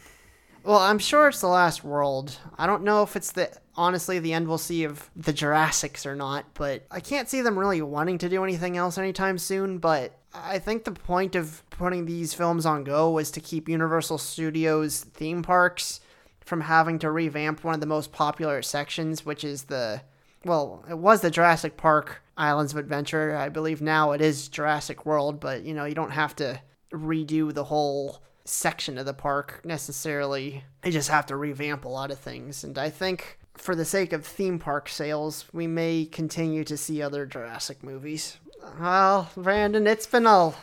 Well, 0.64 0.78
I'm 0.78 0.98
sure 0.98 1.28
it's 1.28 1.42
the 1.42 1.46
last 1.46 1.84
world. 1.84 2.38
I 2.56 2.66
don't 2.66 2.84
know 2.84 3.02
if 3.02 3.16
it's 3.16 3.32
the 3.32 3.50
honestly 3.76 4.18
the 4.18 4.32
end 4.32 4.48
we'll 4.48 4.56
see 4.56 4.84
of 4.84 5.10
the 5.14 5.32
Jurassics 5.32 6.06
or 6.06 6.16
not, 6.16 6.46
but 6.54 6.86
I 6.90 7.00
can't 7.00 7.28
see 7.28 7.42
them 7.42 7.58
really 7.58 7.82
wanting 7.82 8.16
to 8.18 8.30
do 8.30 8.42
anything 8.42 8.78
else 8.78 8.96
anytime 8.96 9.36
soon. 9.36 9.76
But 9.76 10.18
I 10.32 10.58
think 10.58 10.84
the 10.84 10.92
point 10.92 11.34
of 11.34 11.62
putting 11.68 12.06
these 12.06 12.32
films 12.32 12.64
on 12.64 12.82
go 12.82 13.10
was 13.10 13.30
to 13.32 13.40
keep 13.40 13.68
Universal 13.68 14.18
Studios 14.18 15.04
theme 15.04 15.42
parks 15.42 16.00
from 16.40 16.62
having 16.62 16.98
to 17.00 17.10
revamp 17.10 17.62
one 17.62 17.74
of 17.74 17.80
the 17.80 17.86
most 17.86 18.10
popular 18.10 18.62
sections, 18.62 19.26
which 19.26 19.44
is 19.44 19.64
the 19.64 20.00
well, 20.46 20.82
it 20.88 20.98
was 20.98 21.20
the 21.20 21.30
Jurassic 21.30 21.76
Park 21.76 22.22
Islands 22.38 22.72
of 22.72 22.78
Adventure. 22.78 23.36
I 23.36 23.50
believe 23.50 23.82
now 23.82 24.12
it 24.12 24.22
is 24.22 24.48
Jurassic 24.48 25.04
World, 25.04 25.40
but 25.40 25.62
you 25.62 25.74
know, 25.74 25.84
you 25.84 25.94
don't 25.94 26.10
have 26.10 26.34
to 26.36 26.60
redo 26.90 27.52
the 27.52 27.64
whole 27.64 28.22
section 28.44 28.98
of 28.98 29.06
the 29.06 29.14
park 29.14 29.60
necessarily. 29.64 30.64
They 30.82 30.90
just 30.90 31.08
have 31.08 31.26
to 31.26 31.36
revamp 31.36 31.84
a 31.84 31.88
lot 31.88 32.10
of 32.10 32.18
things. 32.18 32.64
And 32.64 32.76
I 32.78 32.90
think 32.90 33.38
for 33.56 33.74
the 33.74 33.84
sake 33.84 34.12
of 34.12 34.26
theme 34.26 34.58
park 34.58 34.88
sales, 34.88 35.46
we 35.52 35.66
may 35.66 36.04
continue 36.04 36.64
to 36.64 36.76
see 36.76 37.00
other 37.00 37.26
Jurassic 37.26 37.82
movies. 37.82 38.38
Well, 38.80 39.30
Brandon, 39.36 39.86
it's 39.86 40.06
been 40.06 40.26
a 40.26 40.54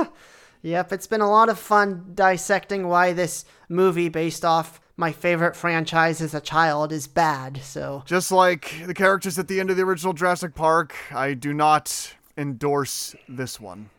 Yep, 0.62 0.92
it's 0.92 1.06
been 1.06 1.20
a 1.20 1.30
lot 1.30 1.48
of 1.48 1.58
fun 1.58 2.10
dissecting 2.14 2.88
why 2.88 3.12
this 3.12 3.44
movie 3.68 4.08
based 4.08 4.44
off 4.44 4.80
my 4.96 5.12
favorite 5.12 5.54
franchise 5.54 6.20
as 6.20 6.34
a 6.34 6.40
child 6.40 6.90
is 6.90 7.06
bad. 7.06 7.60
So, 7.62 8.02
Just 8.04 8.32
like 8.32 8.74
the 8.84 8.94
characters 8.94 9.38
at 9.38 9.46
the 9.46 9.60
end 9.60 9.70
of 9.70 9.76
the 9.76 9.84
original 9.84 10.12
Jurassic 10.12 10.56
Park, 10.56 10.96
I 11.12 11.34
do 11.34 11.54
not 11.54 12.14
endorse 12.36 13.14
this 13.28 13.60
one. 13.60 13.90